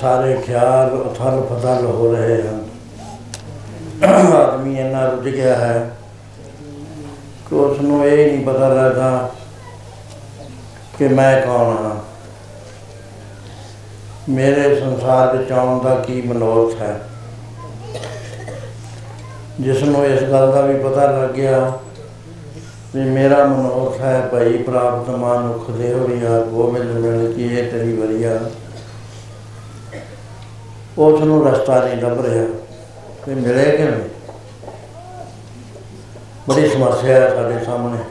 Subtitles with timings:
[0.00, 2.64] ਸਾਰੇ ਖਿਆਲ ਉਥਲ ਫਥਲ ਹੋ ਰਹੇ ਹਨ।
[4.34, 5.90] ਆਦਮੀ ਇੰਨਾ ਰੁੱਝ ਗਿਆ ਹੈ
[7.48, 9.30] ਕਿ ਉਸ ਨੂੰ ਇਹ ਨਹੀਂ ਪਤਾ ਲੱਗਦਾ
[10.98, 11.94] ਕਿ ਮੈਂ ਕੌਣ ਹਾਂ।
[14.28, 17.00] ਮੇਰੇ ਸੰਸਾਰ ਵਿੱਚ ਆਉਣ ਦਾ ਕੀ ਮਨੋਰਥ ਹੈ?
[19.60, 21.72] ਜਿਸ ਨੂੰ ਇਸ ਗੱਲ ਦਾ ਵੀ ਪਤਾ ਲੱਗ ਗਿਆ
[22.94, 28.40] ਵੀ ਮੇਰਾ ਮਨੋਰਥ ਹੈ, ਭਈ ਪ੍ਰਾਪਤ ਮਾਨੁਖ ਦੇਵਰੀਆ ਗੋਬਿੰਦ ਮਿਲ ਕੀ ਇਹ ਤੇਰੀ ਵਰੀਆ
[30.98, 32.44] ਉਸ ਨੂੰ ਰਸਤਾ ਨਹੀਂ ਲੱਭ ਰਿਹਾ।
[33.26, 33.92] ਤੇ ਮਿਲੇ ਕਿਵੇਂ
[36.48, 38.04] ਬੜੀ ਸਮੱਸਿਆ ਹੈ ਸਾਡੇ ਸਾਹਮਣੇ।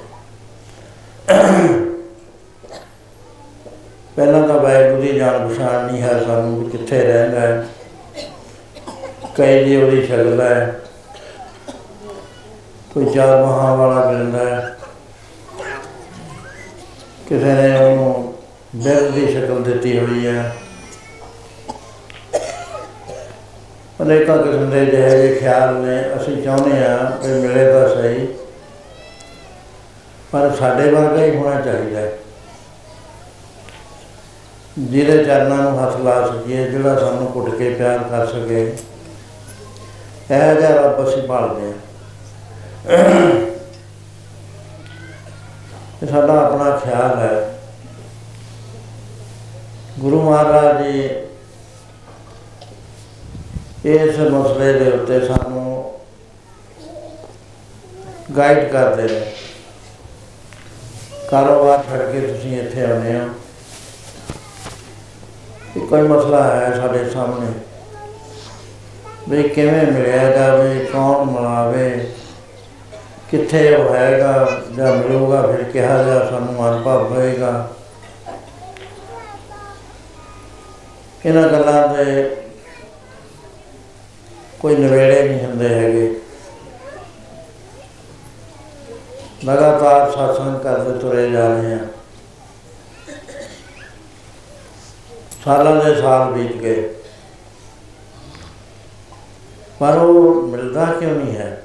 [4.16, 7.67] ਪਹਿਲਾਂ ਤਾਂ ਵਾਹਿਗੁਰੂ ਦੀ ਜਾਣ ਪਛਾਣ ਨਹੀਂ ਹੈ, ਸਾਨੂੰ ਵੀ ਕਿੱਥੇ ਰਹਿੰਦਾ ਹੈ।
[9.38, 10.80] ਕਈ ਦੀ ਉਹਦੀ ਸ਼ਕਲ ਹੈ।
[12.94, 14.77] ਕੋਈ ਚਾਰ ਮਹਾਂ ਵਾਲਾ ਮਿਲਦਾ ਹੈ।
[17.30, 18.33] ਕਿਸੇ ਨੇ ਉਹਨੂੰ
[18.75, 20.55] ਬਿਰਧ ਦੀ ਸ਼ਕਲ ਦਿੱਤੀ ਹੋਈ ਹੈ।
[24.06, 28.28] ਅਨੇਕਾਂ ਕਿਸਮ ਦੇ ਜਿਹੇ ਜਿਹੇ ਖਿਆਲ ਨੇ, ਅਸੀਂ ਚਾਹੁੰਦੇ ਹਾਂ ਕਿ ਮਿਲੇ ਤਾਂ ਸਹੀ,
[30.31, 32.11] ਪਰ ਸਾਡੇ ਵਰਗਾ ਹੀ ਹੋਣਾ ਚਾਹੀਦਾ ਹੈ।
[34.80, 38.61] ਜਿਹਦੇ ਚਰਨਾਂ ਨੂੰ ਹੱਥ ਲਾ ਸਕੀਏ, ਜਿਹੜਾ ਸਾਨੂੰ ਘੁੱਟ ਕੇ ਪਿਆਰ ਕਰ ਸਕੇ,
[40.32, 41.73] ਇਹ ਜਿਹਾ ਰੱਬ ਅਸੀਂ ਭਾਲਦੇ ਹਾਂ।
[46.04, 47.36] ਇਹ ਸਾਡਾ ਆਪਣਾ ਖਿਆਲ ਹੈ।
[49.99, 51.10] ਗੁਰੂ ਮਹਾਰਾਜ ਜੀ
[53.85, 55.99] ਇਸ ਮਸਲੇ ਦੇ ਉੱਤੇ ਸਾਨੂੰ
[58.37, 59.33] ਗਾਈਡ ਕਰਦੇ ਨੇ।
[61.31, 63.29] ਕਾਰੋਬਾਰ ਛੱਡ ਕੇ ਤੁਸੀਂ ਇੱਥੇ ਆਉਂਦੇ ਹੋ।
[65.77, 67.47] ਇਹ ਕੋਈ ਮਸਲਾ ਹੈ ਸਾਡੇ ਸਾਹਮਣੇ।
[69.29, 72.13] ਵੀ ਕਿਵੇਂ ਮਿਲਿਆ ਜਾਵੇ ਕੌਣ ਮਨਾਵੇ
[73.31, 77.69] ਕਿੱਥੇ ਉਹ ਹੈਗਾ, ਜਾਂ ਮਿਲੂਗਾ, ਫਿਰ ਕਿਹਾ ਜਾ ਸਾਨੂੰ ਅਨੁਭਵ ਹੋਏਗਾ।
[81.25, 82.37] ਇਹਨਾਂ ਗੱਲਾਂ ਦੇ
[84.65, 86.21] ਕੋਈ ਨਵੇੜੇ ਨਹੀਂ ਹੁੰਦੇ ਹੈਗੇ।
[89.45, 91.80] ਲਗਾਤਾਰ ਸਾਥਨ ਕਰਦੇ ਤੁਰੇ ਜਾ ਰਹੇ ਆ
[95.45, 96.95] ਸਾਲਾਂ ਦੇ ਸਾਲ ਬੀਤ ਗਏ।
[99.80, 101.64] ਪਰ ਉਹ ਮਿਲਦਾ ਕਿਉਂ ਨਹੀਂ ਹੈ?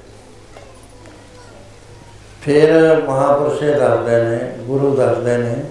[2.42, 5.64] ਫਿਰ ਮਹਾਪੁਰਸ਼ੇ ਦੱਸਦੇ ਨੇ, ਗੁਰੂ ਦੱਸਦੇ ਨੇ,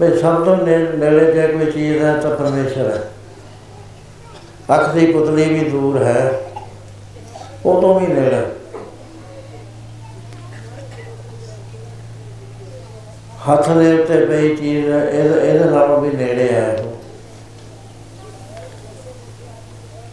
[0.00, 3.12] ਵੀ ਸਭ ਤੋਂ ਨੇ- ਨੇੜੇ ਜੇ ਕੋਈ ਚੀਜ਼ ਹੈ ਤਾਂ ਪਰਮੇਸ਼ਰ ਹੈ।
[4.68, 6.32] ਅੱਖ ਦੀ ਪੁਤਲੀ ਵੀ ਦੂਰ ਹੈ,
[7.66, 8.42] ਉਹ ਤੋਂ ਵੀ ਨੇੜੇ।
[13.48, 16.90] ਹੱਥ ਦੇ ਉੱਤੇ ਪਈ ਚੀਜ਼ ਇਹਦੇ ਇਹਦੇ ਨਾਲੋਂ ਵੀ ਨੇੜੇ ਹੈ। ਉਹ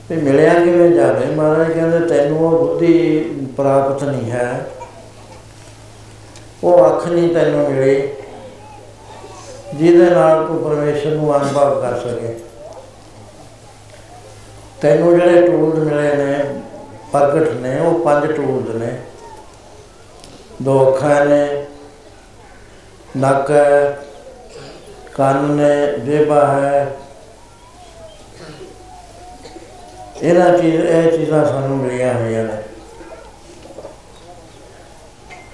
[0.09, 1.25] ਵੀ ਮਿਲਿਆ ਕਿਵੇਂ ਜਾਵੇ?
[1.25, 3.21] ਮਹਾਰਾਜ ਕਹਿੰਦੇ, ਤੈਨੂੰ ਉਹ ਬੁੱਧੀ
[3.57, 4.65] ਪ੍ਰਾਪਤ ਨਹੀਂ ਹੈ।
[6.63, 7.95] ਉਹ ਅੱਖ ਨਹੀਂ ਤੈਨੂੰ ਮਿਲੀ,
[9.75, 12.37] ਜਿਹਦੇ ਨਾਲ ਤੂੰ ਪਰਮੇਸ਼ਰ ਨੂੰ ਅਨੁਭਵ ਕਰ ਸਕੇ।
[14.81, 16.61] ਤੈਨੂੰ ਜਿਹੜੇ ਟੂਲ ਮਿਲੇ ਨੇ,
[17.11, 19.01] ਪ੍ਰਗਟ ਨੇ, ਉਹ ਪੰਜ ਟੂਲ ਨੇ।
[20.61, 21.65] ਦੋ ਅੱਖਾਂ ਨੇ,
[23.17, 23.99] ਨੱਕ ਹੈ,
[25.13, 26.97] ਕੰਨ ਨੇ, ਜੇਬਾ ਹੈ।
[30.21, 32.63] ਇਹਨਾਂ ਚੀਜ਼, ਇਹ ਚੀਜ਼ਾਂ ਸਾਨੂੰ ਮਿਲੀਆਂ ਹੋਈਆਂ ਨੇ।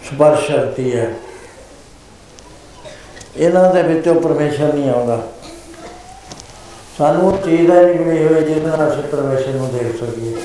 [0.04, 1.14] ਸਪਰਸ਼ ਸ਼ਕਤੀ ਹੈ।
[3.38, 5.28] ਇਹਨਾਂ ਦੇ ਵਿੱਚੋਂ ਪਰਮੇਸ਼ਰ ਨਹੀਂ ਆਉਂਦਾ।
[6.98, 10.36] ਸਾਨੂੰ ਉਹ ਚੀਜ਼ ਦਾ ਨਹੀਂ ਮਿਲੀ ਹੋਈ ਜਿਹਦੇ ਨਾਲ ਅਸੀਂ ਪਰਮੇਸ਼ਰ ਨੂੰ ਦੇਖ ਸਕੀਏ।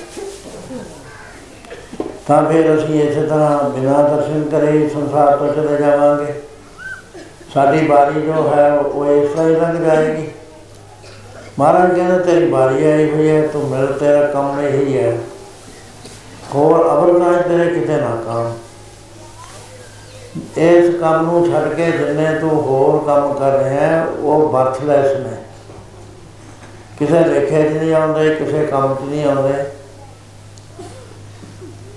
[2.27, 6.33] ਤਾਂ ਫਿਰ ਅਸੀਂ ਇਸੇ ਤਰ੍ਹਾਂ ਬਿਨਾਂ ਦਰਸ਼ਨ ਕਰੇ ਹੀ ਸੰਸਾਰ ਤੋਂ ਚਲੇ ਜਾਵਾਂਗੇ।
[7.55, 10.29] ਸਾਡੀ ਬਾਰੀ ਜੋ ਹੈ ਉਹ ਇਸ ਤਰ੍ਹਾਂ ਹੀ ਲੰਘ ਜਾਏਗੀ।
[11.59, 15.19] ਮਹਾਰਾਜ ਕਹਿੰਦੇ ਤੇਰੀ ਬਾਰੀ ਆਈ ਹੋਈ ਹੈ ਤੂੰ ਮਿਲ ਤੇਰਾ ਕੰਮ ਇਹੀ ਹੈ।
[16.55, 18.53] ਹੋਰ ਅਵਰ ਕਾਜ ਤੇਰੇ ਕਿਤੇ ਨਾ ਕੰਮ।
[20.59, 25.37] ਇਸ ਕੰਮ ਨੂੰ ਛੱਡ ਕੇ ਜਿੰਨੇ ਤੂੰ ਹੋਰ ਕੰਮ ਕਰ ਰਿਹਾ ਹੈ, ਉਹ ਵਰਥਲੈਸ ਨੇ।
[27.01, 29.55] ਕਿਸੇ ਲੇਖੇ 'ਚ ਨਹੀਂ ਆਉਂਦੇ, ਕਿਸੇ ਕੰਮ 'ਚ ਨਹੀਂ ਆਉਂਦੇ।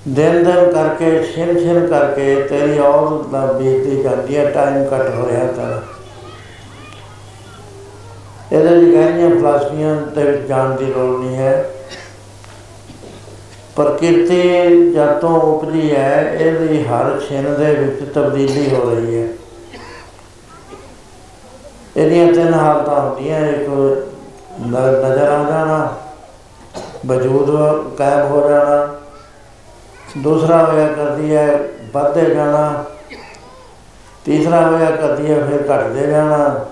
[0.07, 5.27] ਦਿਨ ਦਿਨ ਕਰਕੇ, ਛਿਨ ਛਿਨ ਕਰਕੇ ਤੇਰੀ ਔਰ ਦਾ ਬੀਤਦੀ ਜਾਂਦੀ ਹੈ ਟਾਈਮ ਕੱਟ ਹੋ
[5.27, 5.83] ਰਿਹਾ ਤੇਰਾ
[8.51, 11.69] ਇਹਦੇ ਲਈ ਗਹਿਰੀਆਂ ਫਲਸਫੀਆਂ ਦੇ ਵਿੱਚ ਜਾਣ ਦੀ ਲੋੜ ਨਹੀਂ ਹੈ।
[13.75, 19.27] ਪ੍ਰਕਿਰਤੀ ਜਦ ਤੋਂ ਉਪਜੀ ਹੈ, ਇਹਦੀ ਹਰ ਛਿਨ ਦੇ ਵਿੱਚ ਤਬਦੀਲੀ ਹੋ ਰਹੀ ਹੈ।
[21.97, 24.12] ਇਹਦੀਆਂ ਤਿੰਨ ਹਾਲਤਾਂ ਹੁੰਦੀਆਂ, ਇੱਕ ਨ-
[24.61, 25.93] ਨਜ਼ਰ ਆ ਜਾਣਾ
[27.05, 27.49] ਵਜੂਦ
[27.97, 28.87] ਕਾਇਮ ਹੋ ਜਾਣਾ,
[30.17, 31.47] ਦੂਸਰਾ ਹੋਇਆ ਕਰਦੀ ਹੈ
[31.93, 32.83] ਵੱਧਦੇ ਜਾਣਾ,
[34.25, 36.65] ਤੀਸਰਾ ਹੋਇਆ ਕਰਦੀ ਹੈ ਫਿਰ ਘਟਦੇ ਜਾਣਾ,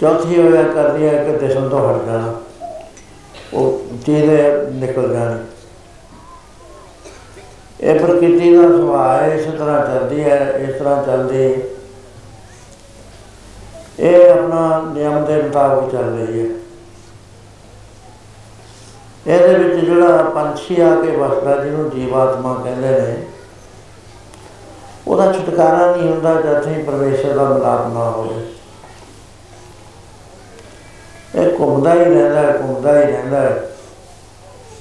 [0.00, 2.34] ਚੌਥੀ ਹੋਇਆ ਕਰਦੀ ਹੈ ਕਿ ਦਿਸਣ ਤੋਂ ਹਟ ਜਾਣਾ,
[3.54, 5.38] ਉਹ ਚੀਜ਼ੇ ਨਿਕਲ ਜਾਣੀ।
[7.80, 11.52] ਇਹ ਪ੍ਰਕਿਰਤੀ ਦਾ ਸੁਭਾਅ ਹੈ ਇਸ ਤਰ੍ਹਾਂ ਚੱਲਦੀ ਹੈ, ਇਸ ਤਰ੍ਹਾਂ ਚੱਲਦੀ।
[14.00, 16.50] ਇਹ ਆਪਣਾ ਨਿਯਮ ਦੇ ਮੁਤਾਬਕ ਚੱਲ ਰਹੀ ਹੈ।
[19.28, 23.26] ਇਹਦੇ ਵਿੱਚ ਜਿਹੜਾ ਪੰਛੀ ਆ ਕੇ ਵਸਦਾ, ਜਿਹਨੂੰ ਜੀਵਾਤਮਾ ਕਹਿੰਦੇ ਨੇ,
[25.08, 28.52] ਉਹਦਾ ਛੁਟਕਾਰਾ ਨਹੀਂ ਹੁੰਦਾ ਜਦ ਤੱਕ ਪਰਮੇਸ਼ਰ ਦਾ ਮਿਲਾਪ ਨਾ ਹੋਵੇ
[31.34, 33.70] ਇਹ ਘੁੰਮਦਾ ਹੀ ਰਹਿੰਦਾ ਹੈ, ਘੁੰਮਦਾ ਹੀ ਰਹਿੰਦਾ ਹੈ।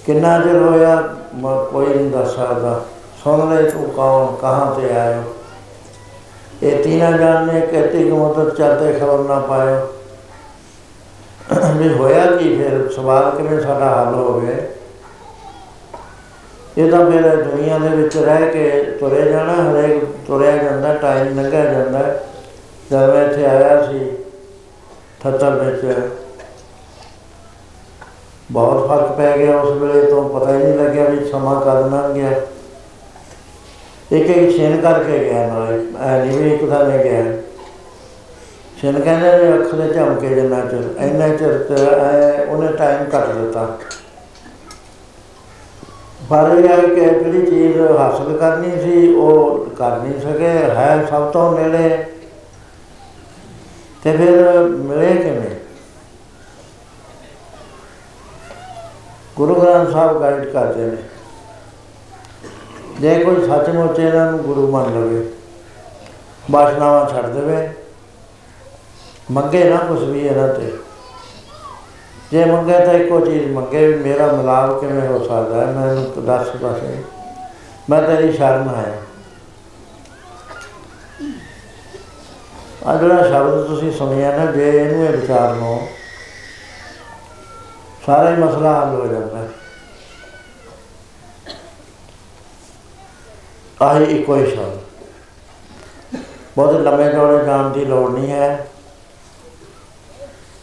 [0.06, 2.86] ਕਿੰਨਾ ਚਿਰ ਹੋਇਆ, ਮ- ਕੋਈ ਨਹੀਂ ਦੱਸ ਸਕਦਾ।
[3.24, 5.24] ਸੁਣ ਲੈ ਤੂੰ ਕੌਣ, ਕਹਾਂ ਤੇ ਆਇਓ।
[6.64, 9.97] ਇਹ ਤੀਨਾ ਜਾਣਨੇ ਕਹਤੇ ਕਿ ਮਦਦ ਚਾਹਤੇ ਖਬਰ ਨਾ ਪਾਇਓ।
[11.50, 14.56] ਵੀ ਹੋਇਆ ਕੀ ਫਿਰ ਸਵਾਲ ਕਿਵੇਂ ਸਾਡਾ ਹੱਲ ਹੋ ਗਿਆ
[16.78, 21.64] ਇਹ ਤਾਂ ਫਿਰ ਦੁਨੀਆ ਦੇ ਵਿੱਚ ਰਹਿ ਕੇ ਤੁਰੇ ਜਾਣਾ ਹਰੇਕ ਤੁਰਿਆ ਜਾਂਦਾ ਟਾਈਮ ਲੰਘਿਆ
[21.64, 22.02] ਜਾਂਦਾ
[22.92, 24.00] ਜਦ ਮੈਂ ਇੱਥੇ ਆਇਆ ਸੀ
[25.22, 25.86] ਥੱਤਰ ਵਿੱਚ
[28.52, 32.14] ਬਹੁਤ ਫ਼ਰਕ ਪੈ ਗਿਆ ਉਸ ਵੇਲੇ ਤੋਂ ਪਤਾ ਹੀ ਨਹੀਂ ਲੱਗਿਆ ਵੀ ਸਮਾਂ ਕਦ ਲੰਘ
[32.14, 32.32] ਗਿਆ
[34.12, 37.24] ਇੱਕ ਇੱਕ ਛੇਨ ਕਰਕੇ ਗਿਆ ਨਾਲੇ ਐ ਨਹੀਂ ਵੀ ਇੱਕ ਦਾ ਨੇ ਗਿਆ
[38.82, 43.30] ਛੇਨ ਕਹਿੰਦੇ ਨੇ ਅੱਖ ਦੇ ਝਮਕੇ ਜਿੰਨਾ ਚਿਰ, ਇੰਨਾ ਚਿਰ ਤੇ ਐ ਉਹਨੇ ਟਾਈਮ ਕੱਟ
[43.30, 43.78] ਦਿੱਤਾ।
[46.30, 51.30] ਪਰ ਇਹ ਹੈ ਕਿ ਜਿਹੜੀ ਚੀਜ਼ ਹਾਸਲ ਕਰਨੀ ਸੀ, ਉਹ ਕਰ ਨਹੀਂ ਸਕੇ, ਹੈ ਸਭ
[51.32, 52.06] ਤੋਂ ਨੇੜੇ।
[54.04, 55.56] ਤੇ ਫਿਰ ਮਿਲੇ ਕਿਵੇਂ?
[59.36, 60.98] ਗੁਰੂ ਗ੍ਰੰਥ ਸਾਹਿਬ ਗਾਈਡ ਕਰਦੇ ਨੇ।
[63.00, 65.24] ਜੇ ਕੋਈ ਸੱਚਮੁੱਚ ਇਹਨਾਂ ਨੂੰ ਗੁਰੂ ਮੰਨ ਲਵੇ,
[66.52, 67.70] ਬਾਸ਼ਨਾਵਾਂ ਛੱਡ ਦੇਵੇ
[69.32, 70.72] ਮੰਗੇ ਨਾ ਕੁਛ ਵੀ ਇਹਨਾਂ ਤੇ।
[72.32, 75.72] ਜੇ ਮੰਗੇ ਤਾਂ ਇੱਕੋ ਚੀਜ਼ ਮੰਗੇ ਵੀ ਮੇਰਾ ਮਿਲਾਪ ਕਿਵੇਂ ਹੋ ਸਕਦਾ ਹੈ?
[75.72, 77.04] ਮੈਨੂੰ ਦੱਸ ਪਾਸੇ
[77.90, 79.02] ਮੈਂ ਤੇਰੀ ਸ਼ਰਨ ਆਇਆ
[82.86, 85.80] ਆ ਜਿਹੜਾ ਸ਼ਬਦ ਤੁਸੀਂ ਸੁਣਿਆ ਨਾ, ਜੇ ਇਹਨੂੰ ਇਹ ਵਿਚਾਰ ਲਓ
[88.06, 89.48] ਸਾਰਾ ਹੀ ਮਸਲਾ ਹੱਲ ਹੋ ਜਾਂਦਾ। ਹੈ
[93.82, 94.78] ਆਹੀ ਇੱਕੋ ਹੀ ਸ਼ਬਦ।
[96.58, 98.68] ਬਹੁਤ ਲੰਮੇ ਚੌੜੇ ਜਾਣ ਦੀ ਲੋੜ ਨਹੀਂ ਹੈ।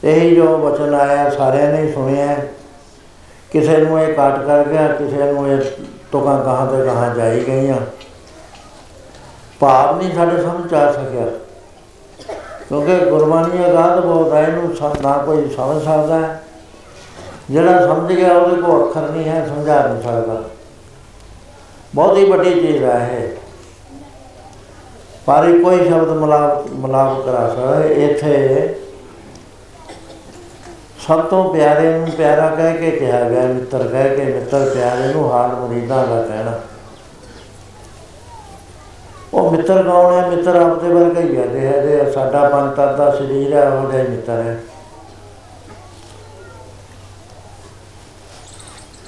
[0.04, 2.48] ਇਹੀ ਜੋ ਵਚਨ ਆਇਆ, ਸਾਰਿਆਂ ਨੇ ਹੀ ਸੁਣਿਆ। ਹੈ।
[3.52, 5.58] ਕਿਸੇ ਨੂੰ ਇਹ ਕਾਟ ਕਰ ਗਿਆ, ਕਿਸੇ ਨੂੰ ਇਹ
[6.12, 7.76] ਤੁਕਾਂ ਕਹਾਂ ਤੇ ਕਹਾਂ ਜਾਈ ਗਈਆਂ।
[9.60, 11.26] ਭਾਵ ਨਹੀਂ ਸਾਡੇ ਸਮਝ ਆ ਸਕਿਆ।
[12.68, 16.42] ਕਿਉਂਕਿ ਗੁਰਬਾਣੀ ਅਗਾਧ ਬਹੁਤ ਹੈ ਇਹਨੂੰ ਸ- ਨਾ ਕੋਈ ਸਮਝ ਸਕਦਾ। ਹੈ
[17.50, 20.42] ਜਿਹੜਾ ਸਮਝ ਗਿਆ, ਉਹਦੇ ਕੋਲ ਅੱਖਰ ਨਹੀਂ ਹੈ, ਸਮਝਾ ਨਹੀਂ ਸਕਦਾ।
[21.94, 23.28] ਬਹੁਤ ਹੀ ਵੱਡੀ ਚੀਜ਼ ਹੈ ਇਹ।
[25.26, 28.74] ਪਰ ਇਹ ਕੋਈ ਸ਼ਬਦ ਮਲਾਪ ਮਲਾਪ ਕਰਾ ਸਕਦਾ। ਹੈ। ਇੱਥੇ
[31.08, 35.32] ਸਭ ਤੋਂ ਪਿਆਰੇ ਨੂੰ ਪਿਆਰਾ ਕਹਿ ਕੇ ਕਿਹਾ ਗਿਆ, ਮਿੱਤਰ ਕਹਿ ਕੇ, ਮਿੱਤਰ ਪਿਆਰੇ ਨੂੰ
[35.32, 36.60] ਹਾਲ ਮਰੀਦਾਂ ਦਾ ਕਹਿਣਾ।
[39.34, 40.30] ਉਹ ਮਿੱਤਰ ਕੌਣ ਹੈ?
[40.30, 44.08] ਮਿੱਤਰ ਆਪਦੇ ਵਰਗਾ ਹੀ ਹੈ ਜੇ ਜੇ ਸਾਡਾ ਪੰਤਰ ਦਾ ਸਰੀਰ ਹੈ, ਉਹ ਜਿਹਾ ਹੀ
[44.08, 44.60] ਮਿੱਤਰ ਹੈ।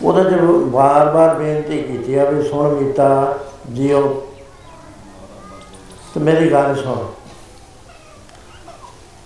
[0.03, 0.37] ਉਹਦਾ ਜੇ
[0.71, 3.35] ਵਾਰ-ਵਾਰ ਬੇਨਤੀ ਕੀਤੀ ਆ ਵੀ ਸੁਣ ਮੀਤਾ
[3.75, 4.27] ਜੀਓ।
[6.15, 7.07] ਤੇ ਮੇਰੀ ਗੱਲ ਸੁਣ।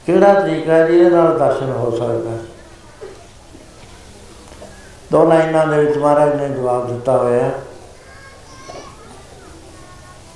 [0.07, 2.31] ਕਿਹੜਾ ਤਰੀਕਾ ਹੈ ਜਿਹਦੇ ਨਾਲ ਦਰਸ਼ਨ ਹੋ ਸਕਦਾ?
[2.31, 2.39] ਹੈ?
[5.13, 7.55] ਦੋ ਲਾਈਨਾਂ ਦੇ ਵਿੱਚ ਮਹਾਰਾਜ ਨੇ ਜਵਾਬ ਦਿੱਤਾ ਹੋਇਆ। ਹੈ।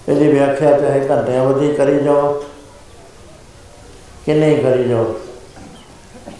[0.09, 2.45] ਇਹਦੀ ਵਿਆਖਿਆ ਚਾਹੇ ਘੰਟਿਆਂ ਵਧੀ ਕਰੀ ਜਾਓ।
[4.27, 5.15] ਕਿ ਨਹੀਂ ਕਰੀ ਜਾਓ?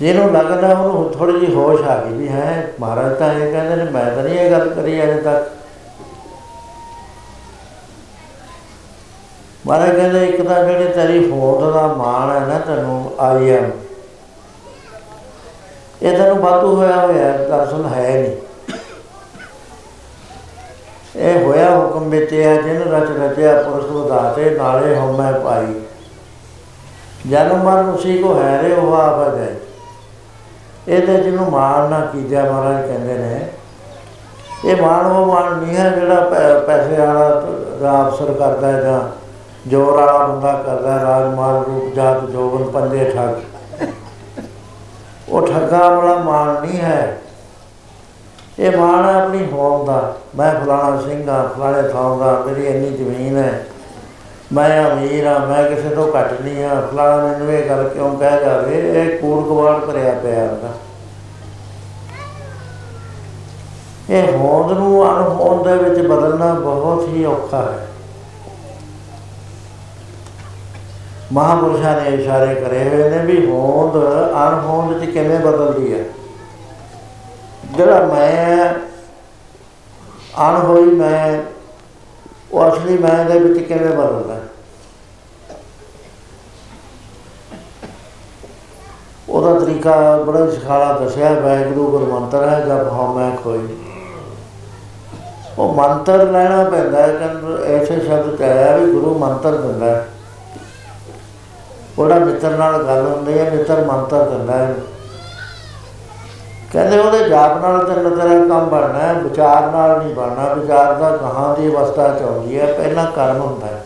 [0.01, 3.85] ਜਿਹਨੂੰ ਲੱਗਦਾ ਉਹਨੂੰ ਥੋੜੀ ਜਿਹੀ ਹੋਸ਼ ਆ ਗਈ ਵੀ ਹੈ, ਮਹਾਰਾਜ ਤਾਂ ਇਹ ਕਹਿੰਦੇ ਨੇ,
[3.85, 5.53] ਮੈਂ ਤਾਂ ਨਹੀਂ ਇਹ ਗੱਲ ਕਰੀ ਅਜੇ ਤੱਕ।
[9.67, 13.71] ਮਹਾਰਾਜ ਕਹਿੰਦੇ, ਇੱਕ ਤਾਂ ਜਿਹੜੀ ਤੇਰੀ ਹੋਂਦ ਦਾ ਮਾਣ ਹੈ ਨਾ ਤੈਨੂੰ ਆਈ ਐਮ
[16.03, 18.33] ਇਹ ਤੈਨੂੰ ਵਾਧੂ ਹੋਇਆ ਹੋਇਆ ਹੈ, ਦਰਅਸਲ ਹੈ ਨਹੀਂ।
[21.17, 25.81] ਇਹ ਹੋਇਆ ਹੁਕਮ ਵਿੱਚ ਹੈ ਜਿਨ ਰਚ ਰਚਿਆ ਪੁਰਖ ਵਧਾਤੇ ਨਾਲੇ ਹਉਮੈ ਪਾਈ।
[27.31, 29.57] ਜਨਮ ਮਰਨ ਉਸੀ ਕੋ ਹੈ ਰੇ ਉਹ ਆਪ ਹੈ
[30.89, 33.49] ਇਹ ਤੇ ਜਿਹਨੂੰ ਮਾਣ ਨਾ ਕੀਜਾ ਮਹਾਰਾਜ ਕਹਿੰਦੇ ਨੇ।
[34.65, 38.83] ਇਹ ਮਾਣ ਉਹ ਮਾਣ ਨਹੀਂ ਹੈ ਜਿਹੜਾ ਪੈ- ਪੈਸੇ ਵਾਲਾ ਤ- ਦਾ ਅਫਸਰ ਕਰਦਾ ਹੈ
[38.83, 39.01] ਜਾਂ
[39.67, 43.54] ਜੋਰ ਵਾਲਾ ਬੰਦਾ ਕਰਦਾ ਹੈ, ਰਾਜਮਾਲ ਰੂਪ ਜਾਤ ਜੋਬਨ ਪੰਜੇ ਠੱਗ।
[45.35, 47.21] ਉਹ ਠੱਗਾ ਵਾਲਾ ਮਾਣ ਨਹੀਂ ਹੈ।
[48.59, 52.91] ਇਹ ਮਾਣ ਹੈ ਆਪਣੀ ਹੋਂਦ ਦਾ। ਮੈਂ ਫਲਾਣਾ ਸਿੰਘ ਹਾਂ, ਫਲਾਣੇ ਥਾਂ ਦਾ, ਮੇਰੀ ਇੰਨੀ
[52.91, 53.67] ਜ਼ਮੀਨ ਹੈ।
[54.53, 58.41] ਮੈਂ ਅਮੀਰ ਹਾਂ, ਮੈਂ ਕਿਸੇ ਤੋਂ ਘੱਟ ਨਹੀਂ ਹਾਂ। ਫਲਾਣਾ ਮੈਨੂੰ ਇਹ ਗੱਲ ਕਿਉਂ ਕਹਿ
[58.41, 58.75] ਜਾਵੇ?
[58.75, 60.69] ਇਹ ਕੂੜ ਕਵਾੜ ਭਰਿਆ ਪਿਆ ਹੁੰਦਾ
[64.11, 67.89] ਇਹ ਹੋਂਦ ਨੂੰ ਅਣਹੋਂਦ ਦੇ ਵਿੱਚ ਬਦਲਣਾ ਬਹੁਤ ਹੀ ਔਖਾ ਹੈ।
[71.33, 73.97] ਮਹਾਪੁਰਸ਼ਾਂ ਨੇ ਇਸ਼ਾਰੇ ਕਰੇ ਹੋਏ ਨੇ ਵੀ ਹੋਂਦ,
[74.49, 76.05] ਅਣਹੋਂਦ ਚ ਕਿਵੇਂ ਬਦਲਦੀ ਹੈ?
[77.77, 78.75] ਜਿਹੜਾ ਮੈਂ
[80.49, 81.43] ਅਣ ਹੋਈ ਮੈਂ
[82.53, 84.41] ਉਹ ਅਸਲੀ ਮੈਂ ਦੇ ਵਿੱਚ ਕਿਵੇਂ ਬਦਲਦਾ?
[89.29, 93.77] ਉਹਦਾ ਤਰੀਕਾ ਬੜਾ ਸਿਖਾਲਾ ਦੱਸਿਆ ਵੈਗਰੂ ਗੁਰਮੰਤਰ ਹੈ ਜਦ ਹਉ ਮੈਂ ਖੋਈ।
[95.59, 100.09] ਉਹ ਮੰਤਰ ਲੈਣਾ ਪੈਂਦਾ ਹੈ ਕਿ ਐਸੇ ਸ਼ਬਦ ਕਹਾਇਆ ਵੀ ਗੁਰੂ ਮੰਤਰ ਦਿੰਦਾ ਹੈ।
[101.99, 104.75] ਉਹਦਾ ਮਿੱਤਰ ਨਾਲ ਗੱਲ ਹੁੰਦੀ ਹੈ, ਮਿੱਤਰ ਮੰਤਰ ਦਿੰਦਾ ਹੈ।
[106.73, 111.17] ਕਹਿੰਦੇ ਉਹਦੇ ਜਾਪ ਨਾਲ ਤੇ ਤੇਰਾ ਕੰਮ ਬਣਨਾ ਹੈ, ਵਿਚਾਰ ਨਾਲ ਨਹੀਂ ਬਣਨਾ, ਵਿਚਾਰ ਦਾ
[111.17, 113.85] ਕਹਾਂ ਦੀ ਅਵਸਥਾ ਚ ਆਉਂਦੀ ਹੈ, ਪਹਿਲਾਂ ਕਰਮ ਹੁੰਦਾ ਹੈ।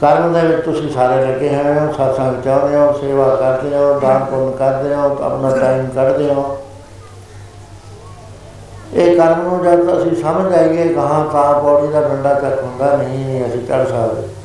[0.00, 4.24] ਕਰਮ ਦੇ ਵਿੱਚ ਤੁਸੀਂ ਸਾਰੇ ਲੱਗੇ ਹੋਏ ਹੋ ਸਾਥਾਂ ਚਾਹੁੰਦੇ ਹੋ, ਸੇਵਾ ਕਰਦੇ ਹੋ, ਦਾਨ
[4.24, 6.58] ਪੁੰਨ ਕਰਦੇ ਹੋ, ਆਪਣਾ ਟਾਈਮ ਕੱਢਦੇ ਹੋ।
[8.92, 13.26] ਇਹ ਕਰਮ ਨੂੰ ਜਦ ਅਸੀਂ ਸਮਝ ਆਈਏ ਕਹਾਂ ਤਾਂ ਪੌੜੀ ਦਾ ਡੰਡਾ ਚੱਕ ਹੁੰਦਾ, ਨਹੀਂ
[13.26, 14.37] ਨਹੀਂ, ਅਸੀਂ ਚੜ ਸਕਦੇ।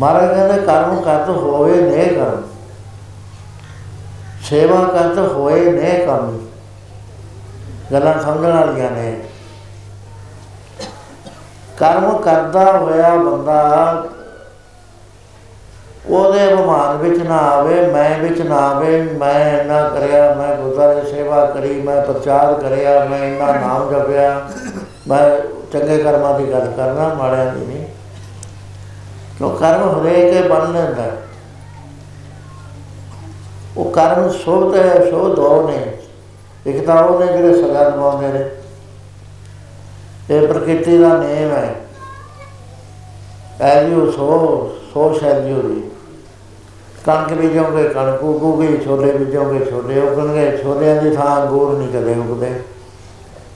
[0.00, 2.42] ਮਹਾਰਾਜ ਕਹਿੰਦੇ ਕਰਮ ਕਰਤ ਹੋਵੇ ਨੇ ਕਰਮ
[4.42, 6.38] ਸੇਵਾ ਕਰਤ ਹੋਏ ਨੇ ਕਰਮ
[7.92, 9.16] ਗੱਲਾਂ ਸਮਝਣ ਵਾਲੀਆਂ ਨੇ
[11.78, 14.04] ਕਰਮ ਕਰਦਾ ਹੋਇਆ ਬੰਦਾ
[16.06, 21.44] ਉਹਦੇ ਅਭਿਮਾਨ ਵਿੱਚ ਨਾ ਆਵੇ ਮੈਂ ਵਿੱਚ ਨਾ ਆਵੇ ਮੈਂ ਇੰਨਾ ਕਰਿਆ ਮੈਂ ਗੁਰਦੁਆਰੇ ਸੇਵਾ
[21.46, 24.40] ਕਰੀ ਮੈਂ ਪ੍ਰਚਾਰ ਕਰਿਆ ਮੈਂ ਇੰਨਾ ਨਾਮ ਜਪਿਆ
[25.08, 25.22] ਮੈਂ
[25.72, 27.86] ਚੰਗੇ ਕਰਮਾਂ ਦੀ ਗੱਲ ਕਰਨਾ ਮਾੜਿਆਂ ਦੀ ਨਹੀਂ
[29.38, 31.22] ਕਿਉਂ ਕਰਮ ਹਰੇਕ ਬਣ ਲੈਂਦਾ। ਹੈ।
[33.76, 35.98] ਉਹ ਕਰਮ ਸ਼ੁਭ ਤੇ ਸ਼ੁਭ ਦੋ ਨੇ।
[36.66, 38.50] ਇੱਕ ਤਾਂ ਉਹ ਨੇ ਜਿਹੜੇ ਸਗਾ ਨਿਭਾਉਂਦੇ ਨੇ।
[40.30, 41.74] ਇਹ ਪ੍ਰਕਿਰਤੀ ਦਾ ਨੇਮ ਹੈ।
[43.60, 44.36] ਐਲਿਓ ਸੋ
[44.94, 45.90] ਸੋ ਸ਼ੈਲਿਓ ਦੀ।
[47.04, 52.50] ਕਣਕ ਬੀਜੋਗੇ, ਕਣਕ ਉਗੂਗੀ, ਛੋਲੇ ਬੀਜੋਗੇ, ਛੋਲੇ ਉਗਣਗੇ, ਛੋਲਿਆਂ ਦੀ ਥਾਂ ਅੰਗੂਰ ਨਹੀਂ ਕਦੇ ਉਗਦੇ।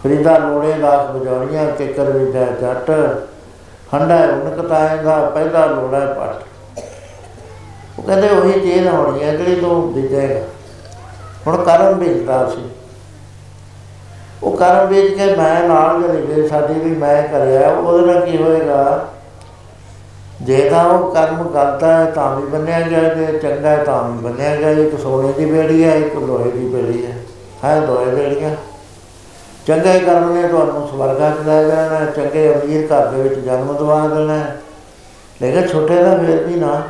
[0.05, 2.91] ਫਰੀਦਾ ਲੋੜੇ ਲਾਖ ਬਜੌਰੀਆਂ ਕਿੱਕਰ ਵਿਦਿਆ ਜੱਟ।
[3.95, 6.45] ਹੰਡਾ ਉਨਕਤਾਏ ਦਾ ਪਹਿਲਾ ਲੋੜਾ ਹੈ ਪੱਟ
[7.99, 10.41] ਉਹ ਕਹਿੰਦੇ ਉਹੀ ਚੀਜ਼ ਹੋਣੀ ਹੈ ਜਿਹੜੀ ਤੂੰ ਬੀਜੇਗਾ।
[11.47, 12.71] ਹੁਣ ਕਰਮ ਬੀਜਦਾ ਸੀ।
[14.43, 18.43] ਉਹ ਕਰਮ ਬੀਜ ਕੇ ਮੈਂ ਨਾਲ ਜਿਹੜੀ ਗਈ ਸਾਡੀ ਵੀ ਮੈਂ ਕਰਿਆ, ਉਹਦੇ ਨਾਲ ਕੀ
[18.43, 19.09] ਹੋਏਗਾ?
[20.43, 24.19] ਜੇ ਤਾਂ ਉਹ ਕਰਮ ਕਰਦਾ ਹੈ ਤਾਂ ਵੀ ਬੰਨਿਆ ਗਿਆ ਜੇ ਚੰਗਾ ਹੈ ਤਾਂ ਵੀ
[24.19, 27.17] ਬੰਨਿਆ ਗਿਆ ਇੱਕ ਸੋਨੇ ਦੀ ਬੇੜੀ ਹੈ, ਇੱਕ ਲੋਹੇ ਦੀ ਬੇੜੀ ਹੈ।
[27.65, 28.51] ਹੈ ਦੋਏ ਬੇੜੀਆਂ।
[29.67, 34.09] ਚੰਗੇ ਕਰਮ ਨੇ, ਤੁਹਾਨੂੰ ਸਵਰਗਾਂ ਚ ਲੈ ਜਾਣਾ, ਚੰਗੇ ਅਮੀਰ ਘਰ ਦੇ ਵਿੱਚ ਜਨਮ ਦਵਾ
[34.09, 34.61] ਦੇਣਾ। ਹੈ।
[35.43, 36.83] ਲੇਕਿਨ ਛੋਟੇ ਦਾ ਫੇਰ ਵੀ ਨਾ,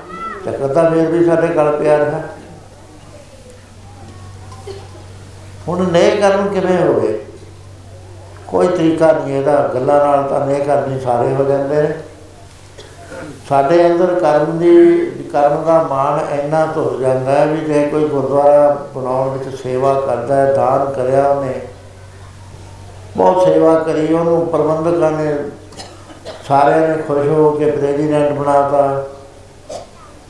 [0.45, 2.21] ਚੱਕਰ ਤਾਂ ਫੇਰ ਵੀ ਸਾਡੇ ਗਲ ਪਿਆ ਰਿਹਾ
[5.69, 7.25] ਹੁਣ ਨਏ ਕਰਮ ਕਿਵੇਂ ਹੋਵੇ
[8.49, 11.95] ਕੋਈ ਤਰੀਕਾ ਨਹੀਂ ਇਹਦਾ, ਗੱਲਾਂ ਨਾਲ ਤਾਂ ਨਏ ਕਰਮ ਹੀ ਸਾਰੇ ਹੋ ਜਾਂਦੇ ਨੇ।
[13.49, 14.97] ਸਾਡੇ ਅੰਦਰ ਕਰਮ ਦੀ,
[15.33, 20.37] ਕਰਮ ਦਾ ਮਾਣ ਇੰਨਾ ਧੁਰ ਜਾਂਦਾ ਹੈ ਵੀ ਜੇ ਕੋਈ ਗੁਰਦੁਆਰਾ ਬਣਾਉਣ ਵਿੱਚ ਸੇਵਾ ਕਰਦਾ
[20.37, 21.61] ਹੈ, ਦਾਨ ਕਰਿਆ ਉਹਨੇ
[23.16, 25.35] ਬਹੁਤ ਸੇਵਾ ਕਰੀ, ਉਹਨੂੰ ਪ੍ਰਬੰਧਕਾਂ ਨੇ
[26.49, 29.07] ਸਾਰਿਆਂ ਨੇ ਖੁਸ਼ ਹੋ ਕੇ ਪ੍ਰੈਜ਼ੀਡੈਂਟ ਬਣਾਤਾ।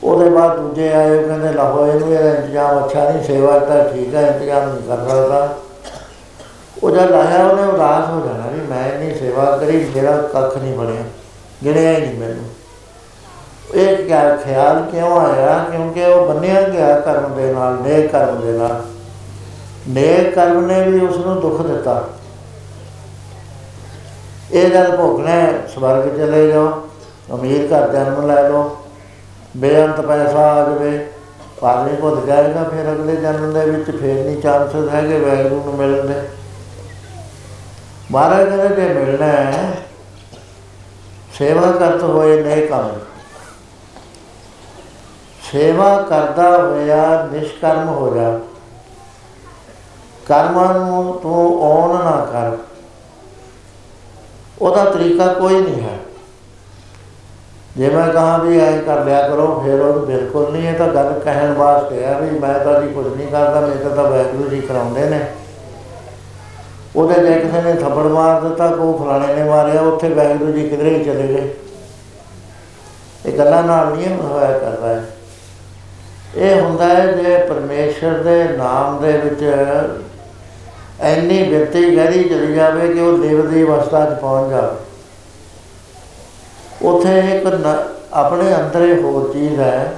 [0.03, 4.15] ਉਹਦੇ ਬਾਅਦ ਦੂਜੇ ਆਏ, ਉਹ ਕਹਿੰਦੇ ਲਾਹੋ ਇਹਨੂੰ ਇਹਦਾ ਇੰਤਜ਼ਾਮ ਅੱਛਾ ਨਹੀਂ, ਸੇਵਾ ਤਾਂ ਠੀਕ
[4.15, 5.57] ਹੈ ਇੰਤਜ਼ਾਮ ਨਹੀਂ ਕਰ ਸਕਦਾ।
[6.83, 10.77] ਉਹ ਜਦ ਆਇਆ, ਉਹਨੇ ਉਦਾਸ ਹੋ ਜਾਣਾ ਵੀ ਮੈਂ ਨਹੀਂ ਸੇਵਾ ਕਰੀ, ਮੇਰਾ ਕੱਖ ਨਹੀਂ
[10.77, 11.03] ਬਣਿਆ,
[11.65, 12.45] ਗਿਣਿਆ ਹੀ ਨਹੀਂ ਮੈਨੂੰ।
[13.73, 15.57] ਇਹ ਕਿਆ ਖਿਆਲ ਕਿਉਂ ਆਇਆ?
[15.71, 18.81] ਕਿਉਂਕਿ ਉਹ ਬੰਨਿਆ ਗਿਆ ਕਰਮ ਦੇ ਨਾਲ, ਨੇਕ ਕਰਮ ਦੇ ਨਾਲ।
[19.89, 22.03] ਨੇਕ ਕਰਮ ਨੇ ਵੀ ਉਸ ਨੂੰ ਦੁੱਖ ਦਿੱਤਾ।
[24.53, 26.87] ਇਹ ਜਦ ਭੋਗਣਾ ਹੈ, ਸਵਰਗ ਚਲੇ ਜਾਓ
[27.33, 28.77] ਅਮੀਰ ਘਰ ਜਨਮ ਲੈ ਲਓ
[29.57, 31.07] ਬੇਅੰਤ ਪੈਸਾ ਆ ਜਾਵੇ
[31.61, 36.07] ਪਾਣੀ ਭੁੱਲ ਜਾਏਗਾ ਫਿਰ ਅਗਲੇ ਜਨਮ ਦੇ ਵਿੱਚ ਫੇਰ ਨਹੀਂ ਚਾਂਸਸ ਹੈਗੇ ਵੈਗਰੂ ਨੂੰ ਮਿਲਣ
[36.07, 36.21] ਦੇ।
[38.11, 39.77] ਮਹਾਰਾਜ ਕਹਿੰਦੇ ਜੇ ਮਿਲਣਾ ਹੈ
[41.33, 42.89] ਸੇਵਾ ਕਰਤ ਹੋਏ ਨੇ ਕੰਮ।
[45.51, 48.39] ਸੇਵਾ ਕਰਦਾ ਹੋਇਆ ਨਿਸ਼ਕਰਮ ਹੋ ਜਾ।
[50.25, 52.57] ਕਰਮਾਂ ਨੂੰ ਤੂੰ ਓਨ ਨਾ ਕਰ।
[54.61, 55.97] ਉਹਦਾ ਤਰੀਕਾ ਕੋਈ ਨਹੀਂ ਹੈ।
[57.77, 61.19] ਜੇ ਮੈਂ ਕਹਾਂ ਵੀ ਐਂ ਕਰ ਲਿਆ ਕਰੋ, ਫਿਰ ਉਹ ਬਿਲਕੁਲ ਨਹੀਂ, ਇਹ ਤਾਂ ਗੱਲ
[61.19, 65.09] ਕਹਿਣ ਵਾਸਤੇ ਹੈ ਵੀ ਮੈਂ ਤਾਂ ਜੀ ਕੁਝ ਨਹੀਂ ਕਰਦਾ, ਮੇਰੇ ਤਾਂ ਵਾਹਿਗੁਰੂ ਜੀ ਕਰਾਉਂਦੇ
[65.09, 65.19] ਨੇ।
[66.95, 70.97] ਉਹਦੇ ਜੇ ਕਿਸੇ ਨੇ ਥੱਪੜ ਮਾਰ ਦਿੱਤਾ ਕੋ ਫਲਾਣੇ ਨੇ ਮਾਰਿਆ, ਉੱਥੇ ਵਾਹਿਗੁਰੂ ਜੀ ਕਿਧਰੇ
[70.97, 71.53] ਹੀ ਚਲੇ ਗਏ।
[73.25, 75.03] ਇਹ ਗੱਲਾਂ ਨਾਲ ਨਹੀਂ ਹੋਇਆ ਕਰਦਾ ਹੈ
[76.35, 79.43] ਇਹ ਹੁੰਦਾ ਹੈ ਜੇ ਪਰਮੇਸ਼ਰ ਦੇ ਨਾਮ ਦੇ ਵਿੱਚ
[81.01, 84.75] ਐਨੀ ਬਿਰਤੀ ਗਹਿਰੀ ਚਲੀ ਜਾਵੇ ਕਿ ਉਹ ਦੇਵ ਦੀ ਅਵਸਥਾ 'ਚ ਪਹੁੰਚ ਜਾਵੇ।
[86.81, 89.93] ਉਥੇ ਇੱਕ ਨ- ਆਪਣੇ ਅੰਦਰ ਹੀ ਹੋਰ ਚੀਜ਼ ਹੈ।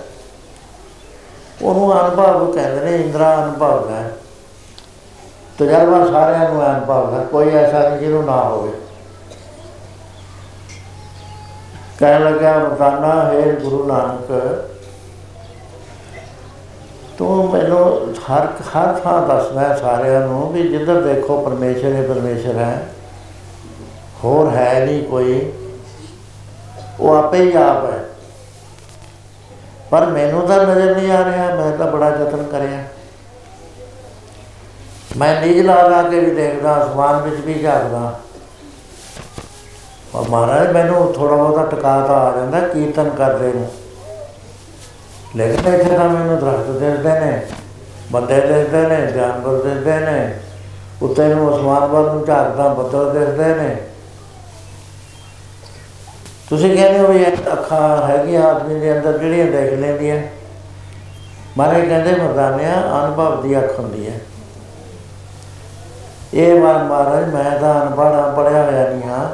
[1.62, 4.18] ਉਹਨੂੰ ਅਨੁਭਵ ਕਹਿੰਦੇ ਨੇ, ਇੰਦਰਾ ਅਨੁਭਵ ਹੈ।
[5.60, 8.72] ਤਜਰਬਾ ਸਾਰਿਆਂ ਨੂੰ ਹੈ ਅਨੁਭਵ ਦਾ ਕੋਈ ਐਸਾ ਨਹੀਂ ਜਿਹਨੂੰ ਨਾ ਹੋਵੇ।
[12.00, 14.32] ਕਹਿਣ ਲੱਗਾ ਮਤਾਨਾ ਹੈ ਗੁਰੂ ਨਾਨਕ
[17.18, 22.58] ਤੂੰ ਮੈਨੂੰ ਹਰ ਹਰ ਥਾਂ ਦੱਸਦਾ ਹੈ ਸਾਰਿਆਂ ਨੂੰ ਵੀ ਜਿੱਧਰ ਦੇਖੋ ਪਰਮੇਸ਼ਰ ਹੀ ਪਰਮੇਸ਼ਰ
[22.58, 22.90] ਹੈ।
[24.24, 25.54] ਹੋਰ ਹੈ ਨਹੀਂ ਕੋਈ।
[27.00, 28.10] ਉਹ ਆਪੇ ਹੀ ਆਪ ਹੈ।
[29.92, 32.84] ਪਰ ਮੈਨੂੰ ਤਾਂ ਨਜ਼ਰ ਨਹੀਂ ਆ ਰਿਹਾ, ਮੈਂ ਤਾਂ ਬੜਾ ਯਤਨ ਕਰਿਆ।
[35.18, 38.20] ਮੈਂ ਨਿਜ ਲਾ ਲਾ ਕੇ ਵੀ ਦੇਖਦਾ, ਅਸਮਾਨ ਵਿੱਚ ਵੀ ਝਾਕਦਾ
[40.14, 43.72] ਪਰ ਮਹਾਰਾਜ, ਮੈਨੂੰ ਥੋੜਾ ਬਹੁਤਾ ਟਿਕਾ ਤਾਂ ਆ ਜਾਂਦਾ, ਕੀਰਤਨ ਕਰਦੇ ਨੂੰ।
[45.36, 47.42] ਲੇਕਿਨ ਇੱਥੇ ਤਾਂ ਮੈਨੂੰ ਦਰਖਤ ਦਿਸਦੇ ਨੇ,
[48.12, 50.34] ਬੰਦੇ ਦਿਸਦੇ ਨੇ, ਜਾਨਵਰ ਦਿਸਦੇ ਨੇ
[51.02, 53.76] ਉੱਤੇ ਨੂੰ ਅਸਮਾਨ ਵੱਲ ਨੂੰ ਝਾਕਦਾ, ਬੱਦਲ ਦਿਸਦੇ ਨੇ।
[56.50, 60.22] ਤੁਸੀਂ ਕਹਿੰਦੇ ਹੋ ਵੀ ਇਹ ਅੱਖਾਂ ਹੈਗੀਆਂ ਆਦਮੀ ਦੇ ਅੰਦਰ, ਜਿਹੜੀਆਂ ਦੇਖ ਲੈਂਦੀਆਂ।
[61.58, 64.20] ਮਾਰੇ ਕਹਿੰਦੇ ਮਰਦਾਨਿਆ, ਅਨੁਭਵ ਦੀ ਅੱਖ ਹੁੰਦੀ ਹੈ।
[66.34, 69.30] ਇਹ ਵਾਰ ਮਹਾਰਾਜ, ਮੈਂ ਤਾਂ ਅਨਪੜ੍ਹ ਪੜਿਆ ਹੋਇਆ ਨਹੀਂ ਹਾਂ।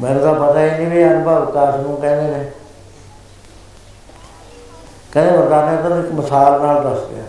[0.00, 2.50] ਮੈਨੂੰ ਤਾਂ ਪਤਾ ਹੀ ਨਹੀਂ ਵੀ ਅਨੁਭਵ ਕਾਸ ਨੂੰ ਕਹਿੰਦੇ ਨੇ।
[5.12, 7.22] ਕਹਿੰਦੇ ਮਰਦਾਨੇ ਤਾਂ ਇੱਕ ਮਿਸਾਲ ਨਾਲ ਦੱਸ ਗਿਆ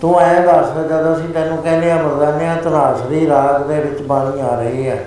[0.00, 4.54] ਤੂੰ ਐਂ ਦੱਸ ਜਦੋਂ ਅਸੀਂ ਤੈਨੂੰ ਕਹਿੰਦੇ ਆ ਮਰਦਾਨਿਆ ਧਨਾਸਰੀ ਰਾਗ ਦੇ ਵਿੱਚ ਬਾਣੀ ਆ
[4.54, 5.04] ਰਹੀ ਹੈ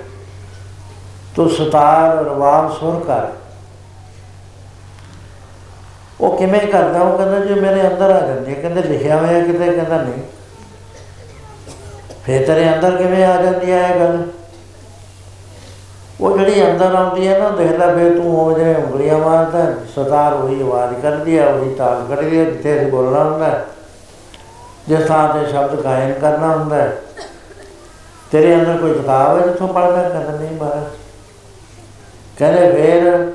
[1.36, 3.28] ਤੂੰ ਸਤਾਰ, ਰਵਾਬ, ਸੁਰ ਕਰ।
[6.22, 7.02] ਉਹ ਕਿਵੇਂ ਕਰਦਾ?
[7.02, 9.72] ਉਹ ਕਹਿੰਦਾ ਜੇ ਮੇਰੇ ਅੰਦਰ ਆ ਜਾਂਦੀ ਹੈ ਕਹਿੰਦੇ ਲਿਖਿਆ ਹੋਇਆ ਕਿਤੇ?
[9.72, 10.24] ਕਹਿੰਦਾ ਨਹੀਂ।
[12.26, 14.28] ਫੇਰ ਤੇਰੇ ਅੰਦਰ ਕਿਵੇਂ ਆ ਜਾਂਦੀ ਹੈ ਇਹ ਗੱਲ?
[16.22, 20.62] ਉਹ ਜਿਹੜੀ ਅੰਦਰ ਆਉਂਦੀ ਹੈ ਨਾ ਦੇਖਦਾ ਫੇਰ ਤੂੰ ਉਹ ਜਿਵੇਂ ਉਂਗਲੀਆਂ ਮਾਰਦਾ, ਸਤਾਰ ਉਹੀ
[20.62, 23.66] ਆਵਾਜ਼ ਕਰਦੀ ਹੈ ਉਹੀ ਤਾਲ ਕੱਢਦੀ ਹੈ ਜਿੱਥੇ ਅਸੀਂ ਬੋਲਣਾ ਹੁੰਦਾ ਹੈ।
[24.88, 26.98] ਜਿਸ ਥਾਂ ਤੇ ਸ਼ਬਦ ਗਾਇਨ ਕਰਨਾ ਹੁੰਦਾ ਹੈ।
[28.32, 30.84] ਤੇਰੇ ਅੰਦਰ ਕੋਈ ਕਿਤਾਬ ਹੈ ਜਿੱਥੋਂ ਪੜ੍ਹਨਾ ਕਹਿੰਦਾ, ਨਹੀਂ ਮਹਾਰਾਜ
[32.40, 33.34] ਕਹਿੰਦੇ, ਫੇਰ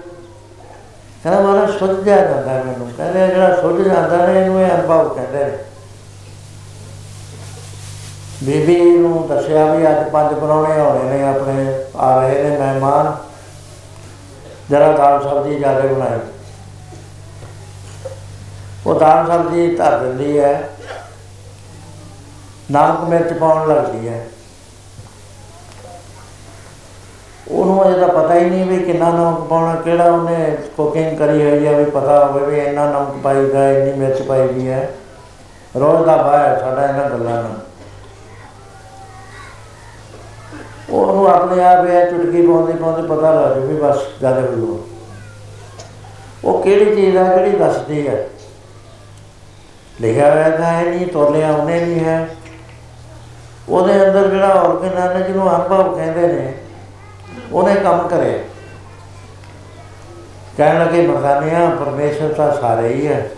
[1.25, 5.09] ਕਹਿੰਦਾ, ਮਹਾਰਾਜ, ਸੁੱਝ ਜਾ ਜਾਂਦਾ ਹੈ ਮੈਨੂੰ ਕਹਿੰਦੇ, ਜਿਹੜਾ ਸੁੱਝ ਜਾਂਦਾ ਨੇ, ਇਹਨੂੰ ਇਹ ਅਨੁਭਵ
[5.09, 5.59] ਕਹਿੰਦੇ ਨੇ
[8.45, 13.17] ਬੀਬੀ ਨੂੰ ਦੱਸਿਆ ਵੀ ਅੱਜ ਪੰਜ ਪਰੌਣੇ ਆਉਣੇ ਨੇ ਆਪਣੇ, ਆ ਰਹੇ ਨੇ ਮਹਿਮਾਨ।
[14.71, 16.19] ਜਰਾ ਦਾਲ ਸਬਜ਼ੀ ਜ਼ਿਆਦਾ ਬਣਾਈ
[18.87, 20.69] ਉਹ ਦਾਲ ਸਬਜ਼ੀ ਧਰ ਦਿੰਦੀ ਹੈ।
[22.71, 24.27] ਨਮਕ ਮਿਰਚ ਪਾਉਣ ਲੱਗਦੀ ਹੈ।
[27.51, 31.67] ਉਹਨੂੰ ਅਜੇ ਤਾਂ ਪਤਾ ਹੀ ਨਹੀਂ ਵੀ ਕਿੰਨਾ ਨਮਕ ਪਾਉਣਾ, ਕਿਹੜਾ ਉਹਨੇ ਕੁਕਿੰਗ ਕਰੀ ਹੋਈ
[31.67, 34.91] ਹੈ ਵੀ ਪਤਾ ਹੋਵੇ ਵੀ ਇੰਨਾ ਨਮਕ ਪਾਈਦਾ ਇੰਨੀ ਮਿਰਚ ਪਾਈਦੀ ਹੈ।
[35.79, 37.70] ਰੋਜ਼ ਦਾ ਬਾਹਰ, ਸਾਡਾ ਇਹਨਾਂ ਗੱਲਾਂ ਨਾਲ।
[40.91, 44.87] ਉਹਨੂੰ ਆਪਣੇ ਆਪ ਇਹ ਚੁਟਕੀ ਪਾਉਂਦੇ ਪਾਉਂਦੇ ਪਤਾ ਲੱਗ ਜੂ ਵੀ ਬਸ ਗੱਲ ਹੋ ਜੂ
[46.45, 48.29] ਉਹ ਕਿਹੜੀ ਚੀਜ਼ ਆ, ਕਿਹੜੀ ਦੱਸਦੀ ਹੈ
[50.01, 52.29] ਲਿਖਿਆ ਹੋਇਆ ਤਾਂ ਹੈ ਨਹੀਂ, ਤੋਲਿਆ ਉਹਨੇ ਨਹੀਂ ਹੈ।
[53.69, 56.55] ਉਹਦੇ ਅੰਦਰ ਜਿਹੜਾ ਆਰਗਨ ਹੈ ਜਿਹਨੂੰ ਅਨੁਭਵ ਕਹਿੰਦੇ ਨੇ,
[57.53, 58.39] ਉਹਨੇ ਕੰਮ ਕਰਿਆ।
[60.57, 63.31] ਕਹਿਣ ਲੱਗੇ, ਮਰਦਾਨਿਆ, ਪਰਮੇਸ਼ਰ ਤਾਂ ਸਾਰੇ ਹੀ ਹੈ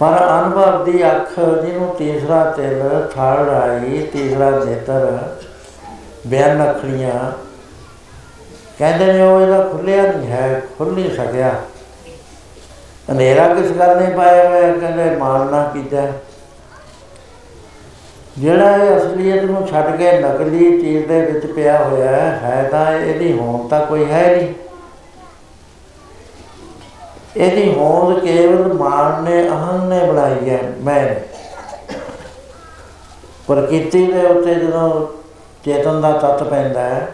[0.00, 5.34] ਪਰ ਅਨੁਭਵ ਦੀ ਅੱਖ ਜਿਹਨੂੰ ਤੀਸਰਾ ਤਿਲ ਥਰਡ ਆਈ ਤੀਸਰਾ ਨੇਤਰ
[6.28, 7.32] ਬਿਆਨ ਅੱਖੜੀਆਂ
[8.78, 11.54] ਕਹਿੰਦੇ ਨੇ ਉਹ ਇਹਦਾ ਖੁੱਲਿਆ ਨਹੀਂ ਹੈ ਖੁੱਲ ਨਹੀਂ ਸਕਿਆ।
[13.12, 14.72] ਹਨੇਰਾ ਕਿਸ ਗੱਲ ਨੇ ਪਾਇਆ ਹੋਇਆ?
[14.72, 16.06] ਕਹਿੰਦੇ ਮਾਨ ਨਾ ਕੀਤਾ।
[18.38, 22.92] ਜਿਹੜਾ ਇਹ ਅਸਲੀਅਤ ਨੂੰ ਛੱਡ ਕੇ ਨਕਲੀ ਚੀਜ਼ ਦੇ ਵਿੱਚ ਪਿਆ ਹੋਇਆ ਹੈ ਹੈ ਤਾਂ
[22.92, 24.54] ਇਹਦੀ ਹੋਂਦ ਤਾਂ ਕੋਈ ਹੈ ਨਹੀਂ।
[27.36, 31.20] ਇਹਦੀ ਹੋਂਦ ਕੇਵਲ ਮਾਨ ਨੇ ਅਹੰ ਨੇ ਬਣਾਈ ਹੈ, ਮੈਂ ਨੇ।
[33.46, 35.17] ਪ੍ਰਕਿਰਤੀ ਦੇ ਉੱਤੇ ਜਦੋਂ
[35.68, 37.06] ਚੇਤਨ ਦਾ ਤੱਤ ਪੈਂਦਾ ਹੈ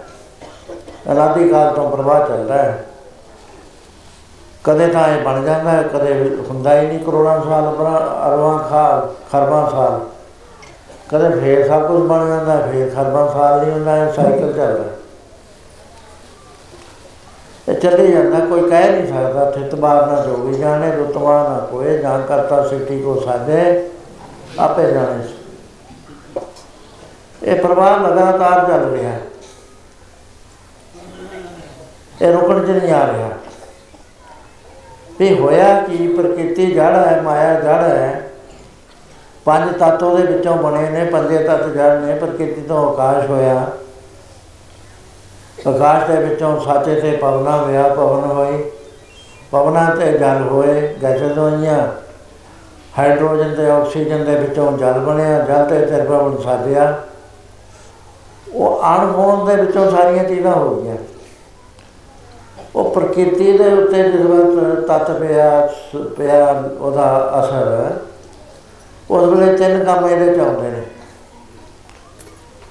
[1.13, 2.85] ਅਨਾਦੀ ਕਾਲ ਤੋਂ ਪ੍ਰਵਾਹ ਚੱਲਦਾ ਹੈ
[4.65, 6.13] ਕਦੇ ਤਾਂ ਇਹ ਬਣ ਜਾਂਦਾ ਹੈ ਕਦੇ
[6.49, 10.01] ਹੁੰਦਾ ਹੀ ਨਹੀਂ ਕਰੋੜਾਂ ਸਾਲ ਬਣਾ ਅਰਵਾਂ ਖਾਲ ਖਰਬਾਂ ਸਾਲ
[11.09, 14.83] ਕਦੇ ਫੇਰ ਸਭ ਕੁਝ ਬਣ ਜਾਂਦਾ ਹੈ, ਫੇਰ ਖਰਬਾਂ ਸਾਲ ਨਹੀਂ ਹੁੰਦਾ ਇਹ ਸਾਈਕਲ ਚੱਲਦਾ
[14.85, 14.91] ਹੈ।
[17.69, 21.97] ਇਹ ਚੱਲੇ ਜਾਂਦਾ ਕੋਈ ਕਹਿ ਨਹੀਂ ਸਕਦਾ ਥਿਤ ਬਾਰ ਨਾ ਜੋਗੀ ਜਾਣੇ ਰੁਤਵਾ ਨਾ ਕੋਏ
[21.99, 23.61] ਜਾਂ ਕਰਤਾ ਸਿੱਟੀ ਕੋ ਸਾਧੇ
[24.59, 25.23] ਆਪੇ ਜਾਣੇ
[27.45, 29.21] ਇਹ ਪ੍ਰਵਾਹ ਲਗਾਤਾਰ ਚੱਲ ਰਿਹਾ ਹੈ।
[32.23, 33.29] ਇਹ ਰੁਕਣ ਚ ਨਹੀਂ ਆ ਰਿਹਾ।
[35.19, 38.31] ਵੀ ਹੋਇਆ ਕੀ, ਪ੍ਰਕਿਰਤੀ ਜੜ ਹੈ, ਮਾਇਆ ਜੜ ਹੈ।
[39.45, 43.67] ਪੰਜ ਤੱਤ ਉਹਦੇ ਵਿੱਚੋਂ ਬਣੇ ਨੇ, ਪੰਜੇ ਤੱਤ ਜੜ ਨੇ, ਪ੍ਰਕਿਰਤੀ ਤੋਂ ਆਕਾਸ਼ ਹੋਇਆ।
[45.69, 48.71] ਆਕਾਸ਼ ਦੇ ਵਿੱਚੋਂ ਸਾਚੇ ਤੇ ਪਵਨਾ ਹੋਇਆ ਪਵਨ ਹੋਈ
[49.51, 51.89] ਪਵਨਾਂ ਤੇ ਜਲ ਹੋਏ, ਗੈਸਾਂ ਹੋਈਆਂ
[52.99, 57.03] ਹਾਈਡਰੋਜਨ ਤੇ ਆਕਸੀਜਨ ਦੇ ਵਿੱਚੋਂ ਜਲ ਬਣਿਆ, ਜਲ ਤੇ ਤਰਪਵਨ ਸਾਧਿਆ
[58.55, 60.97] ਉਹ ਅਣ ਹੋਣ ਦੇ ਵਿੱਚੋਂ ਸਾਰੀਆਂ ਚੀਜ਼ਾਂ ਹੋ ਗਈਆਂ।
[62.77, 67.91] ਉਹ ਪ੍ਰਕਿਰਤੀ ਦੇ ਉੱਤੇ ਜਦੋਂ ਤੱਤ ਪਿਆ, ਸ- ਪਿਆ ਉਹਦਾ ਅਸਰ।
[69.11, 70.83] ਉਸ ਵੇਲੇ ਤਿੰਨ ਕੰਮ ਇਹਦੇ ਚ ਆਉਂਦੇ ਨੇ।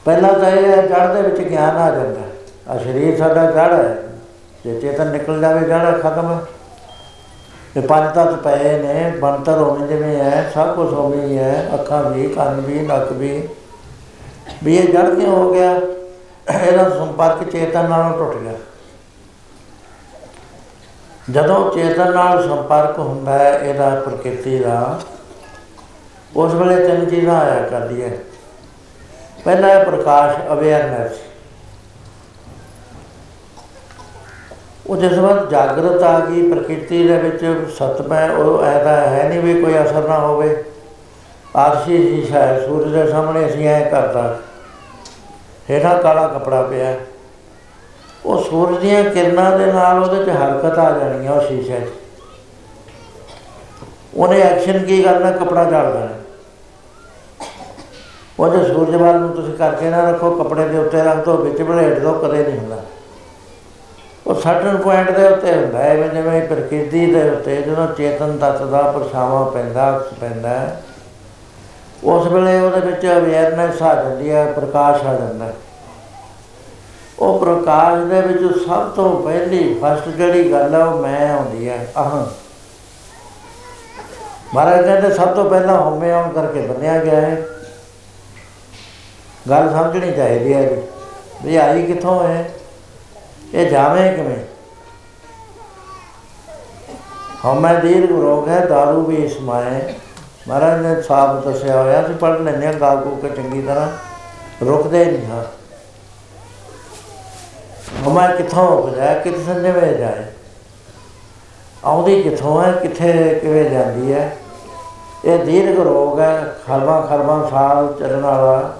[0.05, 2.21] ਪਹਿਲਾ ਤਾਂ ਇਹ ਹੈ ਜੜ ਦੇ ਵਿੱਚ ਗਿਆਨ ਆ ਜਾਂਦਾ।
[2.73, 4.03] ਆ ਸਰੀਰ ਸਾਡਾ ਜੜ ਹੈ।
[4.63, 6.39] ਜੇ ਚੇਤਨ ਨਿਕਲ ਜਾਵੇ ਜੜ ਖਤਮ। ਹੈ
[7.77, 12.03] ਇਹ ਪੰਜ ਤੱਤ ਪਏ ਨੇ, ਬਣਤਰ ਹੋਣੀ ਜਿਵੇਂ ਹੈ, ਸਭ ਕੁਝ ਹੋਣੀ ਹੀ ਹੈ। ਅੱਖਾਂ
[12.03, 13.49] ਵੀ, ਕੰਨ ਵੀ, ਨੱਕ ਵੀ।
[14.63, 15.71] ਵੀ ਇਹ ਜੜ ਕਿਉਂ ਹੋ ਗਿਆ?
[16.51, 18.53] ਇਹਦਾ ਸੰਪਰਕ ਚੇਤਨ ਨਾਲੋਂ ਟੁੱਟ ਗਿਆ।
[21.31, 24.99] ਜਦੋਂ ਚੇਤਨ ਨਾਲ ਸੰਪਰਕ ਹੁੰਦਾ ਹੈ, ਇਹਦਾ ਪ੍ਰਕਿਰਤੀ ਦਾ,
[26.35, 28.17] ਉਸ ਵੇਲੇ ਤਿੰਨ ਚੀਜ਼ਾਂ ਆਇਆ ਕਰਦੀ ਹੈ
[29.45, 31.21] ਪਹਿਲਾ ਹੈ ਪ੍ਰਕਾਸ਼ ਅਵੇਅਰਨੈਸ
[34.87, 37.45] ਉਹ ਜਿਸ ਵਕਤ ਜਾਗਰਤ ਆ ਗਈ, ਪ੍ਰਕਿਰਤੀ ਦੇ ਵਿੱਚ
[37.77, 40.63] ਸਤਮੈ ਉਹ ਐਦਾ ਹੈ ਨਹੀਂ ਵੀ ਕੋਈ ਅਸਰ ਨਾ ਹੋਵੇ।
[41.55, 44.35] ਆਰਸ਼ੀ ਸ਼ੀਸ਼ਾ ਹੈ ਸੂਰਜ ਦੇ ਸਾਹਮਣੇ ਅਸੀਂ ਐ ਕਰਦਾ।
[45.69, 46.99] ਹੇਠਾਂ ਕਾਲਾ ਕਪੜਾ ਪਿਆ। ਹੈ।
[48.25, 51.89] ਉਹ ਸੂਰਜ ਦੀਆਂ ਕਿਰਨਾਂ ਦੇ ਨਾਲ ਉਹਦੇ 'ਚ ਹਰਕਤ ਆ ਜਾਣੀ ਆ ਉਹ ਸ਼ੀਸ਼ੇ 'ਚ।
[54.15, 55.31] ਉਹਨੇ ਐਕਸ਼ਨ ਕੀ ਕਰਨਾ?
[55.31, 56.07] ਕਪੜਾ ਝਾੜ ਦੇਣਾ।
[58.39, 61.61] ਉਹ ਜੇ ਸੂਰਜ ਵੱਲ ਨੂੰ ਤੁਸੀਂ ਕਰਕੇ ਨਾ ਰੱਖੋ ਕੱਪੜੇ ਦੇ ਉੱਤੇ ਰੱਖ ਦੋ ਵਿੱਚ
[61.61, 62.83] ਬਲੇਟ ਦੋ ਕਦੇ ਨਹੀਂ ਹੁੰਦਾ।
[64.27, 68.63] ਉਹ ਸਰਟਨ ਪੁਆਇੰਟ ਦੇ ਉੱਤੇ ਹੁੰਦਾ ਹੈ ਜਿਵੇਂ ਜਿਵੇਂ ਪ੍ਰਕਿਰਤੀ ਦੇ ਉੱਤੇ ਜਦੋਂ ਚੇਤਨ ਤੱਤ
[68.63, 70.83] ਦਾ ਪਰਛਾਵਾਂ ਪੈਂਦਾ ਅਕਸ ਪੈਂਦਾ ਹੈ,
[72.03, 75.53] ਉਸ ਵੇਲੇ ਉਹਦੇ ਵਿੱਚ ਅਵੇਅਰਨੈਸ ਆ ਜਾਂਦੀ ਹੈ, ਪ੍ਰਕਾਸ਼ ਆ ਜਾਂਦਾ ਹੈ।
[77.19, 81.91] ਉਹ ਪ੍ਰਕਾਸ਼ ਦੇ ਵਿੱਚ ਸਭ ਤੋਂ ਪਹਿਲੀ ਫਸਟ ਜਿਹੜੀ ਗੱਲ ਹੈ ਉਹ ਮੈਂ ਆਉਂਦੀ ਹੈ,
[82.01, 82.27] ਅਹੰ।
[84.53, 87.45] ਮਹਾਰਾਜ ਕਹਿੰਦੇ, ਸਭ ਤੋਂ ਪਹਿਲਾਂ ਹਉਮੈ ਆਉਣ ਕਰਕੇ ਬੰਨਿਆ ਗਿਆ ਹੈ।
[89.49, 90.81] ਗੱਲ ਸਮਝਣੀ ਚਾਹੀਦੀ ਹੈ ਵੀ
[91.45, 92.53] ਵੀ ਆਈ ਕਿੱਥੋਂ ਹੈ?
[93.53, 94.37] ਇਹ ਜਾਵੇਂ ਕਿਵੇਂ?
[97.45, 99.93] ਹਉਮੈ ਦੀਰਘ ਰੋਗ ਹੈ दारू ਵੀ ਇਸਮਾਏ
[100.47, 103.89] ਮਹਾਰਾਜ ਨੇ ਸਾਫ਼ ਦੱਸਿਆ ਹੋਇਆ ਸੀ ਪੜ੍ਹ ਲੈਂਦੇ ਹਾਂ ਗਾ ਕੋ ਕੇ ਚੰਗੀ ਤਰ੍ਹਾਂ।
[104.65, 105.43] ਰੁਕਦੇ ਨਹੀਂ ਹਾਂ।
[108.05, 110.25] ਹਉਮੈ ਕਿੱਥੋਂ ਉਪਜਾ ਕਿੱਥੇ ਸੰਜੇ ਵਿੱਚ ਜਾਏ?
[111.85, 114.37] ਆਉਂਦੀ ਕਿੱਥੋਂ ਹੈ, ਕਿੱਥੇ, ਕਿਵੇਂ ਜਾਂਦੀ ਹੈ?
[115.25, 118.77] ਇਹ ਦੀਰਘ ਰੋਗ ਹੈ, ਖਰਬਾਂ ਖਰਬਾਂ ਸਾਲ ਚੱਲਣ ਵਾਲਾ।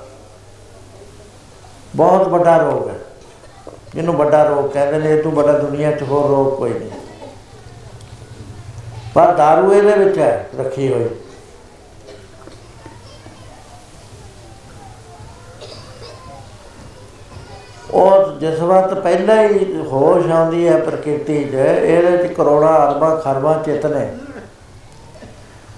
[1.96, 2.96] ਬਹੁਤ ਵੱਡਾ ਰੋਗ ਹੈ।
[3.96, 6.90] ਜਿਹਨੂੰ ਵੱਡਾ ਰੋਗ ਕਹਿੰਦੇ ਨੇ, ਇਹ ਤੋਂ ਵੱਡਾ ਦੁਨੀਆ 'ਚ ਹੋਰ ਰੋਗ ਕੋਈ ਨਹੀਂ।
[9.14, 11.10] ਪਰ दारू ਇਹਦੇ ਵਿੱਚ ਹੈ, ਰੱਖੀ ਹੋਈ।
[17.94, 23.64] ਉਹ ਜਿਸ ਵਕਤ ਪਹਿਲਾਂ ਹੀ ਹੋਸ਼ ਆਉਂਦੀ ਹੈ ਪ੍ਰਕਿਰਤੀ 'ਚ, ਇਹਦੇ 'ਚ ਕਰੋੜਾਂ ਅਰਬਾਂ ਖਰਬਾਂ
[23.64, 24.12] ਚਿੱਤ ਨੇ।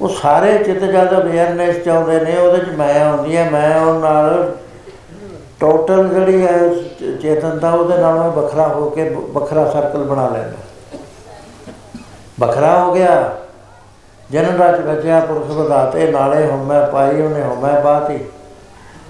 [0.02, 4.56] ਉਹ ਸਾਰੇ ਚਿੱਤ ਜਦ ਅਵੇਅਰਨੈਸ ਚਾਹੁੰਦੇ ਨੇ, ਉਹਦੇ 'ਚ ਮੈਂ ਆਉਂਦੀ ਹੈ, ਮੈਂ ਉਹ ਨਾਲ
[5.60, 10.30] ਟੋਟਲ ਜਿਹੜੀ ਹੈ ਚ- ਚੇਤਨਤਾ ਉਹਦੇ ਨਾਲ ਮੈਂ ਵੱਖਰਾ ਹੋ ਕੇ ਬ- ਵੱਖਰਾ ਸਰਕਲ ਬਣਾ
[10.30, 10.98] ਲੈਂਦਾ।
[12.40, 13.38] ਵੱਖਰਾ ਹੋ ਗਿਆ।
[14.32, 18.20] ਜਨਮ ਰਚ ਰਚਿਆ ਪੁਰਖ ਵਧਾਤੇ ਨਾਲੇ ਹਉਮੈ ਪਾਈ, ਉਹਨੇ ਹਉਮੈ ਬਾਤੀ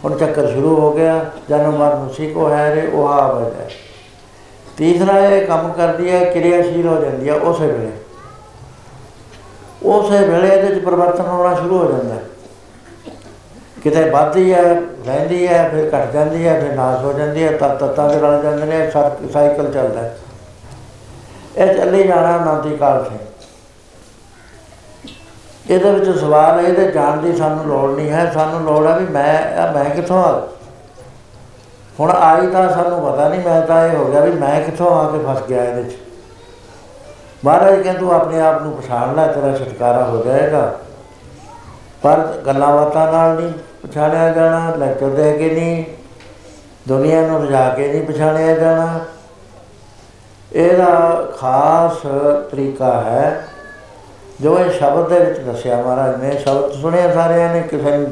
[0.06, 3.70] ਹੁਣ ਚੱਕਰ ਸ਼ੁਰੂ ਹੋ ਗਿਆ ਜਨਮ ਮਰਨ ਉਸੀ ਕੋ ਹੈ ਰੇ, ਉਹ ਆ ਬਜੈ
[4.78, 7.91] ਤੀਸਰਾ ਇਹ ਕੰਮ ਕਰਦੀ ਹੈ, ਕਿਰਿਆਸ਼ੀਲ ਹੋ ਜਾਂਦੀ ਹੈ, ਉਸੇ ਵੇਲੇ।
[9.84, 12.24] ਉਸੇ ਵੇਲੇ ਇਹਦੇ ਵਿੱਚ ਪਰਿਵਰਤਨ ਹੋਣਾ ਸ਼ੁਰੂ ਹੋ ਜਾਂਦਾ ਹੈ।
[13.84, 17.84] ਕਿਤੇ ਵੱਧਦੀ ਹੈ, ਰਹਿੰਦੀ ਹੈ, ਫਿਰ ਘਟ ਜਾਂਦੀ ਹੈ, ਫਿਰ ਨਾਸ਼ ਹੋ ਜਾਂਦੀ ਹੈ, ਤਤ
[17.84, 20.18] ਤਤਾਂ ਦੇ ਰਲ ਜਾਂਦੇ ਨੇ, ਸਰ- ਸਾਈਕਲ ਚੱਲਦਾ ਹੈ।
[21.58, 23.25] ਇਹ ਚੱਲੀ ਜਾਣਾ ਅਨੰਤੀ ਕਾਲ ਸੇ
[25.69, 29.06] ਇਹਦੇ ਵਿੱਚ ਸਵਾਲ ਹੈ ਇਹਦੇ ਜਾਣ ਦੀ ਸਾਨੂੰ ਲੋੜ ਨਹੀਂ ਹੈ, ਸਾਨੂੰ ਲੋੜ ਹੈ ਵੀ
[29.06, 30.41] ਮੈਂ, ਇਹ ਮੈਂ ਕਿੱਥੋਂ ਆ?
[31.99, 35.12] ਹੁਣ ਆਈ ਤਾਂ ਸਾਨੂੰ ਪਤਾ ਨਹੀਂ, ਮੈਂ ਤਾਂ ਇਹ ਹੋ ਗਿਆ ਵੀ ਮੈਂ ਕਿੱਥੋਂ ਆ
[35.12, 35.95] ਕੇ ਫਸ ਗਿਆ ਇਹਦੇ 'ਚ
[37.45, 40.71] ਮਹਾਰਾਜ ਕਹਿੰਦੇ ਤੂੰ ਆਪਣੇ ਆਪ ਨੂੰ ਪਛਾਣ ਲੈ, ਤੇਰਾ ਛੁਟਕਾਰਾ ਹੋ ਜਾਏਗਾ।
[42.04, 45.84] ਪਰ ਗੱਲਾਂ ਬਾਤਾਂ ਨਾਲ ਨਹੀਂ ਪਛਾਣਿਆ ਜਾਣਾ ਲੈਕਚਰ ਦੇ ਕੇ ਨਹੀਂ,
[46.88, 48.99] ਦੁਨੀਆ ਨੂੰ ਰਜਾ ਕੇ ਨਹੀਂ ਪਛਾਣਿਆ ਜਾਣਾ।
[50.54, 50.89] ਇਹਦਾ
[51.39, 52.06] ਖਾਸ
[52.51, 53.47] ਤਰੀਕਾ ਹੈ
[54.41, 58.12] ਜੋ ਇਹ ਸ਼ਬਦ ਦੇ ਵਿੱਚ ਦੱਸਿਆ ਮਹਾਰਾਜ ਨੇ ਸ਼ਬਦ ਸੁਣਿਆ ਸਾਰਿਆਂ ਨੇ, ਕਿਸੇ ਨੂੰ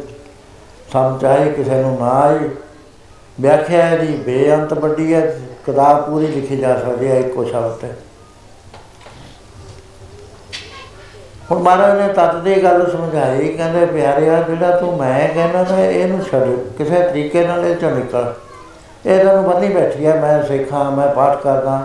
[0.91, 2.49] ਸਮਝ ਆਈ ਕਿਸੇ ਨੂੰ ਨਾ ਆਈ
[3.37, 5.21] ਵਿਆਖਿਆ ਇਹਦੀ ਬੇਅੰਤ ਵੱਡੀ ਹੈ,
[5.65, 7.87] ਕਿਤਾਬ ਪੂਰੀ ਲਿਖੀ ਜਾ ਸਕਦੀ ਹੈ, ਇੱਕੋ ਸ਼ਬਦ ਤੇ
[11.51, 16.21] ਹੁਣ ਮਹਾਰਾਜ ਨੇ ਤਤ ਦੀ ਗੱਲ ਸਮਝਾਈ, ਕਹਿੰਦੇ ਪਿਆਰਿਆ ਜਿਹੜਾ ਤੂੰ ਮੈਂ ਕਹਿੰਦਾ ਨਾ ਇਹਨੂੰ
[16.23, 18.33] ਛੱਡ, ਕਿਸੇ ਤਰੀਕੇ ਨਾਲ ਇਹ ਚੋਂ ਨਿਕਲ।
[19.05, 21.79] ਇਹ ਤੈਨੂੰ ਬੰਨੀ ਬੈਠੀ ਆ ਮੈਂ ਸਿੱਖਾਂ, ਮੈਂ ਪਾਠ ਕਰਦਾ।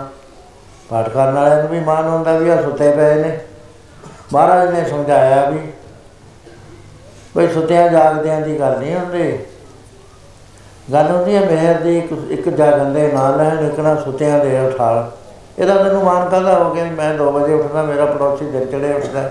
[0.89, 3.37] ਪਾਠ ਕਰਨ ਵਾਲਿਆਂ ਨੂੰ ਵੀ ਮਾਨ ਹੁੰਦਾ ਵੀ ਆ ਸੁੱਤੇ ਪਏ ਨੇ।
[4.33, 5.59] ਮਹਾਰਾਜ ਨੇ ਸਮਝਾਇਆ ਵੀ
[7.35, 9.37] ਬਈ ਸੁੱਤਿਆਂ ਜਾਗਦਿਆਂ ਦੀ ਗੱਲ ਨਹੀਂ ਹੁੰਦੀ।
[10.93, 14.59] ਗੱਲ ਹੁੰਦੀ ਹੈ ਮਿਹਰ ਦੀ ਇੱਕ ਇੱਕ ਜਾਗਣ ਦੇ ਨਾਲ ਲੈਣ ਇੱਕ ਨਾ ਸੁੱਤਿਆਂ ਦੇ
[14.59, 15.11] ਉਠਾਲ।
[15.59, 18.93] ਇਹਦਾ ਮੈਨੂੰ ਮਾਨ ਕਰਦਾ ਹੋ ਗਿਆ ਵੀ ਮੈਂ 2 ਵਜੇ ਉੱਠਦਾ ਮੇਰਾ ਪੜੋਸੀ ਦਿਨ ਚੜੇ
[18.93, 19.29] ਉੱਠਦਾ।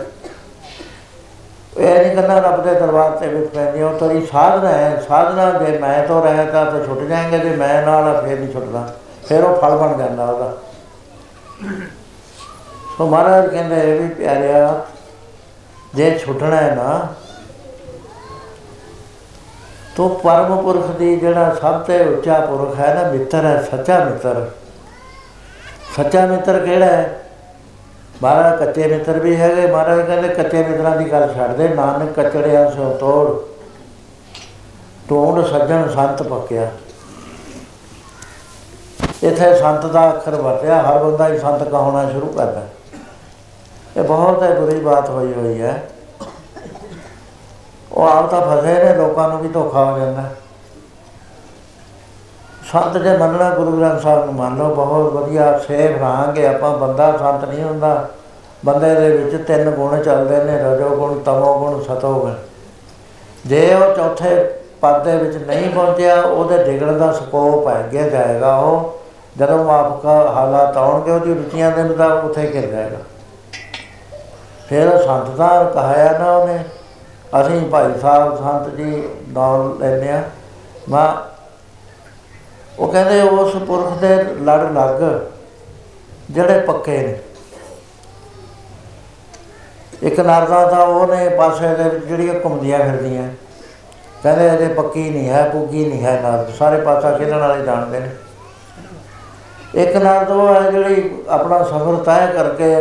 [1.76, 5.78] ਇਹ ਨਹੀਂ ਕਰਨਾ ਰੱਬ ਦੇ ਦਰਬਾਰ ਤੇ ਵਿੱਚ ਪੈਂਦੀ ਉਹ ਤੇਰੀ ਸਾਧਨਾ ਹੈ ਸਾਧਨਾ ਜੇ
[5.78, 8.88] ਮੈਂ ਤੋਂ ਰਹਿਤਾ ਤਾਂ ਛੁੱਟ ਜਾਏਗਾ ਜੇ ਮੈਂ ਨਾਲ ਆ, ਫਿਰ ਨਹੀਂ ਛੁੱਟਦਾ।
[9.28, 10.52] ਫਿਰ ਉਹ ਫਲ ਬਣ ਜਾਂਦਾ ਉਹਦਾ।
[12.98, 14.86] ਸੋ ਮਹਾਰਾਜ ਕਹਿੰਦੇ, ਇਹ ਵੀ ਪਿਆਰਿਆ,
[15.94, 17.14] ਜੇ ਛੁੱਟਣਾ ਹੈ ਨਾ,
[19.96, 24.50] ਤੋ ਪਰਮ ਪੁਰਖ ਦੀ ਜਿਹੜਾ ਸਭ ਤੋਂ ਉੱਚਾ ਪੁਰਖ ਹੈ ਨਾ, ਮਿੱਤਰ ਹੈ, ਸੱਚਾ ਮਿੱਤਰ।
[25.96, 27.20] ਸੱਚਾ ਮਿੱਤਰ ਕਿਹੜਾ ਹੈ?
[28.22, 32.70] ਮਹਾਰਾਜ ਕੱਚੇ ਮਿੱਤਰ ਵੀ ਹੈਗੇ। ਮਹਾਰਾਜ ਕਹਿੰਦੇ, ਕੱਚੇ ਮਿੱਤਰਾਂ ਦੀ ਗੱਲ ਛੱਡ ਦੇ, ਨਾਨਕ ਕਚੜਿਆ
[32.70, 33.28] ਸੋ ਤੋੜ।
[35.08, 36.70] ਟੋਂਡ ਸੱਜਣ ਸੰਤ ਪੱਕਿਆ।
[39.22, 42.62] ਇੱਥੇ ਸੰਤ ਦਾ ਅੱਖਰ ਵਰਤਿਆ, ਹਰ ਬੰਦਾ ਹੀ ਸੰਤ ਕਹਾਉਣਾ ਸ਼ੁਰੂ ਕਰਦਾ।
[43.96, 45.90] ਇਹ ਬਹੁਤ ਹੈ, ਬੁਰੀ ਬਾਤ ਹੋਈ ਹੋਈ ਹੈ।
[47.92, 50.22] ਉਹ ਆਪ ਤਾਂ ਫਸੇ ਨੇ, ਲੋਕਾਂ ਨੂੰ ਵੀ ਧੋਖਾ ਹੋ ਜਾਂਦਾ।
[52.72, 57.16] ਸੰਤ ਜੇ ਮੰਨਣਾ, ਗੁਰੂ ਗ੍ਰੰਥ ਸਾਹਿਬ ਨੂੰ ਮੰਨ ਲਓ, ਬਹੁਤ ਵਧੀਆ ਸੇਵ ਰਹਾਂਗੇ, ਆਪਾਂ ਬੰਦਾ
[57.16, 58.08] ਸੰਤ ਨਹੀਂ ਹੁੰਦਾ।
[58.64, 62.34] ਬੰਦੇ ਦੇ ਵਿੱਚ ਤਿੰਨ ਗੁਣ ਚੱਲਦੇ ਨੇ, ਰਜੋ ਗੁਣ, ਤਮੋ ਗੁਣ, ਸਤੋ ਗੁਣ।
[63.46, 68.56] ਜੇ ਉਹ ਚੌਥੇ ਪਦ ਦੇ ਵਿੱਚ ਨਹੀਂ ਪਹੁੰਚਿਆ, ਉਹਦੇ ਡਿਗਣ ਦਾ ਸਕੋਪ ਹੈ, ਅੱਗੇ ਜਾਏਗਾ
[68.56, 69.00] ਉਹ।
[69.36, 72.98] ਜਦੋਂ ਆਪਕਾ ਹਾਲਾਤ ਆਉਣਗੇ, ਉਹਦੀ ਰੁਚੀਆਂ ਦੇ ਮੁਤਾਬਕ ਉੱਥੇ ਗਿਰ ਜਾਏਗਾ।
[74.68, 76.58] ਫਿਰ ਉਹ ਸੰਤ ਦਾ ਕਹਾਇਆ ਨਾ ਉਹਨੇ,
[77.40, 80.22] ਅਸੀਂ ਭਾਈ ਸਾਹਿਬ ਸੰਤ ਜੀ ਨਾਮ ਲੈਂਦੇ ਆ
[80.88, 81.06] ਮਾ
[82.78, 85.02] ਉਹ ਕਹਿੰਦੇ ਉਸ ਪੁਰਖ ਦੇ ਲੜ ਲੱਗ,
[86.30, 87.18] ਜਿਹੜੇ ਪੱਕੇ ਨੇ।
[90.02, 93.28] ਇੱਕ ਨਰਦਾ ਤਾਂ ਉਹਨੇ ਪਾਸੇ ਦੇ ਵਿੱਚ ਜਿਹੜੀਆਂ ਘੁੰਮਦੀਆਂ ਫਿਰਦੀਆਂ।
[94.22, 98.10] ਕਹਿੰਦੇ ਇਹਦੇ ਪੱਕੀ ਨਹੀਂ ਹੈ, ਪੁੱਗੀ ਨਹੀਂ ਹੈ ਨਰਦ, ਸਾਰੇ ਪਾਸਾ ਖੇਡਣ ਵਾਲੇ ਜਾਣਦੇ ਨੇ।
[99.74, 102.74] ਇੱਕ ਨਰਦ ਉਹ ਹੈ ਜਿਹੜੀ ਆਪਣਾ ਸਫ਼ਰ ਤੈਅ ਕਰਕੇ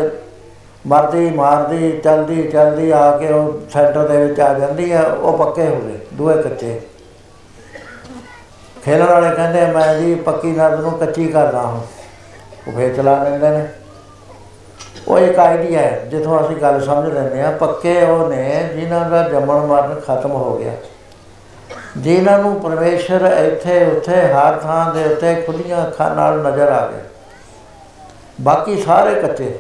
[0.88, 5.68] ਮਰਦੀ, ਮਾਰਦੀ, ਚਲਦੀ ਚਲਦੀ ਆ ਕੇ ਉਹ ਸੈਂਟਰ ਦੇ ਵਿੱਚ ਆ ਜਾਂਦੀ ਹੈ ਉਹ ਪੱਕੇ
[5.68, 6.80] ਹੋ ਗਏ, ਦੂਏ ਕੱਚੇ।
[8.86, 11.82] ਖੇਡਣ ਵਾਲੇ ਕਹਿੰਦੇ ਮੈਂ ਜੀ ਪੱਕੀ ਨਰਦ ਨੂੰ ਕੱਚੀ ਕਰਦਾ ਹਾਂ।
[12.68, 13.68] ਉਹ ਫੇਰ ਚਲਾ ਲੈਂਦੇ ਨੇ।
[15.08, 19.22] ਉਹ ਇੱਕ ਆਈਡੀਆ ਹੈ, ਜਿੱਥੋਂ ਅਸੀਂ ਗੱਲ ਸਮਝ ਲੈਂਦੇ ਆ ਪੱਕੇ ਉਹ ਨੇ ਜਿਨ੍ਹਾਂ ਦਾ
[19.30, 20.74] ਜੰਮਣ ਮਰਨ ਖਤਮ ਹੋ ਗਿਆ।
[21.98, 27.04] ਜਿਨ੍ਹਾਂ ਨੂੰ ਪਰਮੇਸ਼ਰ ਇੱਥੇ, ਉੱਥੇ, ਹਰ ਥਾਂ ਦੇ ਉੱਤੇ ਖੁੱਲੀਆਂ ਅੱਖਾਂ ਨਾਲ ਨਜ਼ਰ ਆ ਗਿਆ
[28.42, 29.58] ਬਾਕੀ ਸਾਰੇ ਕੱਚੇ।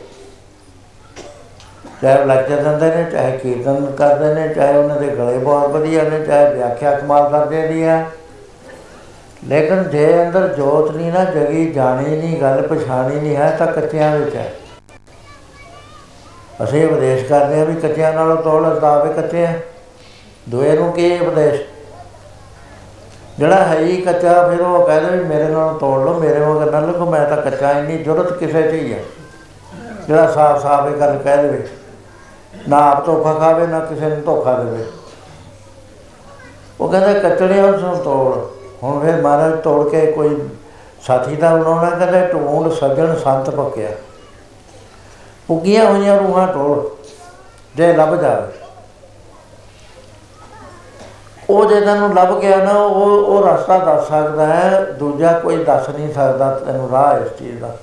[2.01, 6.25] ਚਾਹੇ ਲੈਕਚਰ ਦਿੰਦੇ ਨੇ, ਚਾਹੇ ਕੀਰਤਨ ਕਰਦੇ ਨੇ, ਚਾਹੇ ਉਹਨਾਂ ਦੇ ਗਲੇ ਬਹੁਤ ਵਧੀਆ ਨੇ,
[6.25, 8.05] ਚਾਹੇ ਵਿਆਖਿਆ ਕਮਾਲ ਕਰਦੇ ਦੀ ਹੈ
[9.47, 14.17] ਲੇਕਿਨ ਜੇ ਅੰਦਰ ਜੋਤ ਨਹੀਂ ਨਾ, ਜਗੀ ਜਾਣੀ ਨਹੀਂ, ਗੱਲ ਪਛਾਣੀ ਨਹੀਂ ਹੈ, ਤਾਂ ਕੱਚਿਆਂ
[14.17, 14.53] ਵਿੱਚ ਹੈ।
[16.63, 19.53] ਅਸੀਂ ਉਪਦੇਸ਼ ਕਰਦੇ ਆ ਵੀ ਕੱਚਿਆਂ ਨਾਲੋਂ ਤੋੜ ਅਸਦਾਵੇ ਕੱਚੇ ਆ।
[20.49, 21.61] ਦੋਏ ਨੂੰ ਕੀ ਉਪਦੇਸ਼?
[23.39, 26.79] ਜਿਹੜਾ ਹੈ ਹੀ ਕੱਚਾ, ਫਿਰ ਉਹ ਕਹਿੰਦਾ ਵੀ ਮੇਰੇ ਨਾਲੋਂ ਤੋੜ ਲਓ, ਮੇਰੇ ਵਾਂਗ ਨਾ
[26.79, 28.99] ਲੱਗੋ ਮੈਂ ਤਾਂ ਕੱਚਾ ਇੰਨੀ ਜ਼ਰੂਰਤ ਕਿਸੇ 'ਚ ਹੀ ਹੈ
[30.07, 31.67] ਜਿਹੜਾ ਸਾਫ਼ ਸਾਫ਼ ਇਹ ਗੱਲ ਕਹਿ ਦੇਵੇ।
[32.69, 34.85] ਨਾ ਆਪ ਧੋਖਾ ਖਾਵੇ, ਨਾ ਕਿਸੇ ਨੂੰ ਧੋਖਾ ਦੇਵੇ।
[36.81, 38.37] ਉਹ ਕਹਿੰਦਾ ਕੱਚੜੇ ਉਸ ਨੂੰ ਤੋੜ।
[38.83, 40.49] ਹੁਣ ਫਿਰ ਮਹਾਰਾਜ ਤੋੜ ਕੇ ਕੋਈ
[41.01, 43.89] ਸਾਥੀ ਦਾ ਬਣਾਉਣਾ ਕਹਿੰਦਾ, ਢੂੰਡ ਸੱਜਣ ਸੰਤ ਪੱਕਿਆ
[45.47, 46.83] ਪੁੱਗੀਆਂ ਹੋਈਆਂ ਰੂਹਾਂ ਟੋੜ
[47.75, 48.51] ਜੇ ਲੱਭ ਜਾਵੇ।
[51.49, 55.89] ਉਹ ਜੇ ਤੈਨੂੰ ਲੱਭ ਗਿਆ ਨਾ, ਉਹ ਉਹ ਰਸਤਾ ਦੱਸ ਸਕਦਾ ਹੈ, ਦੂਜਾ ਕੋਈ ਦੱਸ
[55.89, 57.77] ਨਹੀਂ ਸਕਦਾ ਤੈਨੂੰ ਰਾਹ ਇਸ ਚੀਜ਼ ਦਾ।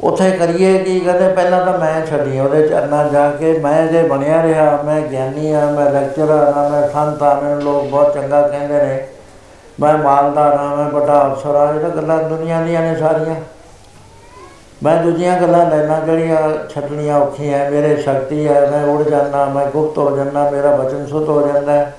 [0.00, 1.00] ਉਥੇ ਕਰੀਏ ਕੀ?
[1.00, 5.52] ਕਹਿੰਦੇ ਪਹਿਲਾਂ ਤਾਂ ਮੈਂ ਛੱਡੀ ਉਹਦੇ ਚਰਨਾਂ ਜਾ ਕੇ। ਮੈਂ ਜੇ ਬਣਿਆ ਰਿਹਾ, ਮੈਂ ਗਿਆਨੀ
[5.52, 9.06] ਆ, ਮੈਂ ਲੈਕਚਰਰ ਆ, ਮੈਂ ਸੰਤ ਆ, ਮੈਨੂੰ ਲੋਕ ਬਹੁਤ ਚੰਗਾ ਕਹਿੰਦੇ ਨੇ।
[9.80, 13.34] ਮੈਂ ਮਾਲਦਾਰ ਆ, ਮੈਂ ਵੱਡਾ ਅਫਸਰ ਆ, ਇਹ ਤਾਂ ਗੱਲਾਂ ਦੁਨੀਆ ਦੀਆਂ ਨੇ ਸਾਰੀਆਂ।
[14.82, 19.66] ਮੈਂ ਦੂਜੀਆਂ ਗੱਲਾਂ ਲੈਣਾ ਜਿਹੜੀਆਂ ਛੱਡਣੀਆਂ ਔਖੀਆਂ ਹੈ ਮੇਰੇ ਸ਼ਕਤੀ ਹੈ ਮੈਂ ਉੜ ਜਾਣਾ ਮੈਂ
[19.66, 21.96] ਗੁਪਤ ਹੋ ਜਾਣਾ ਮੇਰਾ ਬਚਨ ਸੁਤ ਹੋ ਜਾਂਦਾ। ਹੈ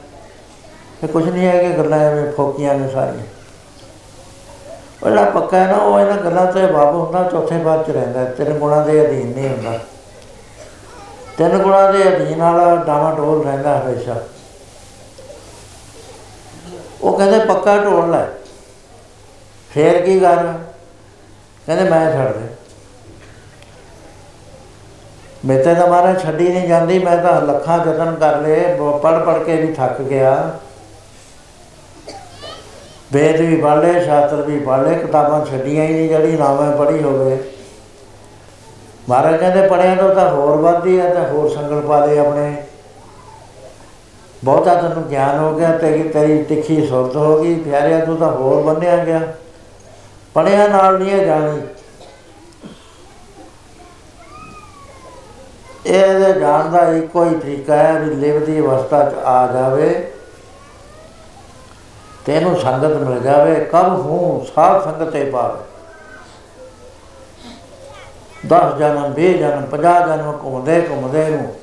[1.03, 3.34] ਇਹ ਕੁਝ ਨਹੀਂ ਹੈ ਕਿ ਗੱਲਾਂ ਐਵੇਂ ਫੋਕੀਆਂ ਨੇ ਸਾਰੀਆਂ। ਉਹ
[5.03, 8.25] ਜਿਹੜਾ ਪੱਕਾ ਹੈ ਨਾ ਉਹ ਇਹਨਾਂ ਗੱਲਾਂ ਤੇ ਬਾਬੂ ਹੁੰਦਾ ਚੌਥੇ ਬਾਅਦ ਚ ਰਹਿੰਦਾ ਹੈ,
[8.25, 9.79] ਤਿੰਨ ਗੁਣਾਂ ਦੇ ਅਧੀਨ ਨਹੀਂ ਹੁੰਦਾ।
[11.37, 14.15] ਤਿੰਨ ਗੁਣਾਂ ਦੇ ਅਧੀਨ ਵਾਲਾ ਡਾਵਾ ਡੋਲ ਰਹਿੰਦਾ ਹਮੇਸ਼ਾ।
[17.01, 18.25] ਉਹ ਕਹਿੰਦੇ ਪੱਕਾ ਢੋਲ ਲੈ।
[19.73, 20.35] ਫੇਰ ਕੀ ਕਰ
[21.65, 22.47] ਕਹਿੰਦੇ ਮੈਂ ਛੱਡ ਦੇ।
[25.45, 29.55] ਮੇਤੇ ਤਾਂ ਮਾਰਾ ਛੱਡੀ ਨਹੀਂ ਜਾਂਦੀ ਮੈਂ ਤਾਂ ਲੱਖਾਂ ਯਤਨ ਕਰ ਲਏ ਪੜ ਪੜ ਕੇ
[29.55, 30.59] ਵੀ ਥੱਕ ਗਿਆ।
[33.13, 36.71] ਵੇਦ ਵੀ ਪੜ੍ਹ ਲਏ, ਸ਼ਾਸਤਰ ਵੀ ਪੜ੍ਹ ਲਏ, ਕਿਤਾਬਾਂ ਛੱਡੀਆਂ ਹੀ ਨਹੀਂ, ਜਿਹੜੀ ਨਾ ਮੈਂ
[36.71, 37.37] ਪੜ੍ਹੀ ਹੋਵੇ।
[39.09, 42.55] ਮਹਾਰਾਜ ਕਹਿੰਦੇ ਪੜਿਆ ਤਾਂ ਤਾਂ ਹੋਰ ਵੱਧਦੀ ਹੈ ਤਾਂ ਹੋਰ ਸੰਗਲ ਪਾ ਲਏ ਆਪਣੇ।
[44.43, 48.63] ਬਹੁਤਾ ਤੈਨੂੰ ਗਿਆਨ ਹੋ ਗਿਆ ਤੇ ਤੇਰੀ ਤਿੱਖੀ ਸੁਰਤ ਹੋ ਗਈ, ਪਿਆਰਿਆ, ਤੂੰ ਤਾਂ ਹੋਰ
[48.63, 49.21] ਬੰਨਿਆ ਗਿਆ।
[50.33, 51.61] ਪੜਿਆ ਨਾਲ ਨਹੀਂ ਇਹ ਜਾਣੀ।
[55.85, 60.11] ਇਹ ਦੇ ਜਾਣ ਦਾ ਇੱਕੋ ਹੀ ਤਰੀਕਾ ਹੈ ਵੀ ਲਿਵ ਦੀ ਅਵਸਥਾ ਚ ਆ ਜਾਵੇ।
[62.25, 65.63] ਤੈਨੂੰ ਸੰਗਤ ਮਿਲ ਜਾਵੇ ਕਬ ਹੂੰ ਸਾਧ ਸੰਗਤ ਤੇ ਪਾਵੇ।
[68.47, 71.55] 10 ਜਨਮ 20 ਜਨਮ 50 ਜਨਮ ਘੁੰਮਦੇ ਘੁੰਮਦੇ ਨੂੰ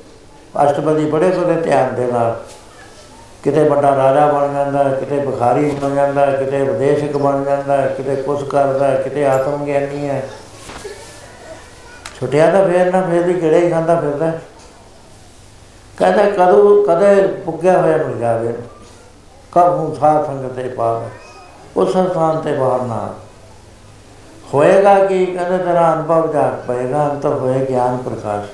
[0.65, 2.43] ਅਸ਼ਟਪਦੀ ਬੜੇ ਬੜੇ ਧਿਆਨ ਦੇ ਨਾਲ
[3.43, 7.77] ਕਿਤੇ ਵੱਡਾ ਰਾਜਾ ਬਣ ਜਾਂਦਾ ਹੈ, ਕਿਤੇ ਭਿਖਾਰੀ ਬਣ ਜਾਂਦਾ ਹੈ, ਕਿਤੇ ਵਿਦੇਸ਼ਕ ਬਣ ਜਾਂਦਾ
[7.77, 10.29] ਹੈ, ਕਿਤੇ ਕੁਛ ਕਰਦਾ ਹੈ, ਕਿਤੇ ਆਤਮ ਗਿਆਨੀ ਹੈ।
[12.19, 14.41] ਛੁੱਟਿਆ ਤਾਂ ਫੇਰ ਨਾ ਫੇਰ ਵੀ ਕਿਹੜੇ ਹੀ ਖਾਂਦਾ ਫਿਰਦਾ। ਹੈ।
[15.97, 18.53] ਕਹਿੰਦਾ ਕਦੋਂ ਕਦੇ ਪੁੱਗਿਆ ਹੋਇਆ ਮਿਲ ਜਾਵੇ।
[19.55, 21.09] ਕਬ ਹੂੰ ਸਾਧ ਸੰਗਤ ਤੇ ਪਾਵੇ,
[21.77, 23.21] ਉਸ ਸਥਾਨ ਤੇ ਬਾਹਰ ਨਾ ਆਵੇ।
[24.53, 28.49] ਹੋਏਗਾ ਕਿ, ਕਹਿੰਦੇ ਤੇਰਾ ਅਨੁਭਵ ਜਾਗ ਪਏਗਾ ਅੰਤਰ ਹੋਏ ਗਿਆਨ ਪ੍ਰਕਾਸ਼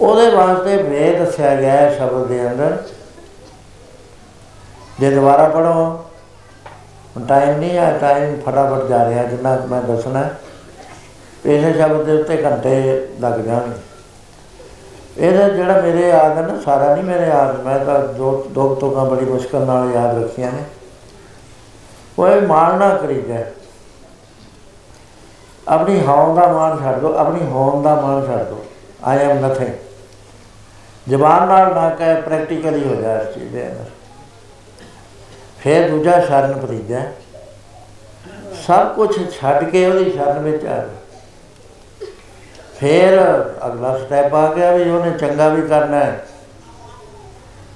[0.00, 2.76] ਉਹਦੇ ਵਾਸਤੇ ਵੇਦ ਦੱਸਿਆ ਗਿਆ ਹੈ ਸ਼ਬਦ ਦੇ ਅੰਦਰ
[5.00, 6.04] ਜੇ ਦੁਬਾਰਾ ਪੜੋ
[7.28, 10.38] ਟਾਈਮ ਨਹੀਂ ਆ ਟਾਈਮ ਫਟਾਫਟ ਜਾ ਰਿਹਾ, ਜਿੰਨਾ ਕੁ ਮੈਂ ਦੱਸਣਾ ਹੈ।
[11.46, 13.80] ਇਸੇ ਸ਼ਬਦ ਦੇ ਉੱਤੇ ਘੰਟੇ ਲੱਗ ਜਾਣਗੇ
[15.18, 19.04] ਇਹਦਾ ਜਿਹੜਾ ਮੇਰੇ ਯਾਦ ਹੈ ਨਾ, ਸਾਰਾ ਨਹੀਂ ਮੇਰੇ ਯਾਦ, ਮੈਂ ਤਾਂ ਦੋ ਦੋ ਤੋਕਾਂ
[19.06, 20.64] ਬੜੀ ਮੁਸ਼ਕਲ ਨਾਲ ਯਾਦ ਰੱਖੀਆਂ ਨੇ।
[22.18, 23.44] ਉਹ ਇਹ ਮਾਣ ਨਾ ਕਰੀਦਾ
[25.68, 28.64] ਆਪਣੀ ਹੌਂ ਦਾ ਮਾਣ ਛੱਡ ਦੋ, ਆਪਣੀ ਹੋਣ ਦਾ ਮਾਣ ਛੱਡ ਦੋ।
[29.04, 29.74] ਆਈ ਐਮ ਨਥਿੰਗ
[31.08, 33.90] ਜ਼ਬਾਨ ਨਾਲ ਨਾ ਕਹੇ ਪ੍ਰੈਕਟੀਕਲੀ ਹੋ ਜਾ ਇਸ ਚੀਜ਼ ਦੇ ਅੰਦਰ।
[35.58, 37.00] ਫਿਰ ਦੂਜਾ ਸ਼ਰਨ ਪਰੀਜਾ
[38.66, 40.97] ਸਭ ਕੁਝ ਛੱਡ ਕੇ ਉਹਦੀ ਸ਼ਰਨ ਵਿੱਚ ਆ ਜਾ
[42.78, 43.18] ਫਿਰ
[43.66, 46.24] ਅਗਲਾ ਸਟੈਪ ਆ ਗਿਆ ਵੀ ਉਹਨੇ ਚੰਗਾ ਵੀ ਕਰਨਾ ਹੈ।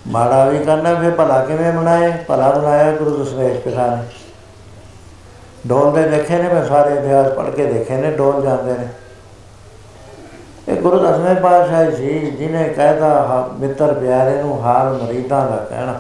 [0.06, 4.02] ਮਾੜਾ ਵੀ ਕਰਨਾ ਫਿਰ ਭਲਾ ਕਿਵੇਂ ਬਣਾਏ ਭਲਾ ਬਣਾਇਆ ਗੁਰੂ ਦਸਵੇਸ਼ ਪਿਤਾ ਨੇ।
[5.66, 8.88] ਡੋਲ ਦੇ ਦੇਖੇ ਨੇ, ਮੈਂ ਸਾਰੇ ਇਤਿਹਾਸ ਪੜ੍ਹ ਕੇ ਦੇਖੇ ਨੇ, ਡੋਲ ਜਾਂਦੇ ਨੇ।
[10.68, 15.98] ਇਹ ਗੁਰੂ ਦਸਵੇਂ ਪਾਤਸ਼ਾਹ ਸੀ ਜਿਨੇ ਕਹਿਦਾ ਮਿੱਤਰ ਪਿਆਰੇ ਨੂੰ ਹਾਲ ਮਰੀਦਾਂ ਦਾ ਕਹਿਣਾ।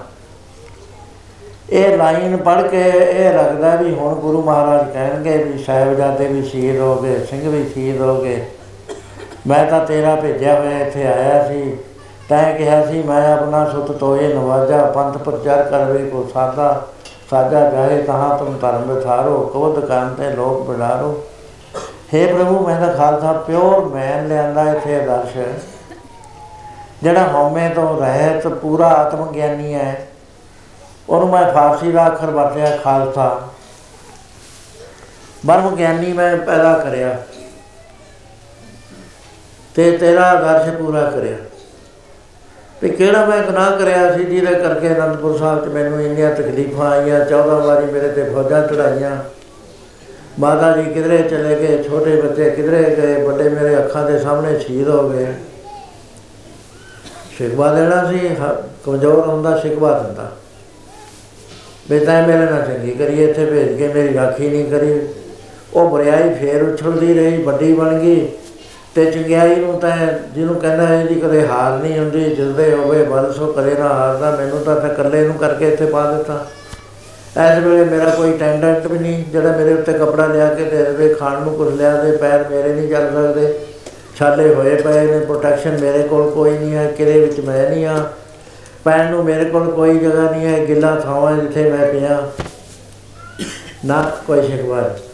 [1.70, 6.80] ਇਹ ਲਾਈਨ ਪੜ੍ਹ ਕੇ ਇਹ ਲੱਗਦਾ ਵੀ ਹੁਣ ਗੁਰੂ ਮਹਾਰਾਜ ਕਹਿਣਗੇ ਵੀ ਸਾਹਿਬਜ਼ਾਦੇ ਵੀ ਸ਼ਹੀਦ
[6.80, 8.44] ਹੋ ਗਏ, ਸਿੰਘ ਵੀ ਸ਼ਹੀਦ ਹੋ ਗਏ।
[9.46, 11.76] ਮੈਂ ਤਾਂ ਤੇਰਾ ਭੇਜਿਆ ਹੋਇਆ, ਇੱਥੇ ਆਇਆ ਸੀ।
[12.28, 16.86] ਤੈਂ ਕਿਹਾ ਸੀ, ਮੈਂ ਆਪਣਾ ਸੁਤ ਤੋਏ ਨਵਾਜਾ, ਪੰਥ ਪ੍ਰਚਾਰ ਕਰਵੇ ਕੋ ਸਾਦਾ
[17.30, 21.10] ਸਾਜਾ ਜਾਏ ਤਹਾਂ ਤੁਮ ਧਰਮ ਵਿਥਾਰੋ ਕੋਦ ਕਰਨ ਤੇ ਲੋਕ ਬਿਲਾਰੋ।
[22.14, 25.36] हे ਪ੍ਰਭੂ, ਮੈਂ ਤਾਂ ਖਾਲਸਾ, ਪਿਓਰ ਮੈਨ ਲਿਆਂਦਾ ਇੱਥੇ ਆਦਰਸ਼।
[27.02, 30.06] ਜਿਹੜਾ ਹਉਮੈ ਤੋਂ ਰਹਿਤ, ਪੂਰਾ ਆਤਮ ਗਿਆਨੀ ਹੈ,
[31.08, 33.40] ਉਹਨੂੰ ਮੈਂ ਫਾਰਸੀ ਦਾ ਅੱਖਰ ਵਰਤਿਆ, ਖਾਲਸਾ।
[35.46, 37.16] ਬਰਮ ਗਿਆਨੀ ਮੈਂ ਪੈਦਾ ਕਰਿਆ।
[39.74, 41.36] ਤੇ ਤੇਰਾ ਆਦਰਸ਼ ਪੂਰਾ ਕਰਿਆ।
[42.80, 47.26] ਤੇ ਕਿਹੜਾ ਮੈਂ ਗੁਨਾਹ ਕਰਿਆ ਸੀ, ਜਿਹਦੇ ਕਰਕੇ ਅਨੰਦਪੁਰ ਸਾਹਿਬ 'ਚ ਮੈਨੂੰ ਇੰਨੀਆਂ ਤਕਲੀਫਾਂ ਆਈਆਂ
[47.26, 49.16] 14 ਵਾਰੀ ਮੇਰੇ ਤੇ ਫੌਜਾਂ ਚੜਾਈਆਂ
[50.40, 54.88] ਮਾਤਾ ਜੀ ਕਿਧਰੇ ਚਲੇ ਗਏ, ਛੋਟੇ ਬੱਚੇ ਕਿਧਰੇ ਗਏ, ਵੱਡੇ ਮੇਰੇ ਅੱਖਾਂ ਦੇ ਸਾਹਮਣੇ ਸ਼ਹੀਦ
[54.88, 55.26] ਹੋ ਗਏ।
[57.38, 60.32] ਸ਼ਿਕਵਾ ਦੇਣਾ ਸੀ, ਹ- ਕਮਜ਼ੋਰ ਹੁੰਦਾ, ਸ਼ਿਕਵਾ ਦਿੰਦਾ।
[61.90, 65.08] ਵੀ ਤੈਂ ਮੇਰੇ ਨਾਲ ਚੰਗੀ ਕਰੀ, ਇੱਥੇ ਭੇਜ ਕੇ ਮੇਰੀ ਰਾਖੀ ਨਹੀਂ ਕਰੀ।
[65.74, 68.28] ਉਹ ਬੁਰਿਆਈ ਫੇਰ ਉਛਲਦੀ ਰਹੀ, ਵੱਡੀ ਬਣ ਗਈ।
[68.94, 69.96] ਤੇ ਚੰਗਿਆਈ ਨੂੰ ਤਾਂ
[70.34, 74.30] ਜਿਹਨੂੰ ਕਹਿੰਦਾ ਹੈ ਜੀ, ਕਦੇ ਹਾਰ ਨਹੀਂ ਹੁੰਦੀ ਜਿਲਦੇ ਹੋਵੇ ਬਲ, ਸੋ ਕਦੇ ਨਾ ਹਾਰਦਾ,
[74.30, 76.44] ਮੈਨੂੰ ਤਾਂ ਤੇ ਇਕੱਲੇ ਨੂੰ ਕਰਕੇ ਇੱਥੇ ਪਾ ਦਿੱਤਾ
[77.34, 81.14] ਇਸ ਵੇਲੇ ਮੇਰਾ ਕੋਈ ਟੈਂਡੈਂਟ ਵੀ ਨਹੀਂ, ਜਿਹੜਾ ਮੇਰੇ ਉੱਤੇ ਕਪੜਾ ਲਿਆ ਕੇ ਦੇ ਦੇਵੇ,
[81.14, 83.52] ਖਾਣ ਨੂੰ ਕੁਝ ਲਿਆ ਦੇ, ਪੈਰ ਮੇਰੇ ਨਹੀਂ ਚੱਲ ਸਕਦੇ,
[84.16, 87.94] ਛਾਲੇ ਹੋਏ ਪਏ ਨੇ ਪ੍ਰੋਟੈਕਸ਼ਨ ਮੇਰੇ ਕੋਲ ਕੋਈ ਨਹੀਂ ਹੈ ਕਿਲੇ ਵਿੱਚ ਮੈਂ ਨਹੀਂ ਆ
[88.84, 92.20] ਪੈਣ ਨੂੰ ਮੇਰੇ ਕੋਲ ਕੋਈ ਜਗ੍ਹਾ ਨਹੀਂ ਹੈ, ਗਿੱਲਾ ਥਾਂ ਹੈ ਜਿੱਥੇ ਮੈਂ ਪਿਆ
[93.84, 95.11] ਨਾ ਕੋਈ ਸ਼ਿਕਵਾ ਨਹੀਂ।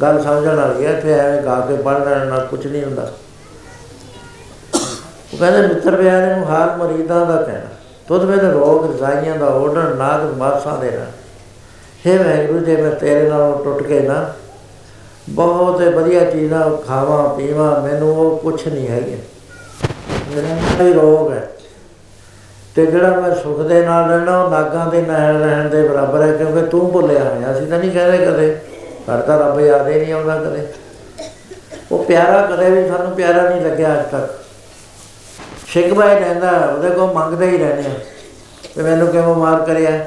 [0.00, 3.12] ਗੱਲ ਸਮਝਣ ਵਾਲੀ ਹੈ ਤੇ ਐਵੇਂ ਗਾ ਕੇ ਪੜ੍ਹ ਲੈਣ ਨਾਲ ਕੁਝ ਨਹੀਂ ਹੁੰਦਾ।
[5.32, 7.68] ਉਹ ਕਹਿੰਦੇ ਮਿੱਤਰ ਪਿਆਰੇ ਨੂੰ ਹਾਲ ਮਰੀਦਾਂ ਦਾ ਕਹਿਣਾ।
[8.08, 11.12] ਤੁਧ ਮੇਰੇ ਰੋਗ, ਰਜ਼ਾਈਆਂ ਦਾ ਓਡਣ ਨਾਗ ਮਾਸਾਂ ਦੇ ਨਾਲ
[12.06, 14.34] ਹੇ ਵਾਹਿਗੁਰੂ, ਜੇ ਮੈਂ ਤੇਰੇ ਨਾਲ ਟੁੱਟ ਕੇ ਨਾ
[15.30, 19.18] ਬਹੁਤ ਵਧੀਆ ਚੀਜ਼ਾਂ ਖਾਵਾਂ, ਪੀਵਾਂ, ਮੈਨੂੰ ਉਹ ਕੁਝ ਨਹੀਂ ਹੈਗੇ।
[20.36, 21.48] ਮੇਰਾ ਹੀ ਰੋਗ ਹੈ।
[22.76, 26.32] ਤੇ ਜਿਹੜਾ ਮੈਂ ਸੁਖ ਦੇ ਨਾਲ ਰਹਿਣਾ, ਉਹ ਨਾਗਾਂ ਦੇ ਨਾਲ ਰਹਿਣ ਦੇ ਬਰਾਬਰ ਹੈ,
[26.32, 28.56] ਕਿਉਂਕਿ ਤੂੰ ਭੁੱਲਿਆ ਹੋਇਆ। ਅਸੀਂ ਤਾਂ ਨਹੀਂ ਕਹਿੰਦੇ ਕਦੇ
[29.06, 30.68] ਸਾਡਾ ਰੱਬ ਯਾਦ ਹੀ ਨਹੀਂ ਆਉਂਦਾ ਕਦੇ।
[31.92, 34.44] ਉਹ ਪਿਆਰਾ ਕਦੇ ਵੀ ਸਾਨੂੰ ਪਿਆਰਾ ਨਹੀਂ ਲੱਗਿਆ ਅੱਜ ਤੱਕ।
[35.66, 37.94] ਸ਼ਿਕਵਾ ਹੀ ਰਹਿੰਦਾ, ਉਹਦੇ ਕੋਲ ਮੰਗਦੇ ਹੀ ਰਹਿੰਦੇ ਆ।
[38.74, 40.06] ਤੇ ਮੈਨੂੰ ਕਿਉਂ ਮਾਰ ਕਰਿਆ।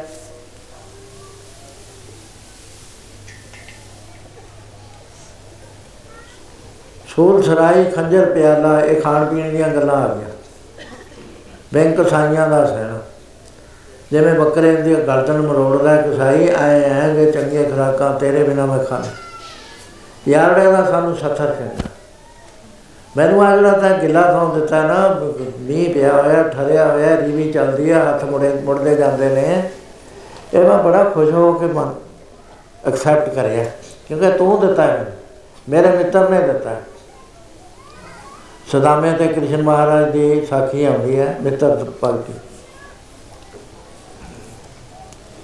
[7.08, 10.30] ਸੂਲ ਸਰਾਈ, ਖੰਜਰ ਪਿਆਲਾ, ਇਹ ਖਾਣ ਪੀਣ ਦੀਆਂ ਗੱਲਾਂ ਆ ਗਈਆਂ।
[11.74, 13.02] ਬੈਂਕ ਸਾਈਆਂ ਦਾ ਸਹਿਣਾ।
[14.12, 19.04] ਜਿਵੇਂ ਬੱਕਰੇ ਦੀ ਗਰਦਨ ਮਰੋੜਦਾ ਕਸਾਈ ਆਏ ਐ ਕਿ ਚੰਗੀਆਂ ਖੁਰਾਕਾਂ ਤੇਰੇ ਬਿਨਾ ਮੈਂ ਖਾ
[20.28, 21.90] ਯਾਰੜੇ ਦਾ ਸਾਨੂੰ ਸੱਥਰ ਚੰਗਾ
[23.18, 25.20] ਮੈਨੂੰ ਆ ਜਿਹੜਾ ਤਾਂ ਗਿੱਲਾ ਥਾਂ ਦਿੱਤਾ ਨਾ
[25.60, 29.70] ਮੀਂਹ ਪਿਆ ਹੋਇਆ ਠਰਿਆ ਹੋਇਆ ਰੀਵੀ ਚੱਲਦੀ ਆ ਹੱਥ ਮੁੜੇ ਮੁੜਦੇ ਜਾਂਦੇ ਨੇ।
[30.54, 31.96] ਇਹ ਮੈਂ ਬੜਾ ਖੁਸ਼ ਹੋ ਕੇ ਮਨ
[32.88, 33.66] ਐਕਸੈਪਟ ਕਰਿਆ
[34.08, 35.12] ਕਿਉਂਕਿ ਤੂੰ ਦਿੱਤਾ ਹੈ ਮੈਨੂੰ,
[35.70, 36.82] ਮੇਰੇ ਮਿੱਤਰ ਨੇ ਦਿੱਤਾ। ਹੈ।
[38.72, 42.34] ਸਦਾਮੇ ਤੇ ਕ੍ਰਿਸ਼ਨ ਮਹਾਰਾਜ ਦੀ ਸਾਖੀ ਆਉਂਦੀ ਹੈ ਮਿੱਤਰ ਭਗਤੀ।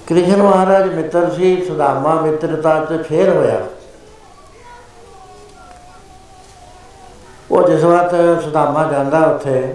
[0.08, 3.60] ਕ੍ਰਿਸ਼ਨ ਮਹਾਰਾਜ ਮਿੱਤਰ ਸੀ, ਸੁਦਾਮਾ ਮਿੱਤਰਤਾ ਚ ਫੇਰ ਹੋਇਆ।
[7.52, 9.74] ਉਹ ਜਿਸ ਵਕਤ ਸੁਦਾਮਾ ਜਾਂਦਾ ਉੱਥੇ,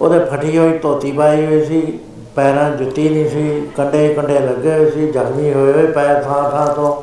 [0.00, 1.98] ਉਹਦੇ ਫਟੀ ਹੋਈ, ਧੋਤੀ ਪਾਈ ਹੋਈ ਸੀ,
[2.34, 6.50] ਪੈਰਾਂ 'ਚ ਜੁੱਤੀ ਨਹੀਂ ਸੀ, ਕੰਡੇ ਕੰਡੇ ਲੱਗੇ ਹੋਏ ਸੀ, ਜ਼ਖਮੀ ਹੋਏ ਹੋਏ ਪੈਰ ਥਾਂ
[6.50, 7.02] ਥਾਂ ਤੋਂ।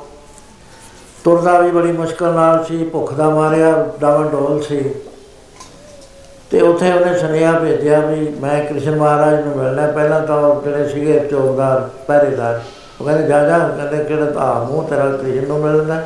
[1.23, 4.91] ਤੁਰਦਾ ਵੀ ਬੜੀ ਮੁਸ਼ਕਲ ਨਾਲ ਸੀ, ਭੁੱਖ ਦਾ ਮਾਰਿਆ ਡਾਵਨ ਡੋਲ ਸੀ।
[6.51, 10.61] ਤੇ ਉੱਥੇ ਉਹਨੇ ਸੁਨੇਹਾ ਭੇਜਿਆ ਵੀ ਮੈਂ ਕ੍ਰਿਸ਼ਨ ਮਹਾਰਾਜ ਨੂੰ ਮਿਲਣਾ। ਹੈ। ਪਹਿਲਾਂ ਤਾਂ ਉਹ
[10.61, 12.61] ਜਿਹੜੇ ਸੀਗੇ ਚੌਕਦਾਰ, ਪਹਿਰੇਦਾਰ,
[13.01, 16.01] ਉਹ ਕਹਿੰਦੇ, ਜਾ ਜਾ, ਕਹਿੰਦੇ, ਕਿਹੜਾ ਤਾਂ ਮੂੰਹ ਤੇਰਾ ਕ੍ਰਿਸ਼ਨ ਨੂੰ ਮਿਲਣਾ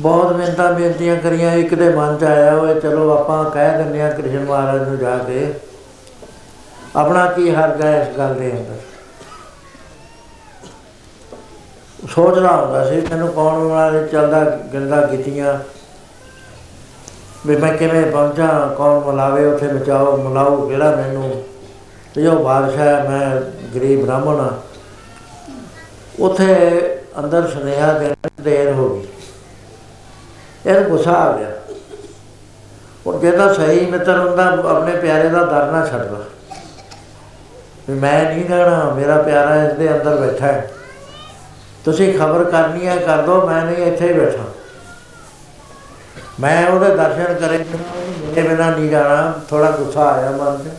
[0.00, 4.10] ਬਹੁਤ ਮਿਹਨਤਾਂ ਬੇਨਤੀਆਂ ਕਰੀਆਂ। ਇੱਕ ਦੇ ਮਨ ਚ ਆਇਆ ਹੋਏ ਚਲੋ ਆਪਾਂ ਕਹਿ ਦਿੰਦੇ ਆ
[4.10, 5.54] ਕ੍ਰਿਸ਼ਨ ਮਹਾਰਾਜ ਨੂੰ ਜਾ ਕੇ।
[6.96, 8.76] ਆਪਣਾ ਕੀ ਹਰਜ ਹੈ ਇਸ ਗੱਲ ਦੇ ਅੰਦਰ?
[12.08, 15.58] ਸੋਚਦਾ ਹੁੰਦਾ ਸੀ ਮੈਨੂੰ ਕੌਣ ਵਾਲੇ ਚੱਲਦਾ ਗਿੰਦਾ ਕੀਤੀਆਂ
[17.46, 21.42] ਵੀ ਮੈਂ ਕਿਵੇਂ ਪਹੁੰਚਾਂ ਕੌਣ ਮਿਲਾਵੇ ਉੱਥੇ ਬਚਾਓ ਮਿਲਾਓ ਕਿਹੜਾ ਮੈਨੂੰ?
[22.14, 23.40] ਤੇ ਜੋ ਬਾਦਸ਼ਾਹ ਹੈ, ਮੈਂ
[23.74, 24.52] ਗਰੀਬ ਬ੍ਰਾਹਮਣ ਆ
[26.20, 26.46] ਉੱਥੇ
[27.18, 29.06] ਅੰਦਰ ਸੁਨੇਹਾ ਦੇਣ ਦੇਰ ਹੋ ਗਈ।
[30.66, 31.50] ਇਹਨੂੰ ਗੁੱਸਾ ਆ ਗਿਆ।
[33.06, 36.22] ਉਹ ਜੇ ਤਾਂ ਸਹੀ ਮਿੱਤਰ ਹੁੰਦਾ ਆਪਣੇ ਪਿਆਰੇ ਦਾ ਦਰ ਨਾ ਛੱਡਦਾ
[37.88, 40.70] ਵੀ ਮੈਂ ਨਹੀਂ ਜਾਣਾ ਮੇਰਾ ਪਿਆਰਾ ਇਸ ਦੇ ਅੰਦਰ ਬੈਠਾ ਹੈ।
[41.84, 44.44] ਤੁਸੀਂ ਖਬਰ ਕਰਨੀ ਹੈ ਕਰ ਦੋ ਮੈਂ ਨਹੀਂ ਇੱਥੇ ਹੀ ਬੈਠਾ।
[46.40, 50.72] ਮੈਂ ਉਹਦੇ ਦਰਸ਼ਨ ਕਰੇ ਮੇਰੇ ਬਿਨਾਂ ਨਹੀਂ ਜਾਣਾ ਥੋੜਾ ਗੁੱਸਾ ਆਇਆ ਮਨ 'ਚ।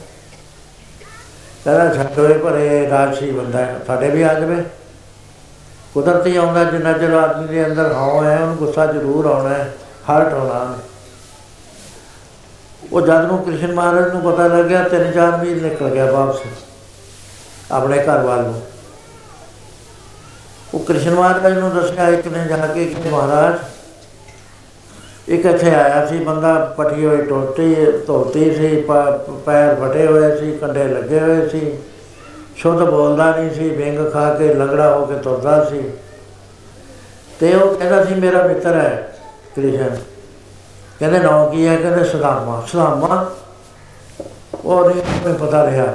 [1.65, 4.63] ਕਹਿੰਦਾ ਛੱਡੋਏ ਭਰੇ ਰਾਜਸੀ ਬੰਦਾ ਹੈ, ਸਾਡੇ ਵੀ ਆ ਜਾਵੇ।
[5.93, 9.73] ਕੁਦਰਤੀ ਆਉਂਦਾ, ਜਿੰਨਾ ਚਿਰ ਆਦਮੀ ਦੇ ਅੰਦਰ ਹਾਂ ਹੈ, ਉਹਨੂੰ ਗੁੱਸਾ ਜ਼ਰੂਰ ਆਉਣਾ ਹੈ
[10.09, 10.75] ਹਰਟ ਹੋਣਾ
[12.91, 16.39] ਉਹ ਜਦ ਨੂੰ ਕ੍ਰਿਸ਼ਨ ਮਹਾਰਾਜ ਨੂੰ ਪਤਾ ਲੱਗਿਆ, ਤਿੰਨ ਚਾਰ ਮੀਲ ਨਿਕਲ ਗਿਆ ਵਾਪਸ,
[17.71, 18.61] ਆਪਣੇ ਘਰ ਵੱਲ ਨੂੰ।
[20.73, 23.55] ਉਹ ਕ੍ਰਿਸ਼ਨ ਮਹਾਰਾਜ ਨੂੰ ਦੱਸਿਆ, ਇੱਕ ਨੇ ਜਾ ਕੇ ਕਿ ਮਹਾਰਾਜ
[25.27, 27.75] ਇੱਕ ਇੱਥੇ ਆਇਆ ਸੀ, ਬੰਦਾ ਪਟੀ ਹੋਈ ਟੋਟੀ,
[28.07, 31.77] ਧੋਤੀ ਸੀ, ਪ- ਪੈਰ ਫਟੇ ਹੋਏ ਸੀ, ਕੰਡੇ ਲੱਗੇ ਹੋਏ ਸੀ।
[32.55, 35.81] ਸ਼ੁੱਧ ਬੋਲਦਾ ਨਹੀਂ ਸੀ, ਵਿੰਗ ਖਾ ਕੇ ਲੰਗੜਾ ਹੋ ਕੇ ਤੁਰਦਾ ਸੀ।
[37.39, 39.17] ਤੇ ਉਹ ਕਹਿੰਦਾ ਸੀ, ਮੇਰਾ ਮਿੱਤਰ ਹੈ,
[39.55, 39.97] ਕ੍ਰਿਸ਼ਨ।
[40.99, 41.75] ਕਹਿੰਦੇ, ਨਾਂ ਕੀ ਹੈ?
[41.75, 43.35] ਕਹਿੰਦੇ, ਸੁਦਾਮਾ। ਸੁਦਾਮਾ?
[44.65, 45.85] ਉਹ ਨਹੀਂ ਮੈਨੂੰ ਪਤਾ ਰਿਹਾ।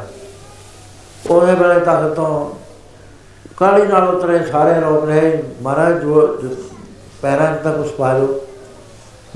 [1.31, 2.51] ਉਹਦੇ ਵੇਲੇ ਤੱਕ ਤੋਂ
[3.57, 6.49] ਕਾਲੀ ਨਾਲ ਉਤਰੇ ਸਾਰੇ ਰੋਕ ਰਹੇ ਮਹਾਰਾਜ, ਜੋ ਜੋ,
[7.23, 8.41] ਪੈਰਾਂ 'ਚ ਤਾਂ ਕੁਛ ਪਾ ਲਓ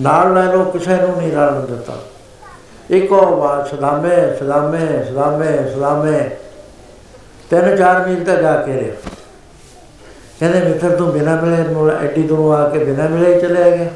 [0.01, 1.99] ਨਾਲ ਲੈ ਲਓ, ਕਿਸੇ ਨੂੰ ਨਹੀਂ ਰਲਣ ਦਿੱਤਾ।
[2.91, 6.19] ਇੱਕੋ ਵਾਰ ਸਦਾਮੇ ਸਦਾਮੇ ਸਦਾਮੇ ਸਦਾਮੇ
[7.51, 9.11] ਤਿੰਨ ਚਾਰ ਮੀਲ ਤੱਕ ਜਾ ਕੇ ਰਿਹਾ।
[10.41, 13.91] ਕਹਿੰਦੇ, ਮਿੱਤਰ, ਤੂੰ ਬਿਨਾਂ ਮਿਲੇ ਨੂੰ ਐਡੀ ਦੂਰੋਂ ਆ ਕੇ ਬਿਨਾਂ ਮਿਲੇ ਹੀ ਚਲੇ ਗਿਆ।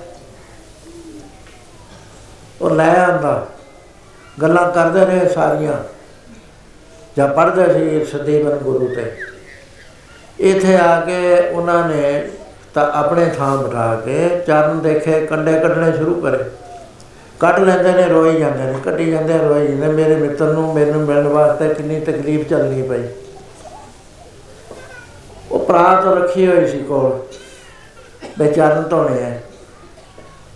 [2.63, 3.47] ਉਹ ਲੈ ਆਂਦਾ।
[4.43, 5.75] ਗੱਲਾਂ ਕਰਦੇ ਰਹੇ ਸਾਰੀਆਂ।
[7.19, 9.17] ਜਾਂ ਪੜ੍ਹਦੇ ਸੀ ਸਦੀਵਨ ਗੁਰੂ ਤੇ।
[10.41, 12.31] ਇੱਥੇ ਆ ਕੇ ਉਹਨਾਂ ਨੇ
[12.75, 16.45] ਤਾਂ ਆਪਣੇ ਥਾਂ ਬਿਠਾ ਕੇ ਚਰਨ ਦੇਖੇ, ਕੰਡੇ ਕੱਢਣੇ ਸ਼ੁਰੂ ਕਰੇ।
[17.41, 21.29] ਕੱਢ ਲੈਂਦੇ ਨੇ, ਰੋਈ ਜਾਂਦੇ ਨੇ, ਕੱਢੀ ਜਾਂਦੇ, ਰੋਈ ਜਾਂਦੇ ਮੇਰੇ ਮਿੱਤਰ ਨੂੰ, ਮੈਨੂੰ ਮਿਲਣ
[21.29, 23.09] ਵਾਸਤੇ ਕਿੰਨੀ ਤਕਲੀਫ ਚੱਲਣੀ ਪਈ।
[25.51, 27.19] ਉਹ ਪ੍ਰਾਤ ਰੱਖੀ ਹੋਈ ਸੀ ਕੋਲ
[28.39, 29.43] ਬੇਚਾਰਨ ਧੋਣੇ ਹੈ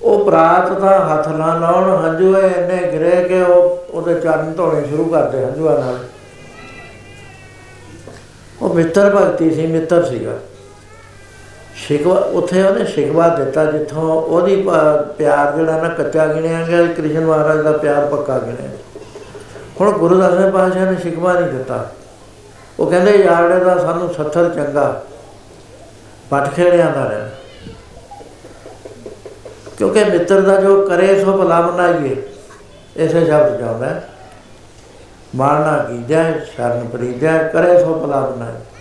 [0.03, 5.05] ਉਹ ਪ੍ਰਾਤ ਦਾ ਹੱਥ ਨਾ ਲਾਉਣ, ਹੰਝੂ ਇੰਨੇ ਗਿਰੇ ਕਿ ਉਹ ਉਹਦੇ ਚਰਨ ਧੋਣੇ ਸ਼ੁਰੂ
[5.05, 5.99] ਕਰਦੇ, ਹੰਝੂਆਂ ਨਾਲ।
[8.63, 10.33] ਉਹ ਮਿੱਤਰ ਭਗਤੀ ਸੀ, ਮਿੱਤਰ ਸੀਗਾ।
[11.75, 17.27] ਸ਼ਿਕਵਾ ਉੱਥੇ ਉਹਨੇ ਸ਼ਿਕਵਾ ਦਿੱਤਾ ਜਿੱਥੋਂ ਉਹਦੀ ਪ- ਪਿਆਰ ਜਿਹੜਾ ਨਾ ਕੱਚਾ ਗਿਣਿਆ ਗਿਆ ਕ੍ਰਿਸ਼ਨ
[17.27, 18.71] ਮਹਾਰਾਜ ਦਾ ਪਿਆਰ ਪੱਕਾ ਗਿਣਿਆ
[19.81, 21.91] ਹੁਣ ਗੁਰੂ ਦਸਵੇਂ ਪਾਤਸ਼ਾਹ ਨੇ ਸ਼ਿਕਵਾ ਨਹੀਂ ਦਿੱਤਾ।
[22.81, 25.03] ਉਹ ਕਹਿੰਦੇ ਯਾਰੜੇ ਦਾ ਸਾਨੂੰ ਸੱਥਰ ਚੰਗਾ।
[26.31, 27.29] ਪਟ ਖੇੜਿਆਂ ਦਾ ਰਹਿ
[29.79, 32.17] ਕਿਉਂਕਿ ਮਿੱਤਰ ਦਾ ਜੋ ਕਰੇ, ਸੋ ਭਲਾ ਮਨਾਈਏ।
[32.97, 34.09] ਇਸੇ ਸ਼ਬਦ ਚਾਹੁੰਦਾ ਹੈ,
[35.37, 38.74] ਮਾਰਨਾ ਕੀਜੈ ਸ਼ਰਨ ਪ੍ਰੀਜੈ ਕਰੇ, ਸੋ ਭਲਾ ਮਨਾਈਏ।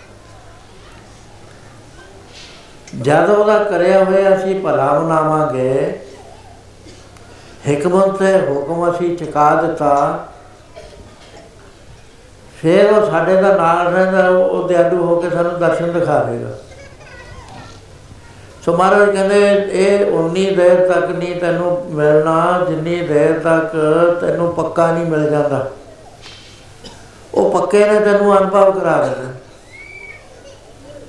[3.02, 6.00] ਜਦ ਉਹਦਾ ਕਰਿਆ ਹੋਇਆ ਅਸੀਂ ਭਲਾ ਮਨਾਵਾਂਗੇ
[7.70, 10.26] ਹਕਮਤ ਤੇ ਹੁਕਮ ਅਸੀਂ ਚੁਕਾ ਦਿੱਤਾ।
[12.62, 16.50] ਫਿਰ ਉਹ ਸਾਡੇ ਦਾ ਨਾਲ ਰਹਿੰਦਾ, ਉਹ ਉਹ ਦਿਆਲੂ ਹੋ ਕੇ ਸਾਨੂੰ ਦਰਸ਼ਨ ਦਿਖਾ ਦੇਗਾ।
[18.62, 23.76] ਸੋ ਮਹਾਰਾਜ ਕਹਿੰਦੇ, ਇਹ ਉਨੀ ਦੇਰ ਤੱਕ ਨਹੀਂ ਤੈਨੂੰ ਮਿਲਣਾ, ਜਿੰਨੀ ਦੇਰ ਤੱਕ
[24.20, 25.70] ਤੈਨੂੰ ਪੱਕਾ ਨਹੀਂ ਮਿਲ ਜਾਂਦਾ।
[27.34, 29.32] ਉਹ ਪੱਕੇ ਨੇ, ਤੈਨੂੰ ਅਨੁਭਵ ਕਰਾ ਦੇਣਾ।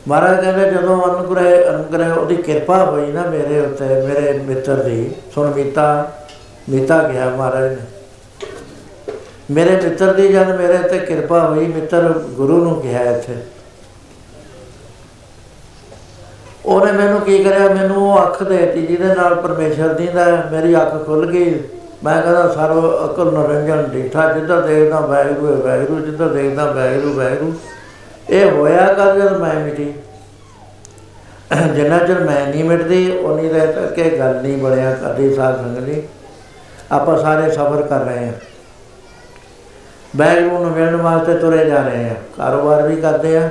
[0.08, 5.54] ਮਹਾਰਾਜ ਕਹਿੰਦੇ ਜਦੋਂ ਅਨੁਗ੍ਰਹਿ ਅਨੁਗ੍ਰਹਿ ਉਹਦੀ ਕਿਰਪਾ ਹੋਈ ਨਾ ਮੇਰੇ ਉੱਤੇ, ਮੇਰੇ ਮਿੱਤਰ ਦੀ, ਸੁਣ
[5.54, 6.12] ਮੀਤਾ
[6.70, 7.86] ਮੀਤਾ ਗਿਆ ਮਹਾਰਾਜ ਨੇ।
[9.52, 13.36] ਮੇਰੇ ਮਿੱਤਰ ਦੀ ਜਦ ਮੇਰੇ ਤੇ ਕਿਰਪਾ ਹੋਈ, ਮਿੱਤਰ ਗੁਰੂ ਨੂੰ ਕਿਹਾ ਇੱਥੇ।
[16.66, 17.68] ਉਹਨੇ ਮੈਨੂੰ ਕੀ ਕਰਿਆ?
[17.68, 21.64] ਮੈਨੂੰ ਉਹ ਅੱਖ ਦੇਤੀ ਜਿਹਦੇ ਨਾਲ ਪਰਮੇਸ਼ਰ ਦੀ ਦਾ, ਮੇਰੀ ਅੱਖ ਖੁੱਲ ਗਈ।
[22.04, 27.54] ਮੈਂ ਕਹਿੰਦਾ, ਸਰਵ ਅਕਲ ਨਰੰਜਨ ਡੀਠਾ ਜਿੱਦਾਂ ਦੇਖਦਾ ਵਾਹਿਗੁਰੂ ਹੈ, ਵਾਹਿਗੁਰੂ ਜਿੱਦਾਂ ਦੇਖਦਾ ਵਾਹਿਗੁਰੂ ਵਾਹਿਗੁਰੂ।
[28.30, 29.94] ਇਹ ਹੋਇਆ ਕਰ ਜਦ ਮੈਂ ਮਿਟੀ
[31.76, 35.84] ਜਿੰਨਾ ਚਿਰ ਮੈਂ ਨਹੀਂ ਮਿਟਦੀ ਉਨੀ ਦੇਰ ਤੱਕ ਇਹ ਗੱਲ ਨਹੀਂ ਬਣਿਆ ਕਰਦੀ ਸਾਧ ਸੰਗਤ
[35.84, 36.02] ਜੀ
[36.92, 38.34] ਆਪਾਂ ਸਾਰੇ ਸਬਰ ਕਰ ਰਹੇ ਹਾਂ।
[40.16, 43.50] ਵਾਹਿਗੁਰੂ ਨੂੰ ਮਿਲਣ ਵਾਸਤੇ ਤੁਰੇ ਜਾ ਰਹੇ ਹਾਂ। ਕਾਰੋਬਾਰ ਵੀ ਕਰਦੇ ਆ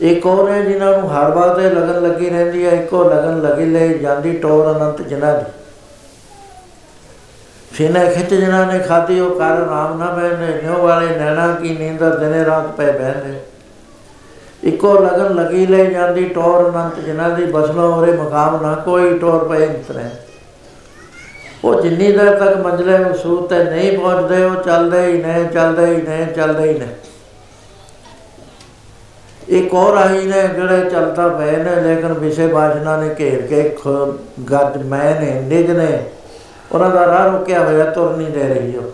[0.00, 3.64] ਇੱਕ ਹੋਰ ਹੈ ਜਿਨ੍ਹਾਂ ਨੂੰ ਹਰ ਵਾਰ ਤੇ ਲਗਨ ਲੱਗੀ ਰਹਿੰਦੀ ਹੈ, ਇੱਕੋ ਲਗਨ ਲੱਗੀ
[3.64, 5.44] ਲਈ ਜਾਂਦੀ ਟੋਰ ਅਨੰਤ ਜਿਨ੍ਹਾਂ ਦੀ।
[7.72, 12.16] ਸੀਨੇ ਖਿੱਚ ਜਿਨ੍ਹਾਂ ਨੇ ਖਾਦੀ ਉਹ ਕਰ ਨਾਮ ਨਾ ਬੈਨੇ ਨਿਉ ਵਾਲੇ ਨੈਣਾ ਕੀ ਨੀਂਦਰ
[12.18, 13.38] ਦਿਨੇ ਰਾਤ ਪੈ ਬਹਿੰਦੇ।
[14.64, 19.48] ਇੱਕੋ ਲਗਨ ਲੱਗੀ ਲਈ ਜਾਂਦੀ ਟੋਰ ਅਨੰਤ, ਜਿਨ੍ਹਾਂ ਦੀ ਬਸਨੋ ਹੋਰੇ ਮਕਾਮ ਨਾ, ਕੋਈ ਟੋਰ
[19.48, 20.04] ਪਏ ਨਿਤਰੇ
[21.64, 26.02] ਉਹ ਜਿੰਨੀ ਦੇਰ ਤੱਕ ਮੰਜ਼ਲੇ ਮਕਸੂਦ ਤੇ ਨਹੀਂ ਪਹੁੰਚਦੇ, ਉਹ ਚੱਲਦੇ ਹੀ ਨੇ, ਚੱਲਦੇ ਹੀ
[26.02, 26.86] ਨੇ, ਚੱਲਦੇ ਹੀ ਨੇ।
[29.48, 34.18] ਇੱਕ ਹੋਰ ਆਈ ਨੇ ਜਿਹੜੇ ਚੱਲਦਾ ਪਏ ਨੇ, ਲੇਕਿਨ ਵਿਸ਼ੇ ਬਾਸ਼ਨਾ ਨੇ ਘੇਰ ਕੇ ਖ-
[34.50, 36.04] ਗੱਜ ਮੈਂ ਨੇ, ਨਿਜ ਨੇ,
[36.72, 38.84] ਉਹਨਾਂ ਦਾ ਰਾਹ ਰੁਕਿਆ ਹੋਇਆ, ਤੁਰ ਨਹੀਂ ਦੇ ਰਹੀ ਉਹ।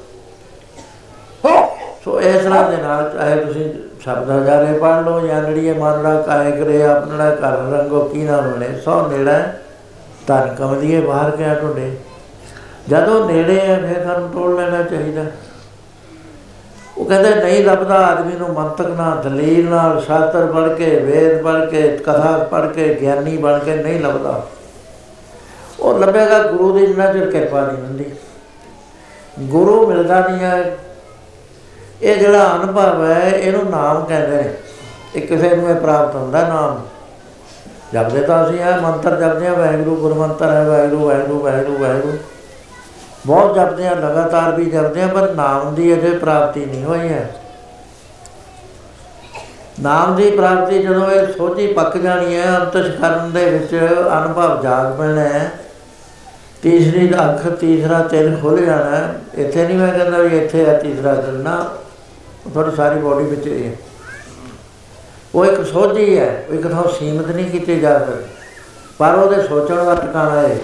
[2.04, 3.74] ਸੋ ਇਸ ਤਰ੍ਹਾਂ ਦੇ ਨਾਲ ਚਾਹੇ ਤੁਸੀਂ
[4.06, 8.80] ਸ਼ਬਦ ਹਜ਼ਾਰੇ ਪੜ੍ਹ ਲਓ, ਜਾਂ ਨੜੀਏ ਮਨੜਾ ਕਾਇ ਕਰੇ, ਆਪਣਾ ਘਰ ਰੰਗੋ ਕੀ ਨਾ ਬਣੇ,
[8.80, 9.40] ਸੋ ਨੇੜਾ
[10.26, 11.96] ਤਨ ਕਮਦੀਏ, ਬਾਹਰ ਕੇ ਟੁੰਡੇ
[12.88, 15.24] ਜਦੋਂ ਨੇੜੇ ਹੈ, ਫਿਰ ਸਾਨੂੰ ਟੋਲ ਲੈਣਾ ਚਾਹੀਦਾ।
[16.98, 21.66] ਉਹ ਕਹਿੰਦੇ, ਨਹੀਂ ਲੱਭਦਾ ਆਦਮੀ ਨੂੰ ਮੰਤਕ ਨਾਲ, ਦਲੀਲ ਨਾਲ ਸ਼ਾਸਤਰ ਪੜ੍ਹ ਕੇ, ਵੇਦ ਪੜ੍ਹ
[21.66, 24.46] ਕੇ, ਕਥਾ ਪੜ੍ਹ ਕੇ, ਗਿਆਨੀ ਬਣ ਕੇ ਨਹੀਂ ਲੱਭਦਾ।
[25.80, 28.10] ਉਹ ਲੱਭੇਗਾ, ਗੁਰੂ ਦੀ ਜਿੰਨਾ ਚਿਰ ਕਿਰਪਾ ਨਹੀਂ ਹੁੰਦੀ।
[29.40, 30.76] ਗੁਰੂ ਮਿਲਦਾ ਨਹੀਂ ਹੈ
[32.02, 34.54] ਇਹ ਜਿਹੜਾ ਅਨੁਭਵ ਹੈ, ਇਹਨੂੰ ਨਾਮ ਕਹਿੰਦੇ ਨੇ।
[35.16, 36.82] ਇਹ ਕਿਸੇ ਨੂੰ ਇਹ ਪ੍ਰਾਪਤ ਹੁੰਦਾ ਨਾਮ।
[37.92, 42.18] ਜਪਦੇ ਤਾਂ ਅਸੀਂ ਇਹ ਮੰਤਰ ਜਪਦੇ ਆ, ਵਾਹਿਗੁਰੂ ਗੁਰਮੰਤਰ ਹੈ, ਵਾਹਿਗੁਰੂ ਵਾਹਿਗੁਰੂ ਵਾਹਿਗੁਰੂ ਵਾਹਿਗੁਰੂ।
[43.26, 47.36] ਬਹੁਤ ਜਪਦੇ ਆ, ਲਗਾਤਾਰ ਵੀ ਜਪਦੇ ਆ, ਪਰ ਨਾਮ ਦੀ ਅਜੇ ਪ੍ਰਾਪਤੀ ਨਹੀਂ ਹੋਈ ਹੈ।
[49.80, 53.88] ਨਾਮ ਦੀ ਪ੍ਰਾਪਤੀ ਜਦੋਂ ਇਹ ਸੋਝੀ ਪੱਕ ਜਾਣੀ ਹੈ, ਅੰਤਸ਼ਕਰਨ ਦੇ ਵਿੱਚ
[54.18, 55.52] ਅਨੁਭਵ ਜਾਗ ਪੈਣਾ ਹੈ।
[56.62, 60.78] ਤੀਸਰੀ ਦਾ ਅੱਖ ਤੀਸਰਾ ਤਿਲ ਖੁੱਲ ਜਾਣਾ ਹੈ। ਇੱਥੇ ਨਹੀਂ ਮੈਂ ਕਹਿੰਦਾ ਵੀ ਇੱਥੇ ਹੈ
[60.78, 61.68] ਤੀਸਰਾ ਤਿਲ, ਨਾ।
[62.46, 63.72] ਉਹ ਤੁਹਾਡੀ ਸਾਰੀ ਬੋਡੀ ਵਿੱਚ ਹੀ ਹੈ।
[65.34, 68.24] ਉਹ ਇੱਕ ਸੋਝੀ ਹੈ, ਉਹ ਇੱਕ ਥਾਂ ਸੀਮਿਤ ਨਹੀਂ ਕੀਤੀ ਜਾ ਸਕਦੀ।
[68.98, 70.58] ਪਰ ਉਹਦੇ ਸੋਚਣ ਦਾ ਟਿਕਾਣਾ ਹੈ।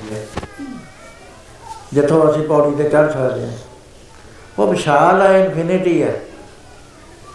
[1.93, 3.53] ਜਿੱਥੋਂ ਅਸੀਂ ਪੌੜੀ ਤੇ ਚੜ੍ਹ ਸਕਦੇ ਹਾਂ।
[4.59, 6.20] ਉਹ ਵਿਸ਼ਾਲ ਹੈ ਇਨਫਿਨਿਟੀ ਹੈ।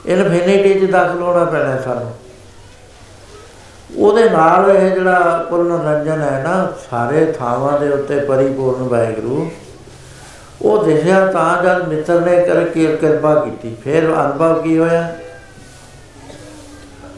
[0.06, 2.14] ਇਨਫਿਨਿਟੀ 'ਚ ਦਾਖਲ ਹੋਣਾ ਪੈਣਾ ਸਾਨੂੰ।
[3.98, 9.52] ਉਹਦੇ ਨਾਲ ਇਹ ਜਿਹੜਾ ਕੁੱਲ ਨਿਰੰਜਨ ਹੈ ਨਾ, ਸਾਰੇ ਥਾਵਾਂ ਦੇ ਉੱਤੇ ਪਰਿਪੂਰਨ ਵਾਹਿਗੁਰੂ
[10.62, 15.16] ਉਹ ਦਿਸਿਆ ਤਾਂ ਜਦ ਮਿੱਤਰ ਨੇ ਕਰਕੇ ਕਿਰਪਾ ਕੀਤੀ। ਫਿਰ ਅਨੁਭਵ ਕੀ ਹੋਇਆ?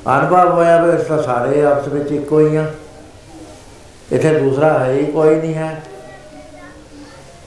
[0.08, 2.66] ਅਨੁਭਵ ਹੋਇਆ ਵੀ ਇਸ ਤਾਂ ਸਾਰੇ ਆਪਸ ਵਿੱਚ ਇੱਕੋ ਹੀ ਆ।
[4.12, 5.84] ਇੱਥੇ ਦੂਸਰਾ ਹੈ ਹੀ ਕੋਈ ਨਹੀਂ ਹੈ।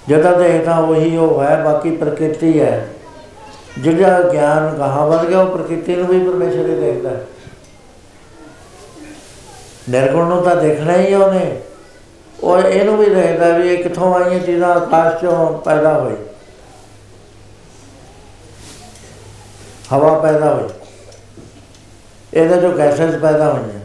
[0.09, 2.88] ਜਦੋਂ ਦੇਖਦਾ ਉਹੀ ਉਹ ਹੈ, ਬਾਕੀ ਪ੍ਰਕਿਰਤੀ ਹੈ।
[3.78, 7.26] ਜਿਹੜਾ ਗਿਆਨ ਕਹਾਂ ਵੱਧ ਗਿਆ, ਉਹ ਪ੍ਰਕਿਰਤੀ ਨੂੰ ਵੀ ਪਰਮੇਸ਼ਰ ਹੀ ਦੇਖਦਾ ਹੈ।
[9.90, 11.61] ਨਿਰਗੁਣ ਨੂੰ ਤਾਂ ਦੇਖਣਾ ਹੀ ਹੈ ਉਹਨੇ।
[12.43, 16.16] ਉਹ ਇਹਨੂੰ ਵੀ ਦੇਖਦਾ ਵੀ ਇਹ ਕਿੱਥੋਂ ਆਈਆਂ ਚੀਜ਼ਾਂ, ਆਕਾਸ਼ ਚੋਂ ਪੈਦਾ ਹੋਈ।
[19.93, 20.68] ਹਵਾ ਪੈਦਾ ਹੋਈ।
[22.34, 23.80] ਇਹਦੇ ਚੋਂ ਗੈਸਸ ਪੈਦਾ ਹੋਈਆਂ।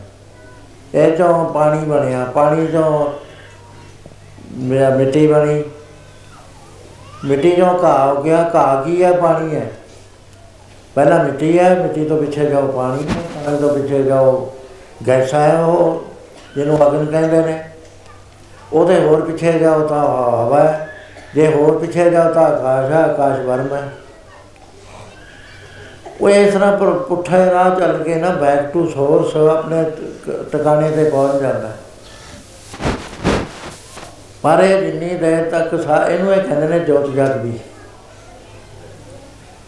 [0.94, 3.14] ਇਹ ਚੋਂ ਪਾਣੀ ਬਣਿਆ। ਪਾਣੀ ਚੋਂ
[4.52, 5.64] ਮਿ- ਮਿੱਟੀ ਬਣੀ।
[7.26, 9.12] ਮਿੱਟੀ ਚੋਂ ਘਾਹ ਹੋ ਗਿਆ। ਘਾਹ ਕੀ ਹੈ?
[9.12, 9.72] ਪਾਣੀ ਹੈ।
[10.96, 14.56] ਪਹਿਲਾਂ ਮਿੱਟੀ ਹੈ। ਮਿੱਟੀ ਤੋਂ ਪਿੱਛੇ ਜਾਓ ਪਾਣੀ ਹੈ। ਪਾਣੀ ਤੋਂ ਪਿੱਛੇ ਜਾਓ।
[15.08, 16.06] ਗੈਸਾਂ ਹੈ ਉਹ,
[16.56, 17.67] ਜਿਹਨੂੰ ਅਗਨ ਕਹਿੰਦੇ ਨੇ।
[18.74, 20.04] ਉਹਦੇ ਹੋਰ ਪਿੱਛੇ ਜਾਓ ਤਾਂ
[20.46, 20.90] ਹਵਾ ਹੈ।
[21.36, 23.92] ਜੇ ਹੋਰ ਪਿੱਛੇ ਜਾਓ ਤਾਂ ਆਕਾਸ਼ ਹੈ, ਆਕਾਸ਼ ਵਰਮ ਹੈ।
[26.22, 30.92] ਉਹ ਇਸ ਤਰ੍ਹਾਂ ਪੁ- ਪੁੱਠੇ ਰਾਹ ਚੱਲ ਕੇ ਨਾ ਬੈਕ ਟੂ ਸੋਰਸ ਆਪਣੇ ਟ- ਟਿਕਾਣੇ
[30.92, 31.78] ਤੇ ਪਹੁੰਚ ਜਾਂਦਾ। ਹੈ।
[34.42, 37.60] ਪਰ ਇਹ ਜਿੰਨੀ ਦੇਰ ਤੱਕ ਸਾ ਇਹਨੂੰ ਇਹ ਕਹਿੰਦੇ ਨੇ ਜੋਤ ਜਗ ਵੀ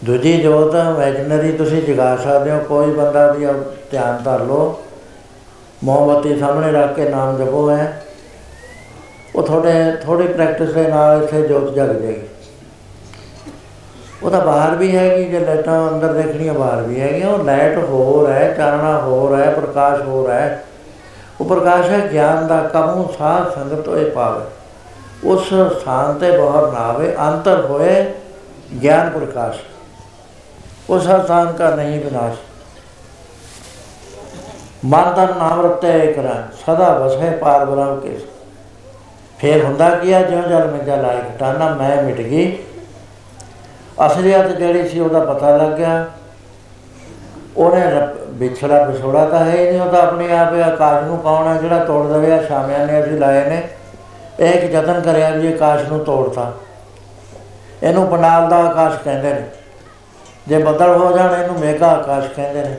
[0.03, 3.55] ਦੂਜੀ ਜੋਤ ਇਮੈਜਨਰੀ ਤੁਸੀਂ ਜਗਾ ਸਕਦੇ ਹੋ, ਕੋਈ ਬੰਦਾ ਵੀ ਆਪ
[3.91, 4.83] ਧਿਆਨ ਧਰ ਲਓ।
[5.83, 8.05] ਮੋਮਬੱਤੀ ਸਾਹਮਣੇ ਰੱਖ ਕੇ ਨਾਮ ਜਪੋ ਹੈ
[9.35, 12.27] ਉਹ ਤੁਹਾਡੇ ਥੋੜੀ ਪ੍ਰੈਕਟਿਸ ਦੇ ਨਾਲ ਇੱਥੇ ਜੋਤ ਜਗ ਜਾਏਗੀ।
[14.23, 18.25] ਉਹ ਤਾਂ ਬਾਹਰ ਵੀ ਹੈਗੀ, ਜੇ ਲਾਈਟਾਂ ਅੰਦਰ ਦੇਖਣੀਆਂ ਬਾਹਰ ਵੀ ਹੈਗੀ ਉਹ ਲਾਈਟ ਹੋ
[18.27, 20.63] ਰਹਾ ਹੈ, ਚਾਨਣਾ ਹੋ ਰਹਾ ਹੈ, ਪ੍ਰਕਾਸ਼ ਹੋ ਰਹਾ ਹੈ।
[21.41, 24.45] ਉਹ ਪ੍ਰਕਾਸ਼ ਹੈ, ਗਿਆਨ ਦਾ ਕਮੂ, ਸਾਧ ਸੰਗਤ ਹੋਏ ਪਾਵੇ
[25.23, 28.13] ਉਸ ਸਥਾਨ ਤੇ ਬਾਹਰ ਨਾ ਆਵੇ, ਅੰਤਰ ਹੋਏ
[28.83, 29.57] ਗਿਆਨ ਪ੍ਰਕਾਸ਼।
[30.89, 32.37] ਉਸ ਸਥਾਨ ਦਾ ਨਹੀਂ ਵਿਨਾਸ਼।
[34.85, 38.19] ਮਨ ਦਾ ਨਾਮ ਰਤੇ ਕਰਾਂ ਸਦਾ ਵਸੇ ਪਾਰ ਬ੍ਰਹਮ ਕੇ
[39.39, 42.57] ਫੇਰ ਹੁੰਦਾ ਕੀ ਆ, ਜਿਉਂ ਜਲ ਮਿੰਜਾ ਲਾਇਕ ਟਾਨਾ ਮੈਂ ਮਿਟ ਗਈ।
[44.07, 46.07] ਅਸਲੀਅਤ ਜਿਹੜੀ ਸੀ, ਉਹਦਾ ਪਤਾ ਲੱਗ ਗਿਆ।
[47.57, 51.17] ਉਹਨੇ ਰੱਬ- ਵਿਛੜਾ ਵਿਛੋੜਾ ਤਾਂ ਹੈ ਹੀ ਨਹੀਂ, ਉਹ ਤਾਂ ਆਪਣੇ ਆਪ ਹੀ ਆਕਾਸ਼ ਨੂੰ
[51.17, 53.67] ਕੌਣ ਹੈ ਜਿਹੜਾ ਤੋੜ ਦੇਵੇ ਆ ਸ਼ਾਮਿਆਂ ਨੇ ਅਸੀਂ ਲਾਏ ਨੇ।
[54.39, 56.53] ਇਹ ਇੱਕ ਯਤਨ ਕਰਿਆ ਵੀ ਆਕਾਸ਼ ਨੂੰ ਤੋੜਤਾ।
[57.83, 59.43] ਇਹਨੂੰ ਪੰਡਾਲ ਦਾ ਆਕਾਸ਼ ਕਹਿੰਦੇ ਨੇ।
[60.47, 62.75] ਜੇ ਬੱਦਲ ਹੋ ਜਾਣ, ਇਹਨੂੰ ਮੇਘਾ ਆਕਾਸ਼ ਕਹਿੰਦੇ ਨੇ।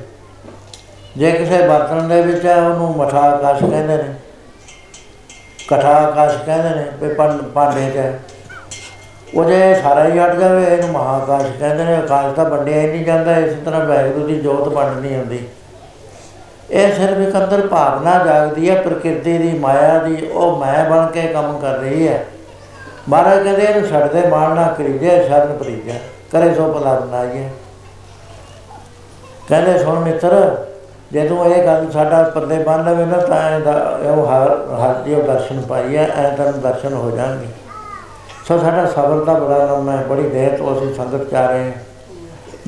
[1.17, 4.15] ਜੇ ਕਿਸੇ ਬਰਤਨ ਦੇ ਵਿੱਚ ਹੈ ਉਹਨੂੰ ਮਠਾ ਆਕਾਸ਼ ਕਹਿੰਦੇ ਨੇ।
[5.71, 8.21] ਕਠਾ ਆਕਾਸ਼ ਕਹਿੰਦੇ ਨੇ, ਵੀ ਭਾਂ- ਭਾਂਡੇ 'ਚ। ਹੈ
[9.35, 13.05] ਉਹ ਜੇ ਸਾਰਾ ਹੀ ਹਟ ਜਾਵੇ, ਇਹਨੂੰ ਮਹਾਕਾਸ਼ ਕਹਿੰਦੇ ਨੇ, ਆਕਾਸ਼ ਤਾਂ ਵੰਡਿਆ ਹੀ ਨਹੀਂ
[13.05, 15.49] ਜਾਂਦਾ, ਇਸ ਤਰ੍ਹਾਂ ਵਾਹਿਗੁਰੂ ਦੀ ਜੋਤ ਵੰਡ ਨਹੀਂ ਹੁੰਦੀ
[16.71, 21.23] ਇਹ ਸਿਰਫ ਇੱਕ ਅੰਦਰ ਭਾਵਨਾ ਜਾਗਦੀ ਹੈ, ਪ੍ਰਕਿਰਤੀ ਦੀ, ਮਾਇਆ ਦੀ, ਉਹ ਮੈਂ ਬਣ ਕੇ
[21.23, 22.27] ਕੰਮ ਕਰ ਰਹੀ ਹੈ।
[23.09, 26.01] ਮਹਾਰਾਜ ਕਹਿੰਦੇ, ਇਹਨੂੰ ਛੱਡਦੇ ਮਾਣ ਨਾ ਕਰੀਜੇ ਸ਼ਰਨ ਪ੍ਰੀਜੈ
[26.33, 27.49] ਕਰੇ ਸੋ ਭਲਾ ਬਣਾਈਏ।
[29.49, 30.65] ਕਹਿੰਦੇ, ਸੁਣ ਮਿੱਤਰ
[31.13, 33.73] ਜੇ ਤੂੰ ਇਹ ਗੱਲ ਸਾਡਾ ਪੱਲੇ ਬੰਨ ਲਵੇ ਨਾ, ਤਾਂ ਇਹਦਾ
[34.11, 34.51] ਉਹ ਹਰ
[34.81, 37.47] ਹਰ ਦੀ ਉਹ ਦਰਸ਼ਨ ਪਾਈਏ ਐ ਤੈਨੂੰ ਦਰਸ਼ਨ ਹੋ ਜਾਣਗੇ।
[38.49, 41.65] ਸੋ ਸਾਡਾ ਸਬਰ ਦਾ ਬੜਾ ਲੰਮਾ ਹੈ, ਬੜੀ ਦੇਰ ਤੋਂ ਅਸੀਂ ਸੰਗਤ ਚ ਆ ਰਹੇ
[41.65, 41.73] ਹਾਂ।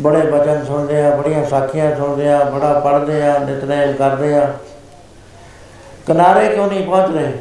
[0.00, 4.46] ਬੜੇ ਬਚਨ ਸੁਣਦੇ ਆ ਬੜੀਆਂ ਸਾਖੀਆਂ ਸੁਣਦੇ ਆ ਬੜਾ ਪੜ੍ਹਦੇ ਆ ਨਿਤਨੇਮ ਕਰਦੇ ਆ
[6.06, 7.32] ਕਿਨਾਰੇ ਕਿਉਂ ਨਹੀਂ ਪਹੁੰਚ ਰਹੇ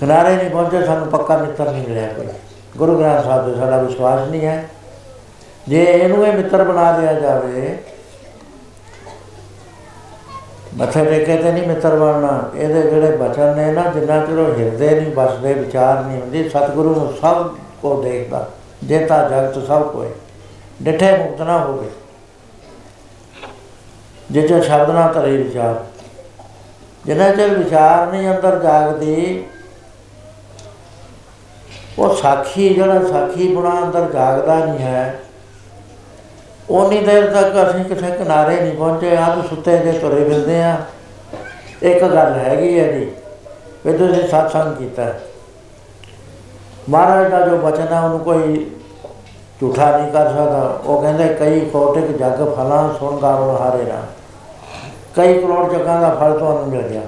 [0.00, 2.26] ਕਿਨਾਰੇ ਨਹੀਂ ਪਹੁੰਚੇ, ਸਾਨੂੰ ਪੱਕਾ ਮਿੱਤਰ ਨਹੀਂ ਮਿਲਿਆ ਕੋਈ।
[2.76, 4.64] ਗੁਰੂ ਗ੍ਰੰਥ ਸਾਹਿਬ ਤੇ ਸਾਡਾ ਵਿਸ਼ਵਾਸ ਨਹੀਂ ਹੈ।
[5.68, 7.76] ਜੇ ਇਹਨੂੰ ਇਹ ਮਿੱਤਰ ਬਣਾ ਦਿਆ ਜਾਵੇ
[10.74, 15.00] ਮੱਥੇ ਟੇਕੇ ਤੇ ਨਹੀਂ ਮਿੱਤਰ ਬਣਨਾ। ਇਹਦੇ ਜਿਹੜੇ ਬਚਨ ਨੇ ਨਾ, ਜਿੰਨਾ ਚਿਰ ਉਹ ਹਿਰਦੇ
[15.00, 18.48] ਨਹੀਂ ਬਸਦੇ, ਵਿਚਾਰ ਨਹੀਂ ਹੁੰਦੀ, ਸਤਿਗੁਰੂ ਨੂੰ ਸਭ ਕੋ ਦੇਖਦਾ
[18.84, 20.10] ਜੇਤਾ ਜਗਤ ਸਭ ਕੋਏ।
[20.82, 21.90] ਡਿਠੇ ਮੁਕਤ ਨਾ ਹੋਵੇ।
[24.30, 25.84] ਜੇ ਜੋ ਸ਼ਬਦ ਨਾ ਧਰੇ ਵਿਚਾਰ।
[27.06, 29.44] ਜਿੰਨਾ ਚਿਰ ਵਿਚਾਰ ਨਹੀਂ ਅੰਦਰ ਜਾਗਦੀ,
[31.98, 35.20] ਉਹ ਸਾਖੀ, ਜਿਹੜਾ ਸਾਖੀ ਬੁਣਾ ਅੰਦਰ ਜਾਗਦਾ ਨਹੀਂ ਹੈ
[36.70, 40.76] ਉਨੀ ਦੇਰ ਤੱਕ ਅਸੀਂ ਕਿਸੇ ਕਿਨਾਰੇ ਨਹੀਂ ਪਹੁੰਚੇ ਆਪ ਸੁੱਤੇ ਜੇ ਤੁਰੇ ਫਿਰਦੇ ਆ।
[41.82, 43.12] ਇੱਕ ਗੱਲ ਹੈਗੀ ਹੈ ਜੀ,
[43.86, 45.20] ਵੀ ਤੁਸੀਂ satsang ਕੀਤਾ। ਹੈ।
[46.88, 48.70] ਮਹਾਰਾਜ ਦਾ ਜੋ ਬਚਨ ਹੈ ਉਹਨੂੰ ਕੋਈ
[49.60, 54.02] ਝੂਠਾ ਨਹੀਂ ਕਰ ਸਕਦਾ। ਉਹ ਕਹਿੰਦੇ, ਕਈ ਕੋਟਿਕ ਜਗ ਫਲਾਂ ਸੁਣ ਗਾਵਣ ਹਾਰੇ ਨਾ।
[55.16, 57.00] ਕਈ ਕਰੋੜ ਜਗਾਂ ਦਾ ਫਲ ਤੁਹਾਨੂੰ ਮਿਲ ਗਿਆ।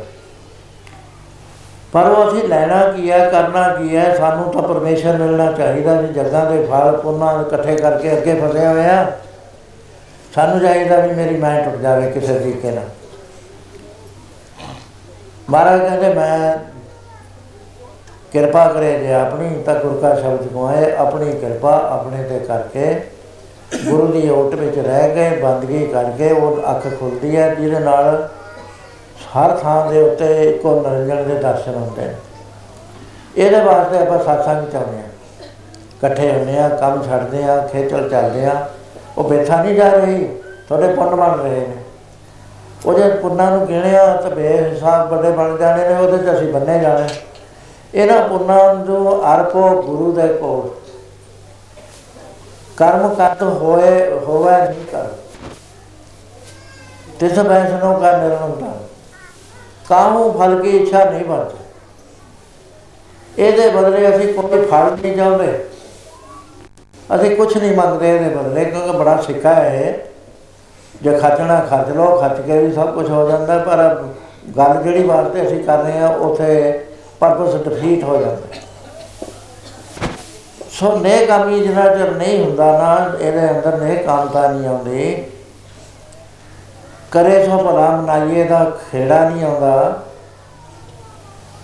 [1.92, 6.08] ਪਰ ਉਹ ਅਸੀਂ ਲੈਣਾ ਕੀ ਹੈ ਕਰਨਾ ਕੀ ਹੈ ਸਾਨੂੰ ਤਾਂ ਪਰਮੇਸ਼ਰ ਮਿਲਣਾ ਚਾਹੀਦਾ ਵੀ
[6.08, 9.06] ਜਗਾਂ ਦੇ ਫਲ ਪੁੰਨਾਂ ਇਕੱਠੇ ਕਰਕੇ ਅੱਗੇ ਫਸੇ ਹੋਏ ਆ
[10.34, 12.88] ਸਾਨੂੰ ਚਾਹੀਦਾ ਵੀ ਮੇਰੀ ਮੈਂ ਟੁੱਟ ਜਾਵੇ ਕਿਸੇ ਤਰੀਕੇ ਨਾਲ।
[15.50, 16.56] ਮਹਾਰਾਜ ਕਹਿੰਦੇ, ਮੈਂ
[18.32, 22.94] ਕਿਰਪਾ ਕਰੇ ਜੇ ਆਪਣੀ ਤਾਂ ਗੁਰ ਕਾ ਸ਼ਬਦ ਕਮਾਏ ਆਪਣੀ ਕਿਰਪਾ ਆਪਣੇ ਤੇ ਕਰਕੇ
[23.84, 28.28] ਗੁਰੂ ਦੀ ਓਟ ਵਿੱਚ ਰਹਿ ਕੇ, ਬੰਦਗੀ ਕਰਕੇ ਉਹ ਅੱਖ ਖੁੱਲਦੀ ਹੈ, ਜਿਹਦੇ ਨਾਲ
[29.36, 32.14] ਹਰ ਥਾਂ ਦੇ ਉੱਤੇ ਇੱਕੋ ਨਿਰੰਜਨ ਦੇ ਦਰਸ਼ਨ ਹੁੰਦੇ ਨੇ।
[33.36, 35.08] ਇਹਦੇ ਵਾਸਤੇ ਆਪਾਂ satsang ਚਾਹੁੰਦੇ ਹਾਂ।
[35.96, 38.70] ਇਕੱਠੇ ਹੁੰਦੇ ਆ ਕੰਮ ਛੱਡਦੇ ਆ ਖੇਚਲ ਚੱਲਦੇ ਆ
[39.18, 40.24] ਉਹ ਬੇਥਾ ਨਹੀਂ ਜਾ ਰਹੀ,
[40.68, 41.76] ਤੁਹਾਡੇ ਪੁੰਨ ਬਣ ਰਹੇ ਨੇ।
[42.86, 47.08] ਉਹਦੇ ਪੁੰਨਾਂ ਨੂੰ ਗਿਣਿਆ ਤਾਂ ਬੇਹਿਸਾਬ ਵੱਡੇ ਬਣ ਜਾਣੇ ਨੇ, ਉਹਦੇ ਚ ਅਸੀਂ ਬੰਨੇ ਜਾਣੇ।
[47.94, 50.70] ਇਹਨਾਂ ਪੁੰਨਾਂ ਨੂੰ ਅਰਪੋ ਗੁਰੂ ਦੇ ਕੋਲ।
[52.76, 55.06] ਕਰਮ ਕਰਤ ਹੋਏ, ਹੋਵੇ ਨਹੀਂ ਕਰ।
[57.20, 58.78] ਤਿਸ ਬੈਸਨੋਂ ਕਾ ਨਿਰੰਕਾਰ
[59.88, 61.56] ਕਾਮੂ ਫਲ ਕੀ ਇੱਛਾ ਨਹੀਂ ਬਣਦੀ।
[63.38, 65.64] ਇਹਦੇ ਬਦਲੇ ਅਸੀਂ ਕੋਈ ਫਲ ਨਹੀਂ ਚਾਹੁੰਦੇ।
[67.14, 69.98] ਅਸੀਂ ਕੁਝ ਨਹੀਂ ਮੰਗਦੇ ਇਹਦੇ ਬਦਲੇ, ਕਿਉਂਕਿ ਬੜਾ ਸਿੱਕਾ ਹੈ
[71.02, 74.02] ਜੇ ਖਰਚਣਾ ਖਰਚ ਲਓ, ਖਰਚ ਕੇ ਵੀ ਸਭ ਕੁਝ ਹੋ ਜਾਂਦਾ, ਪਰ
[74.58, 76.80] ਗੱਲ ਜਿਹੜੀ ਵਾਸਤੇ ਅਸੀਂ ਕਰ ਰਹੇ ਹਾਂ, ਉਥੇ
[77.20, 78.60] ਪਰਪਸ ਡਿਫੀਟ ਹੋ ਜਾਂਦਾ।
[80.70, 85.24] ਸੋ ਨੇਕ ਕਾਮੀ ਜਿੰਨਾ ਚਿਰ ਨਹੀਂ ਹੁੰਦਾ ਨਾ, ਇਹਦੇ ਅੰਦਰ ਨੇਕ ਕਾਮਤਾ ਨਹੀਂ ਆਉਂਦੀ।
[87.10, 90.02] ਕਰੇ ਸੋ ਭਲਾ ਮਨਾਈਏ ਦਾ ਖੇੜਾ ਨਹੀਂ ਆਉਂਦਾ।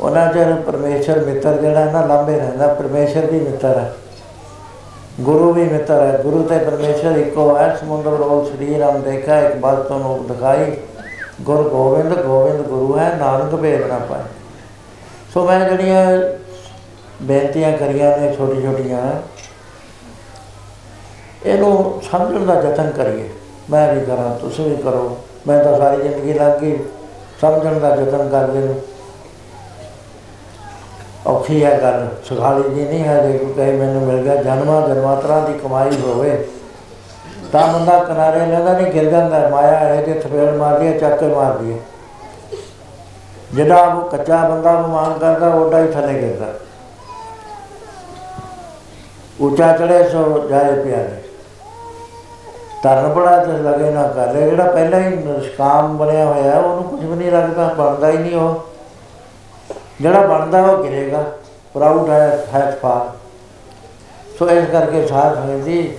[0.01, 3.93] ਉਹਨਾਂ ਚਿਰ ਪਰਮੇਸ਼ਰ ਮਿੱਤਰ ਜਿਹੜਾ ਨਾ ਲਾਂਬੇ ਰਹਿੰਦਾ, ਪਰਮੇਸ਼ਰ ਵੀ ਮਿੱਤਰ ਹੈ।
[5.21, 9.57] ਗੁਰੂ ਵੀ ਮਿੱਤਰ ਹੈ, ਗੁਰੂ ਤੇ ਪਰਮੇਸ਼ਰ ਇੱਕੋ ਹੈ, ਸਮੁੰਦਰ ਰੋਲ ਸ੍ਰੀ ਰਾਮ ਦੇਖਾ ਇੱਕ
[9.57, 10.77] ਬਾਤ ਤੁਹਾਨੂੰ ਦਿਖਾਈ।
[11.43, 14.23] ਗੁਰ ਗੋਬਿੰਦ ਗੋਬਿੰਦ ਗੁਰੂ ਹੈ, ਨਾਨਕ ਭੇਦ ਨਾ ਪਾਏ।
[15.35, 16.05] ਸੋ ਮੈਂ ਜਿਹੜੀਆਂ
[17.23, 19.01] ਬੇਨਤੀਆਂ ਕਰੀਆਂ ਨੇ ਛੋਟੀ ਛੋਟੀਆਂ
[21.47, 23.29] ਇਹਨੂੰ ਸਮਝਣ ਦਾ ਯਤਨ ਕਰੀਏ।
[23.71, 25.16] ਮੈਂ ਵੀ ਕਰਾਂ, ਤੁਸੀਂ ਵੀ ਕਰੋ,
[25.47, 26.79] ਮੈਂ ਤਾਂ ਸਾਰੀ ਜ਼ਿੰਦਗੀ ਲੱਗ ਗਈ।
[27.41, 28.81] ਸਮਝਣ ਦਾ ਯਤਨ ਕਰਦੇ ਨੂੰ
[31.29, 35.41] ਔਖੀ ਹੈ ਗੱਲ। ਸੁਖਾਲੀ ਜੀ ਨਹੀਂ ਹੈ ਜੇ ਕੋਈ ਕਹੇ ਮੈਨੂੰ ਮਿਲ ਗਿਆ ਜਨਮਾਂ ਜਨਮਾਤਰਾ
[35.41, 36.37] ਦੀ ਕਮਾਈ ਹੋਵੇ
[37.53, 41.18] ਤਾਂ ਬੰਦਾ ਕਿਨਾਰੇ ਲੈਂਦਾ ਨਹੀਂ ਗਿਰ ਜਾਂਦਾ ਹੈ। ਮਾਇਆ ਹੈ ਜੇ ਥਪੇੜ ਮਾਰਦੀ ਹੈ ਚੱਕ
[41.20, 41.79] ਕੇ ਮਾਰਦੀ ਹੈ।
[43.55, 46.53] ਜਿਹੜਾ ਉਹ ਕੱਚਾ ਬੰਦਾ ਮਾਨ ਕਰਦਾ ਓਡਾ ਹੀ ਥੱਲੇ ਗਿਰਦਾ
[49.41, 51.22] ਉੱਚਾ ਚੜੇ ਸੋ ਜਾਏ ਪਿਆਰੇ।
[52.83, 56.85] ਤਰਨ ਬੜਾ ਤੇ ਲਗੇ ਨਾ ਕਰ ਲੈ ਜਿਹੜਾ ਪਹਿਲਾਂ ਹੀ ਨਿਸ਼ਕਾਮ ਬਣਿਆ ਹੋਇਆ ਹੈ, ਉਹਨੂੰ
[56.85, 58.68] ਕੁਝ ਵੀ ਨਹੀਂ ਲੱਗਦਾ ਬਣਦਾ ਹੀ ਨਹੀਂ ਉਹ।
[60.01, 61.25] ਜਿਹੜਾ ਬਣਦਾ ਉਹ ਗਿਰੇਗਾ
[61.75, 63.17] ਪ੍ਰਾਊਡ ਹੈ ਹੈਟ ਫਾਰ
[64.39, 65.99] ਸੋ ਇਸ ਕਰਕੇ ਸਾਧ ਸੰਗਤ ਜੀ,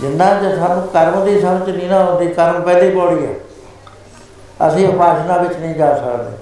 [0.00, 3.34] ਜਿੰਨਾ ਜੇ ਸਾਨੂੰ ਕਰਮ ਦੀ ਸਮਝ ਨਹੀਂ ਨਾ ਆਉਂਦੀ, ਕਰਮ ਪਹਿਲੀ ਪੌੜੀ ਹੈ।
[4.68, 6.36] ਅਸੀਂ ਉਪਾਸਨਾ ਵਿੱਚ ਨਹੀਂ ਜਾ ਸਕਦੇ।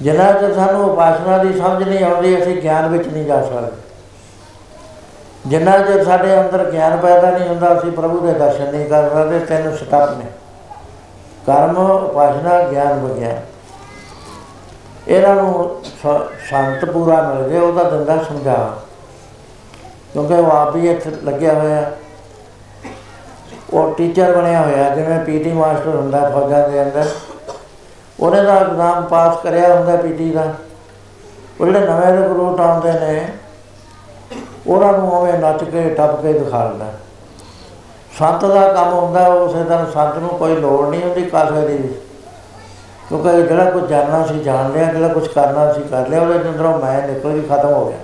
[0.00, 3.82] ਜਿੰਨਾ ਜੇ ਸਾਨੂੰ ਉਪਾਸਨਾ ਦੀ ਸਮਝ ਨਹੀਂ ਆਉਂਦੀ, ਅਸੀਂ ਗਿਆਨ ਵਿੱਚ ਨਹੀਂ ਜਾ ਸਕਦੇ।
[5.46, 9.38] ਜਿੰਨਾ ਚਿਰ ਸਾਡੇ ਅੰਦਰ ਗਿਆਨ ਪੈਦਾ ਨਹੀਂ ਹੁੰਦਾ, ਅਸੀਂ ਪ੍ਰਭੂ ਦੇ ਦਰਸ਼ਨ ਨਹੀਂ ਕਰ ਸਕਦੇ,
[9.38, 10.24] ਤਿੰਨ ਸਟੈਪ ਨੇ।
[11.46, 13.53] ਕਰਮ, ਉਪਾਸਨਾ, ਗਿਆਨ, ਵਿਗਿਆਨ।
[15.08, 18.76] ਇਹਨਾਂ ਨੂੰ ਸ- ਸੰਤ ਪੂਰਾ ਮਿਲ ਜੇ, ਉਹਦਾ ਦੰਦਾ ਸਮਝਾ।
[20.12, 21.92] ਕਿਉਂਕਿ ਉਹ ਆਪ ਵੀ ਇੱਥੇ ਲੱਗਿਆ ਹੋਇਆ।
[23.72, 27.08] ਉਹ ਟੀਚਰ ਬਣਿਆ ਹੋਇਆ, ਜਿਵੇਂ ਪੀਟੀ ਮਾਸਟਰ ਹੁੰਦਾ ਫੌਜਾਂ ਦੇ ਅੰਦਰ।
[28.20, 30.54] ਉਹਨੇ ਦਾ ਐਗਜ਼ਾਮ ਪਾਸ ਕਰਿਆ ਹੁੰਦਾ ਪੀਟੀ ਦਾ।
[31.60, 33.28] ਉਹ ਜਿਹੜੇ ਨਵੇਂ ਰਿਕਰੂਟ ਆਉਂਦੇ ਨੇ,
[34.66, 36.86] ਉਹਨਾਂ ਨੂੰ ਉਵੇਂ ਨੱਚ ਕੇ, ਟੱਪ ਕੇ ਦਿਖਾ ਦਿੰਦਾ।
[38.18, 41.94] ਸੰਤ ਦਾ ਕੰਮ ਹੁੰਦਾ, ਉਸੇ ਤਰ੍ਹਾਂ ਸੰਤ ਨੂੰ ਕੋਈ ਲੋੜ ਨਹੀਂ ਹੁੰਦੀ ਕਾਸੇ ਦੀ ਵੀ।
[43.14, 46.78] ਕਿਉਂਕਿ ਜਿਹੜਾ ਕੁਝ ਜਾਣਨਾ ਸੀ ਜਾਣ ਲਿਆ ਜਿਹੜਾ ਕੁਝ ਕਰਨਾ ਸੀ ਕਰ ਲਿਆ ਉਹਦੇ ਅੰਦਰੋਂ
[46.78, 47.98] ਮੈਂ ਨਿਕਲ ਕੇ ਖਤਮ ਹੋ ਗਿਆ।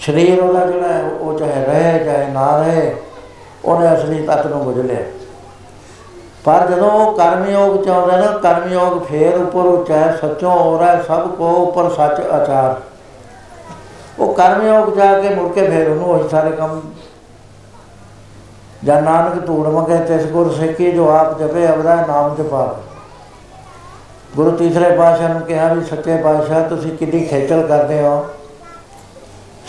[0.00, 2.96] ਸਰੀਰ ਉਹਦਾ ਜਿਹੜਾ ਹੈ, ਉਹ ਚਾਹੇ ਰਹੇ ਚਾਹੇ ਨਾ ਰਹੇ
[3.64, 5.00] ਉਹਨੇ ਅਸਲੀ ਤੱਤ ਨੂੰ ਬੁੱਝ ਲਿਆ।
[6.44, 11.02] ਪਰ ਜਦੋਂ ਉਹ ਕਰਮਯੋਗ ਚ ਆਉਂਦਾ ਨਾ ਕਰਮਯੋਗ ਫੇਰ ਉੱਪਰ ਉੱਚਾ ਹੈ ਸੱਚੋਂ ਹੋ ਰਿਹਾ
[11.02, 12.80] ਸਭ ਕੋ ਉੱਪਰ ਸੱਚ ਆਚਾਰ।
[14.18, 16.80] ਉਹ ਕਰਮਯੋਗ ਜਾ ਕੇ ਮੁੜ ਕੇ ਫੇਰ ਉਹਨੂੰ ਉਹੀ ਸਾਰੇ ਕੰਮ
[18.86, 22.76] ਜਾਂ ਨਾਨਕ ਧੂੜ ਮੰਗੇ ਤਿਸ ਗੁਰ ਸਿੱਖੀ ਜੋ ਆਪ ਜਪੇ ਅਬਦਾ ਨਾਮ ਜਪਾ।
[24.36, 28.26] ਗੁਰੂ ਤੀਸਰੇ ਪਾਤਸ਼ਾਹ ਨੂੰ ਕਿਹਾ ਵੀ, ਸੱਚੇ ਪਾਤਸ਼ਾਹ, ਤੁਸੀਂ ਕਿੰਨੀ ਖੇਚਲ ਕਰਦੇ ਹੋ।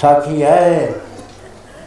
[0.02, 0.88] ਸਾਖੀ ਹੈ ਇਹ।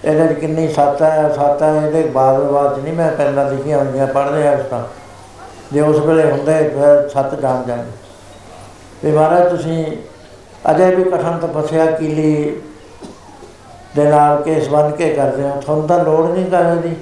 [0.05, 3.85] ਇਹਦੇ 'ਚ ਕਿੰਨੀ ਸੱਤ ਹੈ। ਸੱਤ ਹੈ, ਇਹਦੇ ਬਾਅਦ ਬਾਅਦ 'ਚ ਨਹੀਂ ਮੈਂ ਪਹਿਲਾਂ ਲਿਖੀਆਂ
[3.85, 4.85] ਹੋਈਆਂ, ਪੜ੍ਹਦੇ ਆ ਉਸ ਤਾਂ
[5.73, 7.91] ਜੇ ਉਸ ਵੇਲੇ ਹੁੰਦੇ, ਫਿਰ ਸੱਤ ਜਾਣ ਜਾਂਦੇ
[9.05, 9.85] ਵੀ ਮਹਾਰਾਜ, ਤੁਸੀਂ
[10.71, 12.63] ਅਜੇ ਵੀ ਕਠਨ ਤਪੱਸਿਆ ਕੀਲੀ
[13.97, 16.97] ਦੇ ਨਾਲ ਕੇਸ ਬਨ ਕੇ ਕਰਦੇ ਹੋ। ਤੁਹਾਨੂੰ ਤਾਂ ਲੋੜ ਨਹੀਂ ਕਰਨ ਦੀ।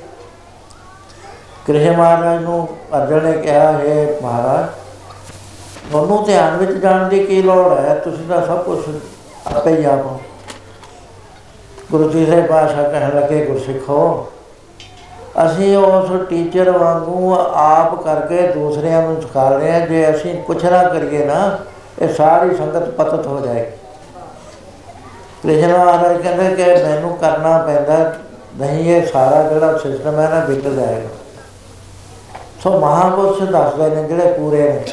[1.68, 4.66] ਕ੍ਰਿਸ਼ਨ ਮਹਾਰਾਜ ਨੂੰ ਅਰਜਨ ਨੇ ਕਿਹਾ, ਹੈ ਮਹਾਰਾਜ,
[5.90, 7.94] ਤੁਹਾਨੂੰ ਧਿਆਨ ਵਿੱਚ ਜਾਣ ਦੀ ਕੀ ਲੋੜ ਹੈ?
[7.94, 8.78] ਤੁਸੀਂ ਤਾਂ ਸਭ ਕੁਝ
[9.46, 10.20] ਆਪੇ ਹੀ ਆਪ ਹੋ
[11.90, 14.28] ਗੁਰੂ ਜੀ ਸਾਹਿਬ ਪਾਸ਼ਾ ਕਹਿਣ ਲੱਗੇ, ਗੁਰਸਿੱਖੋ,
[15.44, 20.82] ਅਸੀਂ ਉਸ ਟੀਚਰ ਵਾਂਗੂ ਆਪ ਕਰਕੇ ਦੂਸਰਿਆਂ ਨੂੰ ਸਿਖਾ ਰਹੇ ਹਾਂ। ਜੇ ਅਸੀਂ ਕੁਛ ਨਾ
[20.82, 21.58] ਕਰੀਏ ਨਾ,
[22.02, 23.70] ਇਹ ਸਾਰੀ ਸੰਗਤ ਪਤਤ ਹੋ ਜਾਏਗੀ।
[25.42, 28.12] ਕ੍ਰਿਸ਼ਨ ਮਹਾਰਾਜ ਕਹਿੰਦੇ ਕਿ ਮੈਨੂੰ ਕਰਨਾ ਪੈਂਦਾ,
[28.56, 31.17] ਨਹੀਂ, ਇਹ ਸਾਰਾ ਜਿਹੜਾ ਸਿਸਟਮ ਹੈ ਨਾ ਵਿਗੜ ਜਾਏਗਾ।
[32.62, 34.84] ਸੋ ਮਹਾਪੁਰਸ਼ ਦੱਸਦੇ ਨੇ ਜਿਹੜੇ ਪੂਰੇ ਨੇ।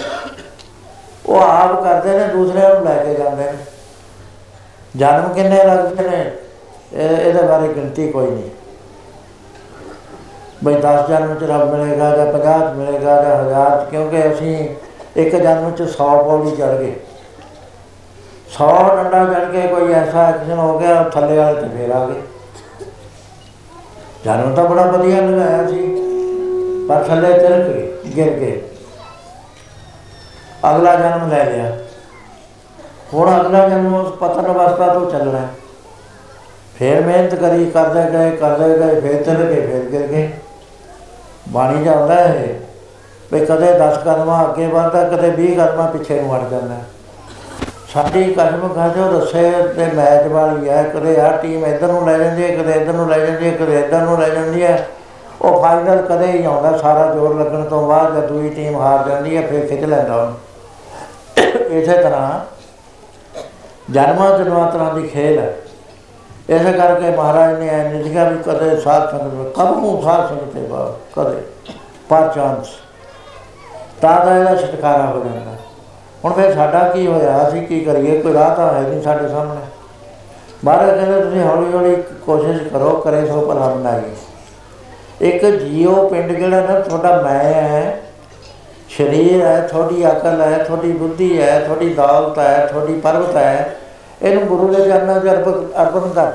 [1.26, 3.54] ਉਹ ਆਪ ਕਰਦੇ ਨੇ, ਦੂਸਰਿਆਂ ਨੂੰ ਲੈ ਕੇ ਜਾਂਦੇ ਨੇ।
[4.96, 6.32] ਜਨਮ ਕਿੰਨੇ ਲੱਗਦੇ ਨੇ?
[6.94, 8.50] ਇਹ- ਇਹਦੇ ਬਾਰੇ ਗਿਣਤੀ ਕੋਈ ਨਹੀਂ।
[10.64, 14.76] ਬਈ 10 ਜਨਮ ਚ ਰੱਬ ਮਿਲੇਗਾ ਜਾਂ 50 ਚ ਮਿਲੇਗਾ ਜਾਂ 1000 ਚ, ਕਿਉਂਕਿ ਅਸੀਂ
[15.16, 16.96] ਇੱਕ ਜਨਮ ਚ 100 ਪੌੜੀ ਚੜ ਗਏ।
[18.54, 22.22] 100 ਡੰਡਾ ਚੜ ਕੇ ਕੋਈ ਐਸਾ ਐਕਸ਼ਨ ਹੋ ਗਿਆ, ਥੱਲੇ ਵਾਲੇ ਤੇ ਫੇਰ ਆ ਗਏ।
[24.26, 25.95] ਜਨਮ ਤਾਂ ਬੜਾ ਵਧੀਆ ਲਗਾਇਆ ਸੀ।
[26.90, 28.62] ਪਰ ਥੱਲੇ ਤਿਲਕ ਗਏ ਗਿਰ ਗਏ।
[30.70, 31.78] ਅਗਲਾ ਜਨਮ ਲੈ ਲਿਆ।
[33.14, 35.50] ਹੁਣ ਅਗਲਾ ਜਨਮ ਉਸ ਪਤਨ ਅਵਸਥਾ ਤੋਂ ਚੱਲਣਾ ਹੈ।
[36.80, 40.30] ਫੇਰ ਮਿਹਨਤ ਕਰੀ, ਕਰਦੇ ਗਏ ਕਰਦੇ ਗਏ, ਫੇਰ ਚੱਲ ਗਏ, ਫੇਰ ਗਿਰ ਗਏ।
[41.50, 42.60] ਬਾਣੀ ਜਾਂਦਾ ਹੈ
[43.34, 46.76] ਵੀ ਕਦੇ 10 ਕਦਮਾਂ ਅੱਗੇ ਵੱਧਦਾ, ਕਦੇ 20 ਕਦਮਾਂ ਪਿੱਛੇ ਨੂੰ ਹਟ ਜਾਂਦਾ।
[47.94, 52.44] ਸਾਡੀ ਕਦਮ ਖਾਜੋ ਰਸੇ ਤੇ ਮੈਚ ਵਾਲੀ ਹੈ, ਕਦੇ ਆਹ ਟੀਮ ਇੱਧਰ ਨੂੰ ਲੈ ਜਾਂਦੀ
[52.44, 54.88] ਹੈ, ਕਦੇ ਇੱਧਰ ਨੂੰ ਲੈ ਜਾਂਦੀ ਹੈ, ਕਦੇ ਇੱਧਰ ਨੂੰ ਲੈ ਜਾਂਦੀ ਹੈ।
[55.42, 59.38] ਉਹ ਫਾਈਨਲ ਕਦੇ ਹੀ ਆਉਂਦਾ, ਸਾਰਾ ਜ਼ੋਰ ਲੱਗਣ ਤੋਂ ਬਾਅਦ ਜਦ ਦੂਜੀ ਟੀਮ ਹਾਰ ਜਾਂਦੀ
[59.38, 60.36] ਹੈ, ਫਿਰ ਖਿੱਚ ਲੈਂਦਾ ਉਹਨੂੰ।
[61.72, 62.40] ਇਸੇ ਤਰ੍ਹਾਂ
[63.92, 65.56] ਜਨਮਾਂ ਜਨਮਾਂਤਰਾਂ ਦੀ ਖੇਲ ਹੈ।
[66.50, 70.28] ਇਸੇ ਕਰਕੇ ਮਹਾਰਾਜ ਨੇ ਇਹ ਨਹੀਂ ਲਿਖਿਆ ਵੀ ਕਦੇ ਸਾਧ ਸੰਗਤ ਵਿੱਚ ਕਬ ਨੂੰ ਸਾਧ
[70.30, 71.42] ਸੰਗਤ ਤੇ ਬਾਅਦ, ਕਦੇ,
[72.10, 72.68] ਪਰ ਚਾਂਸ
[74.02, 75.52] ਤਾਂ ਦਾ ਇਹਦਾ ਛੁਟਕਾਰਾ ਹੋ ਜਾਂਦਾ।
[76.26, 78.22] ਹੁਣ ਫਿਰ ਸਾਡਾ ਕੀ ਹੋਇਆ, ਅਸੀਂ ਕੀ ਕਰੀਏ?
[78.22, 79.62] ਕੋਈ ਰਾਹ ਤਾਂ ਹੈ ਨਹੀਂ ਸਾਡੇ ਸਾਹਮਣੇ।
[80.64, 84.16] ਮਹਾਰਾਜ ਕਹਿੰਦੇ, ਤੁਸੀਂ ਹੌਲੀ ਹੌਲੀ ਕੋਸ਼ਿਸ਼ ਕਰੋ, ਕਰੇ ਸੋ ਭਲਾ ਬਣਾਈਏ।
[85.26, 88.02] ਇੱਕ ਜੀਓ ਪਿੰਡ ਜਿਹੜਾ ਨਾ, ਤੁਹਾਡਾ ਮੈਂ ਹੈ।
[88.98, 93.76] ਸਰੀਰ ਹੈ, ਤੁਹਾਡੀ ਅਕਲ ਹੈ, ਤੁਹਾਡੀ ਬੁੱਧੀ ਹੈ, ਤੁਹਾਡੀ ਦੌਲਤ ਹੈ, ਤੁਹਾਡੀ ਪਰਵਤ ਹੈ।
[94.22, 95.52] ਇਹਨੂੰ ਗੁਰੂ ਦੇ ਚਰਨਾਂ 'ਚ ਅਰਪਣ
[95.84, 96.32] ਅਰਪਣ ਕਰ।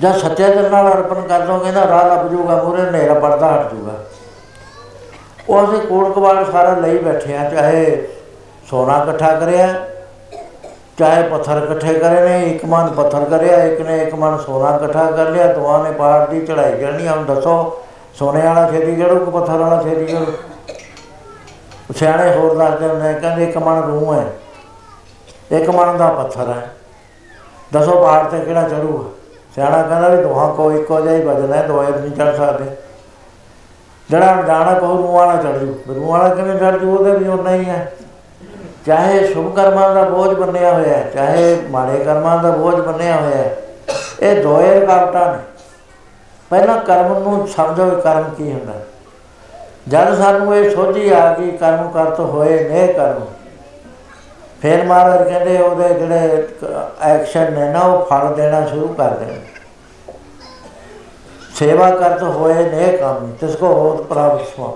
[0.00, 3.74] ਜਦ ਸੱਚੇ ਦਿਲ ਨਾਲ ਅਰਪਣ ਕਰ ਦੋਗੇ ਨਾ, ਰਾਹ ਲੱਭ ਜੂਗਾ ਮੂਰੇ ਹਨੇਰਾ ਪੜਦਾ ਹਟ
[3.74, 3.92] ਜੂਗਾ।
[5.48, 8.08] ਉਹ ਅਸੀਂ ਕੋਲ ਕਵਾੜ ਸਾਰਾ ਲਈ ਬੈਠੇ ਆ ਚਾਹੇ
[8.70, 9.74] ਸੋਨਾ ਇਕੱਠਾ ਕਰਿਆ
[10.98, 15.10] ਚਾਹੇ ਪੱਥਰ ਇਕੱਠੇ ਕਰੇ ਨੇ, ਇੱਕ ਮਨ ਪੱਥਰ ਕਰਿਆ, ਇੱਕ ਨੇ ਇੱਕ ਮਨ ਸੋਨਾ ਇਕੱਠਾ
[15.10, 17.82] ਕਰ ਲਿਆ, ਦੋਵਾਂ ਨੇ ਪਹਾੜ ਦੀ ਚੜਾਈ ਕਰਨੀ ਹੁਣ ਦੱਸੋ,
[18.14, 20.32] ਸੋਨੇ ਵਾਲਾ ਛੇਤੀ ਚੜੂ ਕਿ ਪੱਥਰ ਵਾਲਾ ਛੇਤੀ ਚੜੂ
[21.96, 24.26] ਸਿਆਣੇ ਹੋਰ ਦੱਸਦੇ ਨੇ ਕਹਿੰਦੇ ਇੱਕ ਮਨ ਰੂਹ ਹੈ,
[25.52, 26.70] ਇੱਕ ਮਨ ਦਾ ਪੱਥਰ ਹੈ।
[27.72, 29.04] ਦੱਸੋ ਪਹਾੜ ਤੇ ਕਿਹੜਾ ਚੜੂਗਾ
[29.54, 32.64] ਸਿਆਣਾ ਕਹਿੰਦਾ ਵੀ ਦੋਹਾਂ ਕੋ ਇੱਕੋ ਜਿਹਾ ਹੀ ਵਜਨ ਹੈ ਦੋਏ ਨਹੀਂ ਚੜ ਸਕਦੇ।
[34.10, 36.96] ਜਿਹੜਾ ਜਾਣਾ ਕਹੂ ਰੂਹ ਵਾਲਾ ਚੜ ਜੂ। ਰੂਹ ਵਾਲਾ ਕਿਵੇਂ ਚੜ ਜੂ?
[36.96, 37.92] ਉਹਦੇ ਵੀ ਉਨਾ ਹੀ ਹੈ।
[38.86, 43.36] ਚਾਹੇ ਸ਼ੁਭ ਕਰਮਾਂ ਦਾ ਬੋਝ ਬੰਨਿਆ ਹੋਇਆ ਹੈ, ਚਾਹੇ ਮਾੜੇ ਕਰਮਾਂ ਦਾ ਬੋਝ ਬੰਨਿਆ ਹੋਇਆ
[43.36, 43.56] ਹੈ,
[44.22, 45.38] ਇਹ ਦੋਏ ਰੁਕਾਵਟਾਂ ਨੇ।
[46.50, 48.86] ਪਹਿਲਾਂ ਕਰਮ ਨੂੰ ਸਮਝੋ ਵੀ ਕਰਮ ਕੀ ਹੁੰਦਾ। ਹੈ।
[49.88, 53.24] ਜਦ ਸਾਨੂੰ ਇਹ ਸੋਝੀ ਆ ਗਈ, ਕਰਮ ਕਰਤ ਹੋਏ ਨੇ ਕਰਮ।
[54.62, 56.48] ਫਿਰ ਮਹਾਰਾਜ ਕਹਿੰਦੇ, ਉਹਦੇ ਜਿਹੜੇ
[57.02, 59.40] ਐਕਸ਼ਨ ਨੇ ਨਾ, ਉਹ ਫਲ ਦੇਣਾ ਸ਼ੁਰੂ ਕਰ ਦੇਣ।
[61.54, 64.72] ਸੇਵਾ ਕਰਤ ਹੋਏ ਨੇ ਕੰਮ, ਤਿਸ ਕੋ ਹੋਤ ਪ੍ਰਾਪਤ ਸਵਾ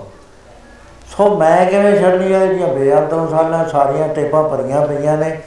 [1.21, 5.41] ਸੋ ਮੈਂ ਕਿਵੇਂ ਛੱਡਣੀ ਹੈ ਜਿਹੜੀਆਂ ਬੇਅੰਤੋਂ ਸਾਲਾਂ ਸਾਰੀਆਂ ਟੇਪਾਂ ਭਰੀਆਂ ਪਈਆਂ ਨੇ।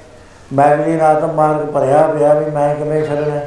[0.53, 3.39] ਮੈਗਲੀ ਨਾਤ ਮਾਰਗ ਭਰਿਆ ਪਿਆ ਵੀ ਮੈਂ ਕਿਵੇਂ ਛੱਡਣਾ?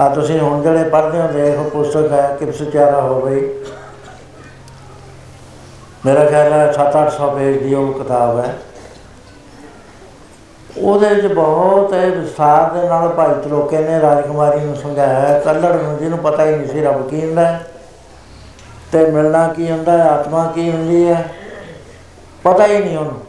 [0.00, 3.48] ਆ ਤੁਸੀਂ ਹੁਣ ਜਿਹੜੇ ਪੜ੍ਹਦੇ ਹੋ, ਦੇਖੋ ਪੁਸਤਕ ਹੈ ਕਿਪਸ ਚਾਰਾ ਹੋ ਗਈ।
[6.06, 8.54] ਮੇਰਾ ਖਿਆਲ ਹੈ 7-800 ਪੇਜ ਦੀ ਉਹ ਕਿਤਾਬ ਹੈ।
[10.78, 15.82] ਉਹਦੇ ਵਿੱਚ ਬਹੁਤ ਹੈ ਵਿਸਥਾਰ ਦੇ ਨਾਲ ਭਾਈ ਤਲੋਕੇ ਨੇ ਰਾਜਕੁਮਾਰੀ ਨੂੰ ਸਮਝਾਇਆ ਹੈ ਕੱਲੜ
[15.82, 17.64] ਨੂੰ ਜਿਹਨੂੰ ਪਤਾ ਹੀ ਨਹੀਂ ਸੀ ਰੱਬ ਕੀ ਹੁੰਦਾ। ਹੈ
[18.96, 21.28] ਤੇ ਮਿਲਣਾ ਕੀ ਹੁੰਦਾ ਹੈ, ਆਤਮਾ ਕੀ ਹੁੰਦੀ ਹੈ,
[22.44, 23.20] ਪਤਾ ਹੀ ਨਹੀਂ ਉਹਨੂੰ।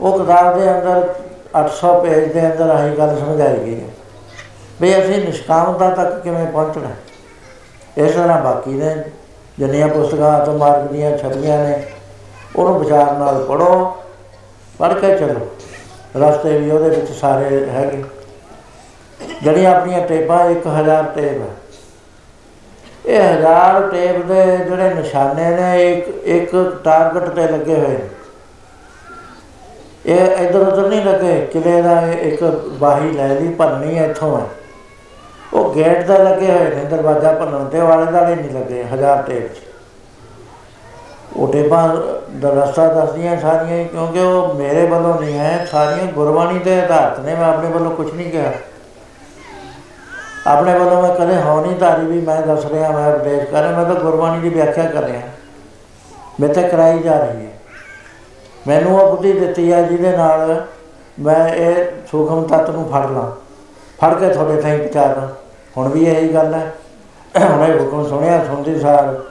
[0.00, 1.14] ਉਹ ਕਿਤਾਬ ਦੇ ਅੰਦਰ
[1.54, 3.88] 800 ਪੇਜ ਦੇ ਅੰਦਰ ਆਹੀ ਗੱਲ ਸਮਝਾਈ ਗਈ ਹੈ
[4.80, 6.96] ਵੀ ਅਸੀਂ ਨਿਸ਼ਕਾਮਤਾ ਤੱਕ ਕਿਵੇਂ ਪਹੁੰਚਣਾ ਹੈ।
[7.98, 9.04] ਇਸ ਤਰ੍ਹਾਂ ਬਾਕੀ ਨੇ,
[9.58, 11.82] ਜਿੰਨੀਆਂ ਪੁਸਤਕਾਂ ਆਤਮ ਮਾਰਗ ਦੀਆਂ ਛਪੀਆਂ ਨੇ,
[12.56, 13.96] ਉਹਨੂੰ ਵਿਚਾਰ ਨਾਲ ਪੜੋ
[14.78, 15.46] ਪੜ੍ਹ ਕੇ ਚੱਲੋ।
[16.16, 18.04] ਰਸਤੇ ਵੀ ਉਹਦੇ ਵਿੱਚ ਸਾਰੇ ਹੈਗੇ।
[19.42, 21.67] ਜਿਹੜੀਆਂ ਆਪਣੀਆਂ ਟੇਪਾਂ 1000 ਟੇਪ ਹੈ।
[23.08, 28.08] ਇਹ ਹਜ਼ਾਰ ਟੇਪ ਦੇ ਜਿਹੜੇ ਨਿਸ਼ਾਨੇ ਨੇ ਇੱਕ ਇੱਕ ਟਾਰਗੇਟ ਤੇ ਲੱਗੇ ਹੋਏ ਨੇ।
[30.06, 32.44] ਇਹ ਇਧਰ ਉਧਰ ਨਹੀਂ ਲੱਗੇ ਕਿਲੇ ਦਾ ਇਹ ਇੱਕ
[32.80, 34.44] ਬਾਹੀ ਲੈ ਲਈ ਭੰਨਣੀ ਹੈ ਇੱਥੋਂ ਹੈ।
[35.54, 39.54] ਉਹ ਗੇਟ ਦਾ ਲੱਗੇ ਹੋਏ ਨੇ ਦਰਵਾਜ਼ਾ ਭੰਨਣ ਤੇ ਵਾਲੇ ਦਾਲੇ ਨਹੀਂ ਲੱਗੇ ਹਜ਼ਾਰ ਟੇਪ
[39.54, 39.58] 'ਚ।
[41.36, 41.88] ਉਹ ਟੇਪਾਂ
[42.40, 47.18] ਦਾ ਰਸਤਾ ਦੱਸਦੀਆਂ ਸਾਰੀਆਂ ਹੀ, ਕਿਉਂਕਿ ਉਹ ਮੇਰੇ ਵੱਲੋਂ ਨਹੀਂ ਹੈ ਸਾਰੀਆਂ ਗੁਰਬਾਣੀ ਦੇ ਆਧਾਰਿਤ
[47.20, 48.52] ਨੇ ਮੈਂ ਆਪਣੇ ਵੱਲੋਂ ਕੁਝ ਨਹੀਂ ਕਿਹਾ।
[50.46, 53.72] ਆਪਣੇ ਵੱਲੋਂ ਮੈਂ ਕਦੇ ਹੋ ਨਹੀਂ ਧਾਰੀ ਵੀ ਮੈਂ ਦੱਸ ਰਿਹਾ, ਮੈਂ ਉਪਦੇਸ਼ ਕਰ ਰਿਹਾ,
[53.72, 55.22] ਮੈਂ ਤਾਂ ਗੁਰਬਾਣੀ ਦੀ ਵਿਆਖਿਆ ਕਰ ਰਿਹਾ।
[56.40, 57.52] ਮੈਂ ਤਾਂ ਕਰਾਈ ਜਾ ਰਹੀ ਹੈ।
[58.66, 60.66] ਮੈਨੂੰ ਉਹ ਬੁੱਧੀ ਦਿੱਤੀ ਹੈ ਜਿਹਦੇ ਨਾਲ
[61.20, 63.30] ਮੈਂ ਇਹ ਸੂਖਮ ਤੱਤ ਨੂੰ ਫੜ ਲਾਂ।
[64.00, 65.28] ਫੜ ਕੇ ਤੁਹਾਡੇ ਤਾਈਂ ਪਹੁੰਚਾ ਦਾਂ।
[65.76, 66.74] ਹੁਣ ਵੀ ਇਹੀ ਗੱਲ ਹੈ।
[67.40, 69.22] ਹੁਣ ਇਹ ਹੁਕਮ ਸੁਣਿਆ, ਸੁਣਦੀ ਸਾਰ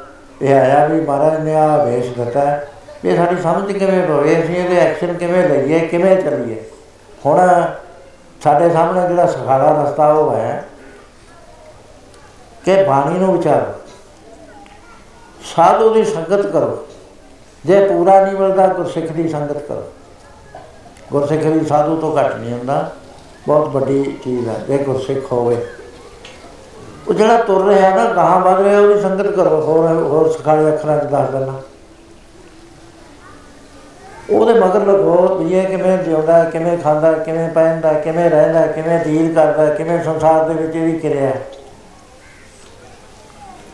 [0.41, 2.67] ਇਹ ਆਇਆ ਵੀ ਮਹਾਰਾਜ ਨੇ ਆ ਵੇਸ਼ ਦਿੱਤਾ ਹੈ।
[3.05, 6.63] ਇਹ ਸਾਡੀ ਸਮਝ ਕਿਵੇਂ ਹੋਵੇ, ਅਸੀਂ ਇਹਦੇ ਐਕਸ਼ਨ ਕਿਵੇਂ ਲਈਏ, ਕਿਵੇਂ ਚੱਲੀਏ।
[7.25, 7.63] ਹੁਣ
[8.43, 10.65] ਸਾਡੇ ਸਾਹਮਣੇ ਜਿਹੜਾ ਸਖਾਲਾ ਰਸਤਾ ਉਹ ਹੈ
[12.67, 13.73] ਕਿ ਬਾਣੀ ਨੂੰ ਵਿਚਾਰੋ।
[15.55, 16.87] ਸਾਧੂ ਦੀ ਸੰਗਤ ਕਰੋ।
[17.65, 19.83] ਜੇ ਪੂਰਾ ਨਹੀਂ ਮਿਲਦਾ ਗੁਰਸਿੱਖ ਦੀ ਸੰਗਤ ਕਰੋ।
[21.11, 22.91] ਗੁਰਸਿੱਖ ਵੀ ਸਾਧੂ ਤੋਂ ਘੱਟ ਨਹੀਂ ਹੁੰਦਾ।
[23.47, 25.65] ਬਹੁਤ ਵੱਡੀ ਚੀਜ਼ ਹੈ ਜੇ ਗੁਰਸਿੱਖ ਹੋਵੇ।
[27.07, 30.97] ਉਹ ਜਿਹੜਾ ਤੁਰ ਰਿਹਾ ਨਾ ਗਾਹਾਂ ਵੱਧ ਰਿਹਾ ਉਹਦੀ ਸੰਗਤ ਕਰੋ। ਹੋਰ ਹੋਰ ਸਖਾਲੇ ਅੱਖਰਾਂ
[30.97, 31.61] 'ਚ ਦੱਸ ਦੇਣਾ
[34.29, 38.29] ਉਹਦੇ ਮਗਰ ਲੱਗੋ ਵੀ ਇਹ ਕਿਵੇਂ ਜਿਉਂਦਾ ਹੈ, ਕਿਵੇਂ ਖਾਂਦਾ ਹੈ, ਕਿਵੇਂ ਪਹਿਨਦਾ ਹੈ, ਕਿਵੇਂ
[38.29, 41.41] ਰਹਿੰਦਾ ਹੈ, ਕਿਵੇਂ ਡੀਲ ਕਰਦਾ ਹੈ, ਕਿਵੇਂ ਸੰਸਾਰ ਦੇ ਵਿੱਚ ਇਹਦੀ ਕਿਰਿਆ। ਹੈ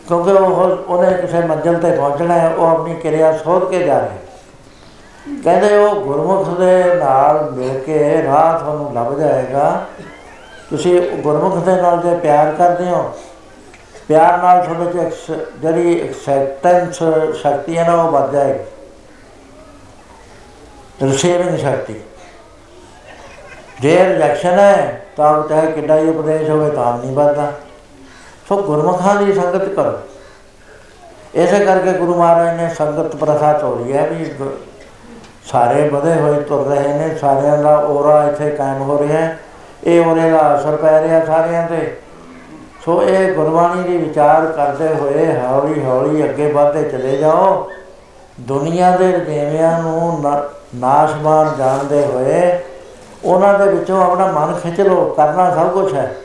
[0.08, 4.10] ਕਿਉਂਕਿ ਉਹ ਉਹਨੇ ਕਿਸੇ ਮੰਜ਼ਿਲ ਤੇ ਪਹੁੰਚਣਾ ਹੈ, ਉਹ ਆਪਣੀ ਕਿਰਿਆ ਸੋਧ ਕੇ ਜਾ ਰਿਹਾ
[4.10, 4.18] ਹੈ।
[5.44, 9.86] ਕਹਿੰਦੇ ਉਹ ਗੁਰਮੁਖ ਦੇ ਨਾਲ ਮਿਲ ਕੇ ਰਾਹ ਤੁਹਾਨੂੰ ਲੱਭ ਜਾਏਗਾ।
[10.70, 13.12] ਤੁਸੀਂ ਗੁਰਮੁਖ ਦੇ ਨਾਲ ਜੇ ਪਿਆਰ ਕਰਦੇ ਹੋ,
[14.08, 16.94] ਪਿਆਰ ਨਾਲ ਤੁਹਾਡੇ ਚ ਐਕਸ- ਜਿਹੜੀ ਐਕਸੈਪਟੈਂਸ
[17.34, 18.64] ਸ਼ਕਤੀ ਹੈ ਨਾ, ਉਹ ਵੱਧ ਜਾਏਗੀ।
[21.02, 22.00] ਰਿਸੀਵਿੰਗ ਸ਼ਕਤੀ।
[23.80, 27.52] ਜੇ ਰਿਜੈਕਸ਼ਨ ਹੈ, ਤਾਂ ਚਾਹੇ ਕਿੱਡਾ ਹੀ ਉਪਦੇਸ਼ ਹੋਵੇ, ਤਾਂ ਨਹੀਂ ਵੱਧਦਾ।
[28.48, 29.92] ਸੋ ਗੁਰਮੁਖਾਂ ਦੀ ਸੰਗਤ ਕਰੋ।
[31.34, 34.58] ਇਸੇ ਕਰਕੇ ਗੁਰੂ ਮਹਾਰਾਜ ਨੇ ਸੰਗਤ ਪ੍ਰਥਾ ਤੋੜੀ ਹੈ ਵੀ ਗੁ-
[35.44, 39.38] ਸਾਰੇ ਵਧੇ ਹੋਏ, ਤੁਰ ਰਹੇ ਨੇ, ਸਾਰਿਆਂ ਦਾ ਔਰਾ ਇੱਥੇ ਕਾਇਮ ਹੋ ਰਿਹਾ ਹੈ।
[39.84, 41.96] ਇਹ ਔਰੇ ਦਾ ਅਸਰ ਪੈ ਰਿਹਾ ਸਾਰਿਆਂ ਤੇ।
[42.84, 47.70] ਸੋ ਇਹ ਗੁਰਬਾਣੀ ਦੀ ਵਿਚਾਰ ਕਰਦੇ ਹੋਏ ਹੌਲੀ ਹੌਲੀ ਅੱਗੇ ਵਧਦੇ ਚਲੇ ਜਾਓ।
[48.40, 50.42] ਦੁਨੀਆ ਦੇ ਰਜੇਵਿਆਂ ਨੂੰ ਨਾ-
[50.74, 52.58] ਨਾਸ਼ਮਾਨ ਜਾਣਦੇ ਹੋਏ
[53.24, 56.16] ਉਹਨਾਂ ਦੇ ਵਿੱਚੋਂ ਆਪਣਾ ਮਨ ਖਿੱਚ ਲਓ। ਕਰਨਾ ਸਭ ਕੁਝ ਹੈ।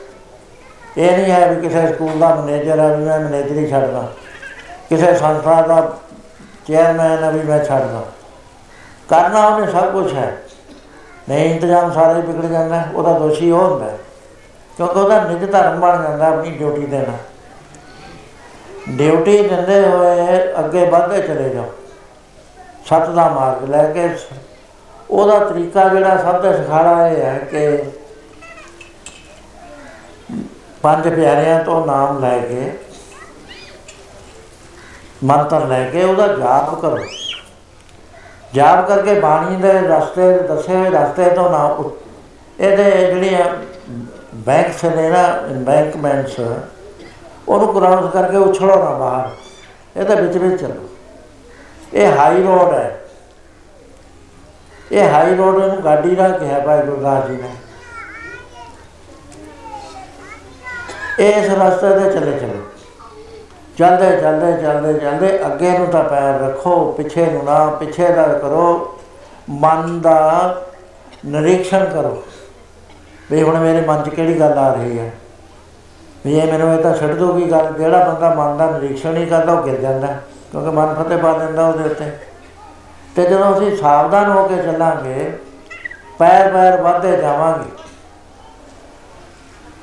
[1.00, 4.12] ਇਹ ਨਹੀਂ ਹੈ ਵੀ ਕਿਸੇ ਸਕੂਲ ਦਾ ਮੈਨੇਜਰ ਹੈ ਵੀ ਮੈਂ ਮੈਨੇਜਰ ਹੀ ਛੱਡਦਾ।
[4.88, 5.96] ਕਿਸੇ ਸੰਸਥਾ ਦਾ
[6.66, 8.04] ਚੇਅਰਮੈਨ ਹੈ ਵੀ ਮੈਂ ਛੱਡਦਾ।
[9.08, 10.36] ਕਰਨਾ ਉਹਨੇ ਸਭ ਕੁਝ ਹੈ।
[11.28, 13.98] ਨਹੀਂ ਇੰਤਜ਼ਾਮ ਸਾਰੇ ਵਿਗੜ ਜਾਂਦਾ ਹੈ, ਉਹਦਾ ਦੋਸ਼ੀ ਉਹ ਹੁੰਦਾ ਹੈ।
[14.76, 17.12] ਕਿਉਂਕਿ ਉਹਦਾ ਨਿਜ ਧਰਮ ਬਣ ਜਾਂਦਾ ਆਪਣੀ ਡਿਊਟੀ ਦੇਣਾ
[18.88, 20.18] ਡਿਊਟੀ ਦਿੰਦੇ ਹੋਏ
[20.58, 21.64] ਅੱਗੇ ਵਧਦੇ ਚਲੇ ਜਾਓ।
[22.86, 24.26] ਸੱਤ ਦਾ ਮਾਰਗ ਲੈ ਕੇ ਸ-
[25.10, 27.82] ਉਹਦਾ ਤਰੀਕਾ ਜਿਹੜਾ ਸਭ ਤੋਂ ਸਿਖਾੜਾ ਇਹ ਹੈ ਕਿ
[30.82, 32.78] ਪੰਜ ਪਿਆਰਿਆਂ ਤੋਂ ਨਾਮ ਲੈ ਕੇ,
[35.24, 36.98] ਮੰਤਰ ਲੈ ਕੇ ਉਹਦਾ ਜਾਪ ਕਰੋ।
[38.54, 41.90] ਜਾਪ ਕਰਕੇ ਬਾਣੀ ਦੇ ਰਸਤੇ, ਦੱਸੇ ਹੋਏ ਰਸਤੇ ਤੋਂ ਨਾ ਉ-
[42.60, 43.44] ਇਹਦੇ ਜਿਹੜੀਆਂ
[44.34, 46.40] ਬੈਂਕਸ ਨੇ ਨਾ ਬੈਂਕਮੈਂਟਸ
[47.48, 49.28] ਉਹਨੂੰ ਕ੍ਰਾਸ ਕਰਕੇ ਉਛਲੋ ਨਾ ਬਾਹਰ।
[50.00, 50.88] ਇਹਦੇ ਵਿੱਚ ਵਿੱਚ ਚੱਲੋ।
[51.94, 53.00] ਇਹ ਹਾਈ ਰੋਡ ਹੈ।
[54.92, 57.50] ਇਹ ਹਾਈ ਰੋਡ ਨੂੰ ਗਾਡੀ ਦਾ ਕਿਹਾ ਭਾਈ ਗੁਰਦਾਸ ਜੀ ਨੇ।
[61.18, 62.62] ਇਸ ਰਸਤੇ ਤੇ ਚੱਲੇ ਚਲੋ।
[63.78, 68.98] ਚੱਲਦੇ ਚੱਲਦੇ ਚੱਲਦੇ ਚੱਲਦੇ ਅੱਗੇ ਨੂੰ ਤਾਂ ਪੈਰ ਰੱਖੋ, ਪਿੱਛੇ ਨੂੰ ਨਾ, ਪਿੱਛੇ ਦਾ ਕਰੋ।
[69.50, 70.54] ਮਨ ਦਾ
[71.26, 72.22] ਨਿਰੀਖਣ ਕਰੋ।
[73.30, 75.12] ਵੀ ਹੁਣ ਮੇਰੇ ਮਨ 'ਚ ਕਿਹੜੀ ਗੱਲ ਆ ਰਹੀ ਹੈ?
[76.26, 77.72] ਵੀ ਇਹ ਮੈਨੂੰ ਇਹ ਤਾਂ ਛੱਡ ਦੋਗੀ ਗੱਲ?
[77.72, 80.06] ਜਿਹੜਾ ਬੰਦਾ ਮਨ ਦਾ ਨਿਰੀਖਣ ਹੀ ਕਰਦਾ, ਉਹ ਗਿਰ ਜਾਂਦਾ।
[80.50, 82.04] ਕਿਉਂਕਿ ਮਨ ਫਤਿਹ ਪਾ ਦਿੰਦਾ ਉਹਦੇ ਉੱਤੇ।
[83.16, 85.38] ਤੇ ਜਦੋਂ ਅਸੀਂ ਸਾਵਧਾਨ ਹੋ ਕੇ ਚੱਲਾਂਗੇ
[86.18, 87.79] ਪੈਰ ਪੈਰ ਵੱਧਦੇ ਜਾਵਾਂਗੇ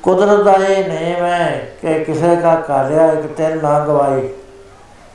[0.08, 1.48] ਕੁਦਰਤ ਦਾ ਇਹ ਨੇਮ ਹੈ
[1.80, 4.28] ਕਿ ਕਿਸੇ ਦਾ ਕਾਰਿਆ ਇੱਕ ਤਿੰਨ ਨਾ ਗਵਾਈ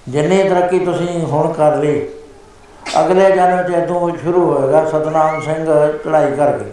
[0.07, 2.01] ਜਿੰਨੀ ਤਰੱਕੀ ਤੁਸੀਂ ਹੁਣ ਕਰ ਲਈ,
[3.01, 6.71] ਅਗਲੇ ਜਨਮ ਚ ਇਦੋਂ ਸ਼ੁਰੂ ਹੋਏਗਾ, ਸਤਨਾਮ ਸਿੰਘ ਚੜਾਈ ਕਰ ਗਏ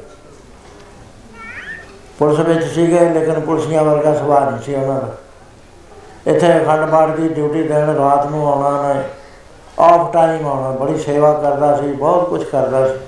[2.18, 5.16] ਪੁਲਿਸ ਵਿੱਚ ਸੀਗੇ, ਲੇਕਿਨ ਪੁਲਿਸੀਆਂ ਵਰਗਾ ਸੁਭਾਅ ਨਹੀਂ ਸੀ ਉਹਨਾਂ ਦਾ।
[6.26, 9.02] ਇੱਥੇ ਅਖੰਡ ਪਾਠ ਦੀ ਡਿਊਟੀ ਦੇਣ ਰਾਤ ਨੂੰ ਆਉਣਾ ਨੇ
[9.78, 12.98] ਆਫ ਟਾਈਮ ਆਉਣਾ, ਬੜੀ ਸੇਵਾ ਕਰਦਾ ਸੀ, ਬਹੁਤ ਕੁਝ ਕਰਦਾ ਸੀ।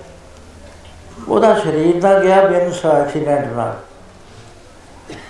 [1.29, 3.75] ਉਹਦਾ ਸਰੀਰ ਤਾਂ ਗਿਆ ਬਿਨ ਐਕਸੀਡੈਂਟ ਨਾਲ।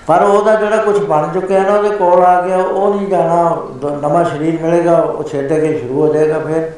[0.07, 3.99] ਪਰ ਉਹਦਾ ਜਿਹੜਾ ਕੁਝ ਬਣ ਚੁੱਕਿਆ ਨਾ, ਉਹਦੇ ਕੋਲ ਆ ਗਿਆ, ਉਹ ਨਹੀਂ ਜਾਣਾ ਦ-
[4.03, 6.71] ਨਵਾਂ ਸਰੀਰ ਮਿਲੇਗਾ, ਉਹ ਛੇੜੇ ਕੇ ਸ਼ੁਰੂ ਹੋ ਜਾਏਗਾ ਫਿਰ।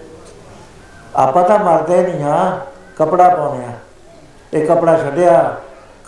[1.17, 2.59] ਆਪਾਂ ਤਾਂ ਮਰਦੇ ਨਹੀਂ ਹਾਂ,
[2.97, 3.69] ਕਪੜਾ ਪਾਉਂਦੇ ਆ
[4.55, 5.57] ਇਹ ਕਪੜਾ ਛੱਡਿਆ,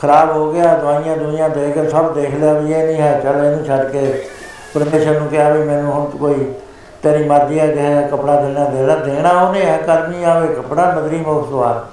[0.03, 3.44] ਖਰਾਬ ਹੋ ਗਿਆ, ਦਵਾਈਆਂ ਦੁਨੀਆਂ ਦੇ ਕੇ ਸਭ ਦੇਖ ਲਿਆ ਵੀ ਇਹ ਨਹੀਂ ਹੈ, ਚੱਲ
[3.44, 4.28] ਇਹਨੂੰ ਛੱਡ ਕੇ
[4.74, 6.55] ਪਰਮੇਸ਼ਰ ਨੂੰ ਕਿਹਾ ਵੀ ਮੈਨੂੰ ਹੁਣ ਕੋਈ
[7.03, 11.49] ਤੇਰੀ ਮਰਜ਼ੀ ਹੈ ਜੇ ਕਪੜਾ ਦੇਣਾ ਦੇਣਾ ਦੇਣਾ ਉਹਨੇ ਹੈ, ਕਰਨੀ ਆਵੇ, ਕਪੜਾ ਨਦਰੀ ਮੋਖ
[11.49, 11.86] ਸਵਾਰ।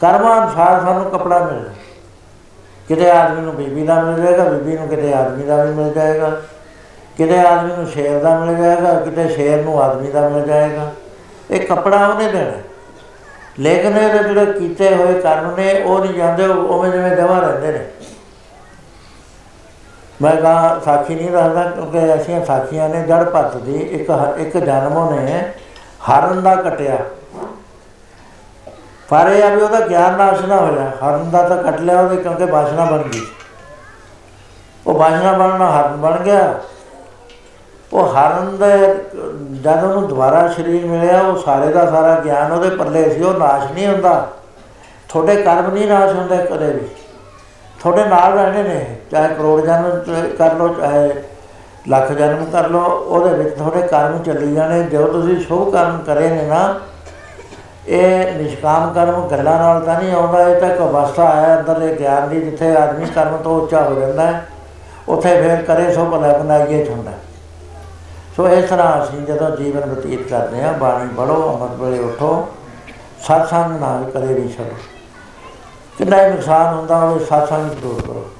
[0.00, 1.70] ਕਰਮਾਂ ਅਨੁਸਾਰ ਸਾਨੂੰ ਕਪੜਾ ਮਿਲਦਾ।
[2.90, 6.40] ਕਿਤੇ ਆਦਮੀ ਨੂੰ ਬੀਬੀ ਦਾ ਮਿਲ ਜਾਏਗਾ, ਬੀਬੀ ਨੂੰ ਕਿਤੇ ਆਦਮੀ ਦਾ ਵੀ ਮਿਲ ਜਾਏਗਾ।
[7.16, 10.92] ਕਿਤੇ ਆਦਮੀ ਨੂੰ ਸ਼ੇਰ ਦਾ ਮਿਲ ਜਾਏਗਾ, ਕਿਤੇ ਸ਼ੇਰ ਨੂੰ ਆਦਮੀ ਦਾ ਮਿਲ ਜਾਏਗਾ।
[11.50, 12.52] ਇਹ ਕੱਪੜਾ ਉਹਨੇ ਦੇਣਾ
[13.58, 17.72] ਲੇਕਿਨ ਇਹ ਜਿਹੜੇ ਕੀਤੇ ਹੋਏ ਕਰਮ ਨੇ, ਉਹ ਨਹੀਂ ਜਾਂਦੇ, ਉਹ ਉਵੇਂ ਜਿਵੇਂ ਜਮਾ ਰਹਿੰਦੇ
[17.72, 17.86] ਨੇ।
[20.22, 24.58] ਮੈਂ ਕਹਾ ਸਾਖੀ ਨਹੀਂ ਦੱਸਦਾ ਕਿਉਂਕਿ ਐਸੀਆਂ ਸਾਖੀਆਂ ਨੇ ਜੜ ਭੱਤ ਦੀ, ਇੱਕ ਹ- ਇੱਕ
[24.58, 25.52] ਜਨਮ ਉਹਨੇ
[26.10, 26.98] ਹਰਨ ਦਾ ਕਟਿਆ।
[29.10, 32.16] ਪਰ ਇਹ ਆ ਵੀ ਉਹਦਾ ਗਿਆਨ ਨਾਸ਼ ਨਾ ਹੋਇਆ। ਹਰਨ ਦਾ ਤਾਂ ਕੱਟ ਲਿਆ ਉਹਦੇ
[32.16, 33.26] ਕਿਉਂਕਿ ਬਾਸ਼ਨਾ ਬਣ ਗਈ।
[34.86, 36.54] ਉਹ ਬਾਸ਼ਨਾ ਬਣਨਾ ਹਰਨ ਬਣ ਗਿਆ।
[37.92, 38.94] ਉਹ ਹਰਨ ਦੇ
[39.60, 43.72] ਜਦ ਉਹਨੂੰ ਦੁਬਾਰਾ ਸਰੀਰ ਮਿਲਿਆ, ਉਹ ਸਾਰੇ ਦਾ ਸਾਰਾ ਗਿਆਨ ਉਹਦੇ ਪੱਲੇ ਸੀ, ਉਹ ਨਾਸ਼
[43.72, 44.28] ਨਹੀਂ ਹੁੰਦਾ।
[45.08, 46.88] ਤੁਹਾਡੇ ਕਰਮ ਨਹੀਂ ਨਾਸ਼ ਹੁੰਦੇ ਕਦੇ ਵੀ।
[47.80, 51.22] ਤੁਹਾਡੇ ਨਾਲ ਰਹਿਣੇ ਨੇ, ਚਾਹੇ ਕਰੋੜ ਜਨਮ ਚ ਕਰ ਲਓ, ਚਾਹੇ
[51.88, 56.28] ਲੱਖ ਜਨਮ ਕਰ ਲਓ, ਉਹਦੇ ਵਿੱਚ ਤੁਹਾਡੇ ਕਰਮ ਚੱਲੀ ਜਾਣੇ। ਜੋ ਤੁਸੀਂ ਸ਼ੁਭ ਕਰਮ ਕਰੇ
[56.28, 56.74] ਨੇ ਨਾ
[57.88, 62.28] ਇਹ ਨਿਸ਼ਕਾਮ ਕਰਮ ਗੱਲਾਂ ਨਾਲ ਤਾਂ ਨਹੀਂ ਆਉਂਦਾ, ਇਹ ਤਾਂ ਇੱਕ ਅਵਸਥਾ ਹੈ ਅੰਦਰਲੇ ਗਿਆਨ
[62.28, 64.46] ਦੀ, ਜਿੱਥੇ ਆਦਮੀ ਕਰਮ ਤੋਂ ਉੱਚਾ ਹੋ ਜਾਂਦਾ ਹੈ।
[65.08, 67.12] ਉੱਥੇ ਫਿਰ ਕਰੇ ਸੋ ਭਲਾ ਬਣਾਈਏ ਹੁੰਦਾ
[68.36, 72.48] ਸੋ ਇਸ ਤਰ੍ਹਾਂ ਅਸੀਂ ਜਦੋਂ ਜੀਵਨ ਬਤੀਤ ਕਰਦੇ ਹਾਂ, ਬਾਣੀ ਪੜ੍ਹੋ, ਅੰਮ੍ਰਿਤ ਵੇਲੇ ਉਠੋ,
[73.22, 74.76] ਸਤਸੰਗ ਨਾਲ ਕਦੇ ਵੀ ਛੱਡੋ।
[75.98, 78.30] ਕਿੰਨਾ ਹੀ ਨੁਕਸਾਨ ਹੁੰਦਾ ਹੋਵੇ, ਸਤਸੰਗ ਜ਼ਰੂਰ ਕਰੋ।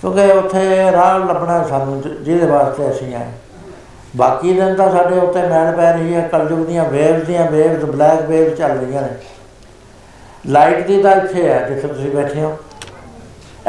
[0.00, 3.26] ਕਿਉਂਕਿ ਉੱਥੇ ਰਾਹ ਲੱਭਣਾ ਸਾਨੂੰ ਜਿ- ਜਿਹਦੇ ਵਾਸਤੇ ਅਸੀਂ ਆਏ।
[4.16, 8.22] ਬਾਕੀ ਦਿਨ ਤਾਂ ਸਾਡੇ ਉੱਤੇ ਮੈਲ ਪੈ ਰਹੀ ਹੈ ਕਲਯੁਗ ਦੀਆਂ ਵੇਵਸ ਦੀਆਂ ਵੇਵਸ ਬਲੈਕ
[8.22, 9.08] ਵੇਵ ਚੱਲ ਰਹੀਆਂ ਨੇ।
[10.46, 12.56] ਲਾਈਟ ਦੀ ਤਾਂ ਇੱਥੇ ਹੈ, ਜਿੱਥੇ ਤੁਸੀਂ ਬੈਠੇ ਹੋ।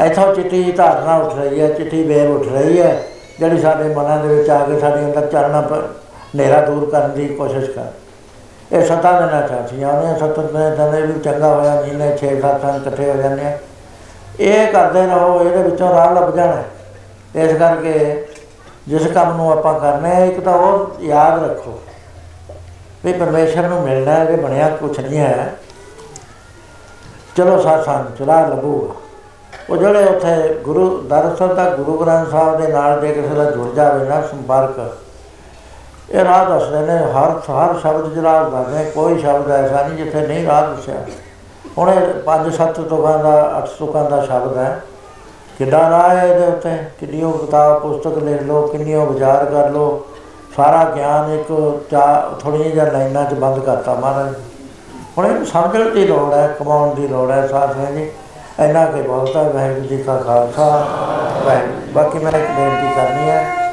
[0.04, 3.02] ਇੱਥੋਂ ਚਿੱਟੀ ਧਾਰਨਾ ਉੱਠ ਰਹੀ ਹੈ, ਚਿੱਟੀ ਵੇਵ ਉੱਠ ਰਹੀ ਹੈ,
[3.38, 5.88] ਜਿਹੜੀ ਸਾਡੇ ਮਨਾਂ ਦੇ ਵਿੱਚ ਆ ਕੇ ਸਾਡੇ ਅੰਦਰ ਚਾਨਣਾ ਪਰ
[6.34, 7.82] ਹਨੇਰਾ ਦੂਰ ਕਰਨ ਦੀ ਕੋਸ਼ਿਸ਼ ਕਰ।
[8.72, 13.10] ਇਹ ਸੱਤਾਂ ਦਿਨਾਂ ਚਾਹੀਆਂ ਉਹਨੇ ਸੱਤ ਦਿਨਾਂ ਦਿਨ ਵੀ ਚੰਗਾ ਹੋਇਆ, ਮਹੀਨੇ 6-7 ਦਿਨ ਇਕੱਠੇ
[13.10, 13.58] ਹੋ ਜਾਂਦੇ ਆ।
[14.40, 16.64] ਇਹ ਕਰਦੇ ਰਹੋ, ਇਹਦੇ ਵਿੱਚੋਂ ਰਾਹ ਲੱਭ ਜਾਣਾ। ਹੈ।
[17.36, 18.24] ਇਸ ਕਰਕੇ
[18.88, 21.78] ਜਿਸ ਕੰਮ ਨੂੰ ਆਪਾਂ ਕਰਨਾ ਹੈ, ਇੱਕ ਤਾਂ ਉਹ ਯਾਦ ਰੱਖੋ
[23.04, 25.54] ਵੀ ਪਰਮੇਸ਼ਰ ਨੂੰ ਮਿਲਣਾ ਹੈ ਕਿ ਬਣਿਆ ਕੁਛ ਨਹੀਂ ਹੈ।
[27.36, 28.94] ਚਲੋ ਸਾਥ ਸਾਨੂੰ ਚਲਾ ਲਬੂਗਾ
[29.70, 33.68] ਉਹ ਜਿਹੜੇ ਉੱਥੇ ਗੁਰੂ, ਦਰਅਸਲ ਤਾਂ ਗੁਰੂ ਗ੍ਰੰਥ ਸਾਹਿਬ ਦੇ ਨਾਲ ਜੇ ਕਿਸੇ ਦਾ ਜੁੜ
[33.74, 34.78] ਜਾਵੇ ਨਾ ਸੰਪਰਕ,
[36.10, 40.46] ਇਹ ਰਾਹ ਦੱਸਦੇ ਨੇ, ਹਰ ਹਰ ਸ਼ਬਦ ਜਿਹੜਾ ਦੱਸਦੇ, ਕੋਈ ਸ਼ਬਦ ਐਸਾ ਨਹੀਂ ਜਿੱਥੇ ਨਹੀਂ
[40.46, 41.04] ਰਾਹ ਦੱਸਿਆ।
[41.78, 44.80] ਹੁਣ ਇਹ ਪੰਜ ਸੱਤ ਤੁਕਾਂ ਦਾ, ਅੱਠ ਤੁਕਾਂ ਦਾ ਸ਼ਬਦ ਹੈ।
[45.58, 46.70] ਕਿੱਡਾ ਰਾਹ ਹੈ ਇਹਦੇ ਉੱਤੇ?
[47.00, 50.06] ਕਿੰਨੀਓ ਕਿਤਾਬ, ਪੁਸਤਕ ਲਿਖ ਲਓ ਕਿੰਨੀਓ ਵਿਚਾਰ ਕਰ ਲਓ।
[50.56, 54.34] ਸਾਰਾ ਗਿਆਨ ਇੱਕ ਚਾ ਥੋੜ੍ਹੀਆਂ ਜਿਹੀਆਂ ਲਾਈਨਾਂ 'ਚ ਬੰਦ ਕਰਤਾ ਮਹਾਰਾਜ
[55.18, 58.10] ਹੁਣ ਇਹਨੂੰ ਸਮਝਣ ਦੀ ਲੋੜ ਹੈ, ਕਮਾਉਣ ਦੀ ਲੋੜ ਹੈ ਸਾਥੀਆਂ ਜੀ।
[58.60, 60.86] ਇੰਨਾ ਕਿ ਬਹੁਤ ਹੈ, ਵਾਹਿਗੁਰੂ ਜੀ ਕਾ ਖਾਲਸਾ,
[61.44, 63.72] ਵਾਹਿਗੁਰੂ ਬਾਕੀ ਮੈਂ ਇੱਕ ਬੇਨਤੀ ਕਰਨੀ ਹੈ।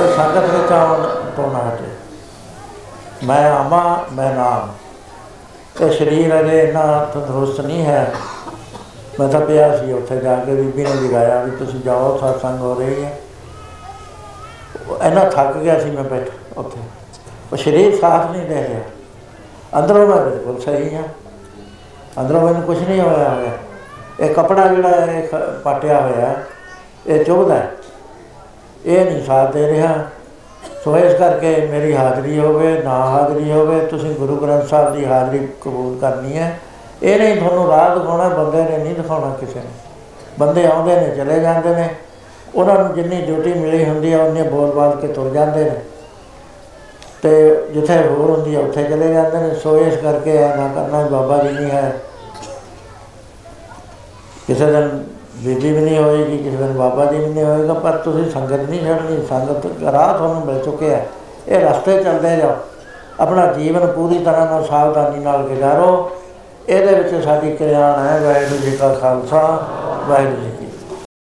[0.00, 1.02] ਇਹ ਸੰਗਤ ਵਿੱਚ ਆਉਣ
[1.36, 1.90] ਤੋਂ ਨਾ ਹਟੇ।
[3.26, 4.68] ਮੈਂ ਆਮਾ ਮੈਂ ਨਾਮ।
[5.84, 8.12] ਇਹ ਸਰੀਰ ਅਜੇ ਇੰਨਾ ਤੰਦਰੁਸਤ ਨਹੀਂ ਹੈ।
[9.20, 12.74] ਮੈਂ ਤਾਂ ਪਿਆ ਸੀ ਉੱਥੇ ਜਾ ਕੇ ਬੀਬੀ ਨੇ ਜਗਾਇਆ ਵੀ ਤੁਸੀਂ ਜਾਓ ਸਤਸੰਗ ਹੋ
[12.74, 13.18] ਰਹੀ ਹੈ
[14.88, 16.78] ਉਹ ਇੰਨਾ ਥੱਕ ਗਿਆ ਸੀ ਮੈਂ ਬੈਠ ਉੱਥੇ।
[17.52, 18.80] ਉਹ ਸਰੀਰ ਸਾਥ ਨਹੀਂ ਦੇ ਰਿਹਾ।
[19.78, 21.02] ਅੰਦਰੋਂ ਮੈਂ ਬਿਲਕੁਲ ਸਹੀ ਹਾਂ।
[22.20, 23.50] ਅੰਦਰੋਂ ਮੈਨੂੰ ਕੁਝ ਨਹੀਂ ਹੋਇਆ ਹੋਇਆ।
[24.20, 26.46] ਇਹ ਕਪੜਾ ਜਿਹੜਾ ਹੈ ਇਹ ਖ- ਪਾਟਿਆ ਹੋਇਆ ਹੈ,
[27.06, 27.70] ਇਹ ਚੁਭਦਾ ਹੈ।
[28.86, 29.94] ਇਹ ਨਹੀਂ ਸਾਥ ਦੇ ਰਿਹਾ।
[30.84, 35.38] ਸੋ ਇਸ ਕਰਕੇ ਮੇਰੀ ਹਾਜ਼ਰੀ ਹੋਵੇ ਨਾ ਹਾਜ਼ਰੀ ਹੋਵੇ ਤੁਸੀਂ ਗੁਰੂ ਗ੍ਰੰਥ ਸਾਹਿਬ ਦੀ ਹਾਜ਼ਰੀ
[35.38, 36.58] ਕਬੂਲ ਕਰਨੀ ਹੈ।
[37.04, 40.00] ਇਹ ਨਹੀਂ ਤੁਹਾਨੂੰ ਰਾਹ ਦਿਖਾਉਣਾ, ਬੰਦੇ ਨੇ ਨਹੀਂ ਦਿਖਾਉਣਾ ਕਿਸੇ ਨੇ।
[40.38, 41.88] ਬੰਦੇ ਆਉਂਦੇ ਨੇ, ਚਲੇ ਜਾਂਦੇ ਨੇ।
[42.54, 45.80] ਉਹਨਾਂ ਨੂੰ ਜਿੰਨੀ ਡਿਊਟੀ ਮਿਲੀ ਹੁੰਦੀ ਹੈ ਉਹਨੇ ਬੋਲ ਬਾਲ ਕੇ ਤੁਰ ਜਾਂਦੇ ਨੇ।
[47.22, 51.02] ਤੇ ਜਿੱਥੇ ਹੋਰ ਹੁੰਦੀ ਹੈ ਉੱਥੇ ਚਲੇ ਜਾਂਦੇ ਨੇ। ਸੋ ਇਸ ਕਰਕੇ ਇਹ ਨਾ ਕਰਨਾ
[51.02, 52.00] ਵੀ ਬਾਬਾ ਜੀ ਨਹੀਂ ਹੈ।
[54.46, 55.04] ਕਿਸੇ ਦਿਨ
[55.36, 58.80] ਬੀਬੀ ਵੀ ਨਹੀਂ ਹੋਏਗੀ, ਕਿਸੇ ਦਿਨ ਬਾਬਾ ਜੀ ਵੀ ਨਹੀਂ ਹੋਏਗਾ, ਪਰ ਤੁਸੀਂ ਸੰਗਤ ਨਹੀਂ
[58.80, 61.06] ਛੱਡਣੀ। ਸੰਗਤ ਰਾਹ ਤੁਹਾਨੂੰ ਮਿਲ ਚੁੱਕਿਆ ਹੈ।
[61.48, 62.56] ਇਹ ਰਸਤੇ ਚੱਲਦੇ ਜਾਓ।
[63.20, 66.10] ਆਪਣਾ ਜੀਵਨ ਪੂਰੀ ਤਰ੍ਹਾਂ ਨਾਲ ਸਾਵਧਾਨੀ ਨਾਲ ਗੁਜ਼ਾਰੋ।
[66.68, 69.40] ਇਹਦੇ ਵਿੱਚ ਸਾਡੀ ਕਲਿਆਣ ਹੈ ਵਾਹਿਗੁਰੂ ਜੀ ਕਾ ਖਾਲਸਾ
[70.08, 70.53] ਵਾਹਿਗੁਰੂ ਜੀ ਕੀ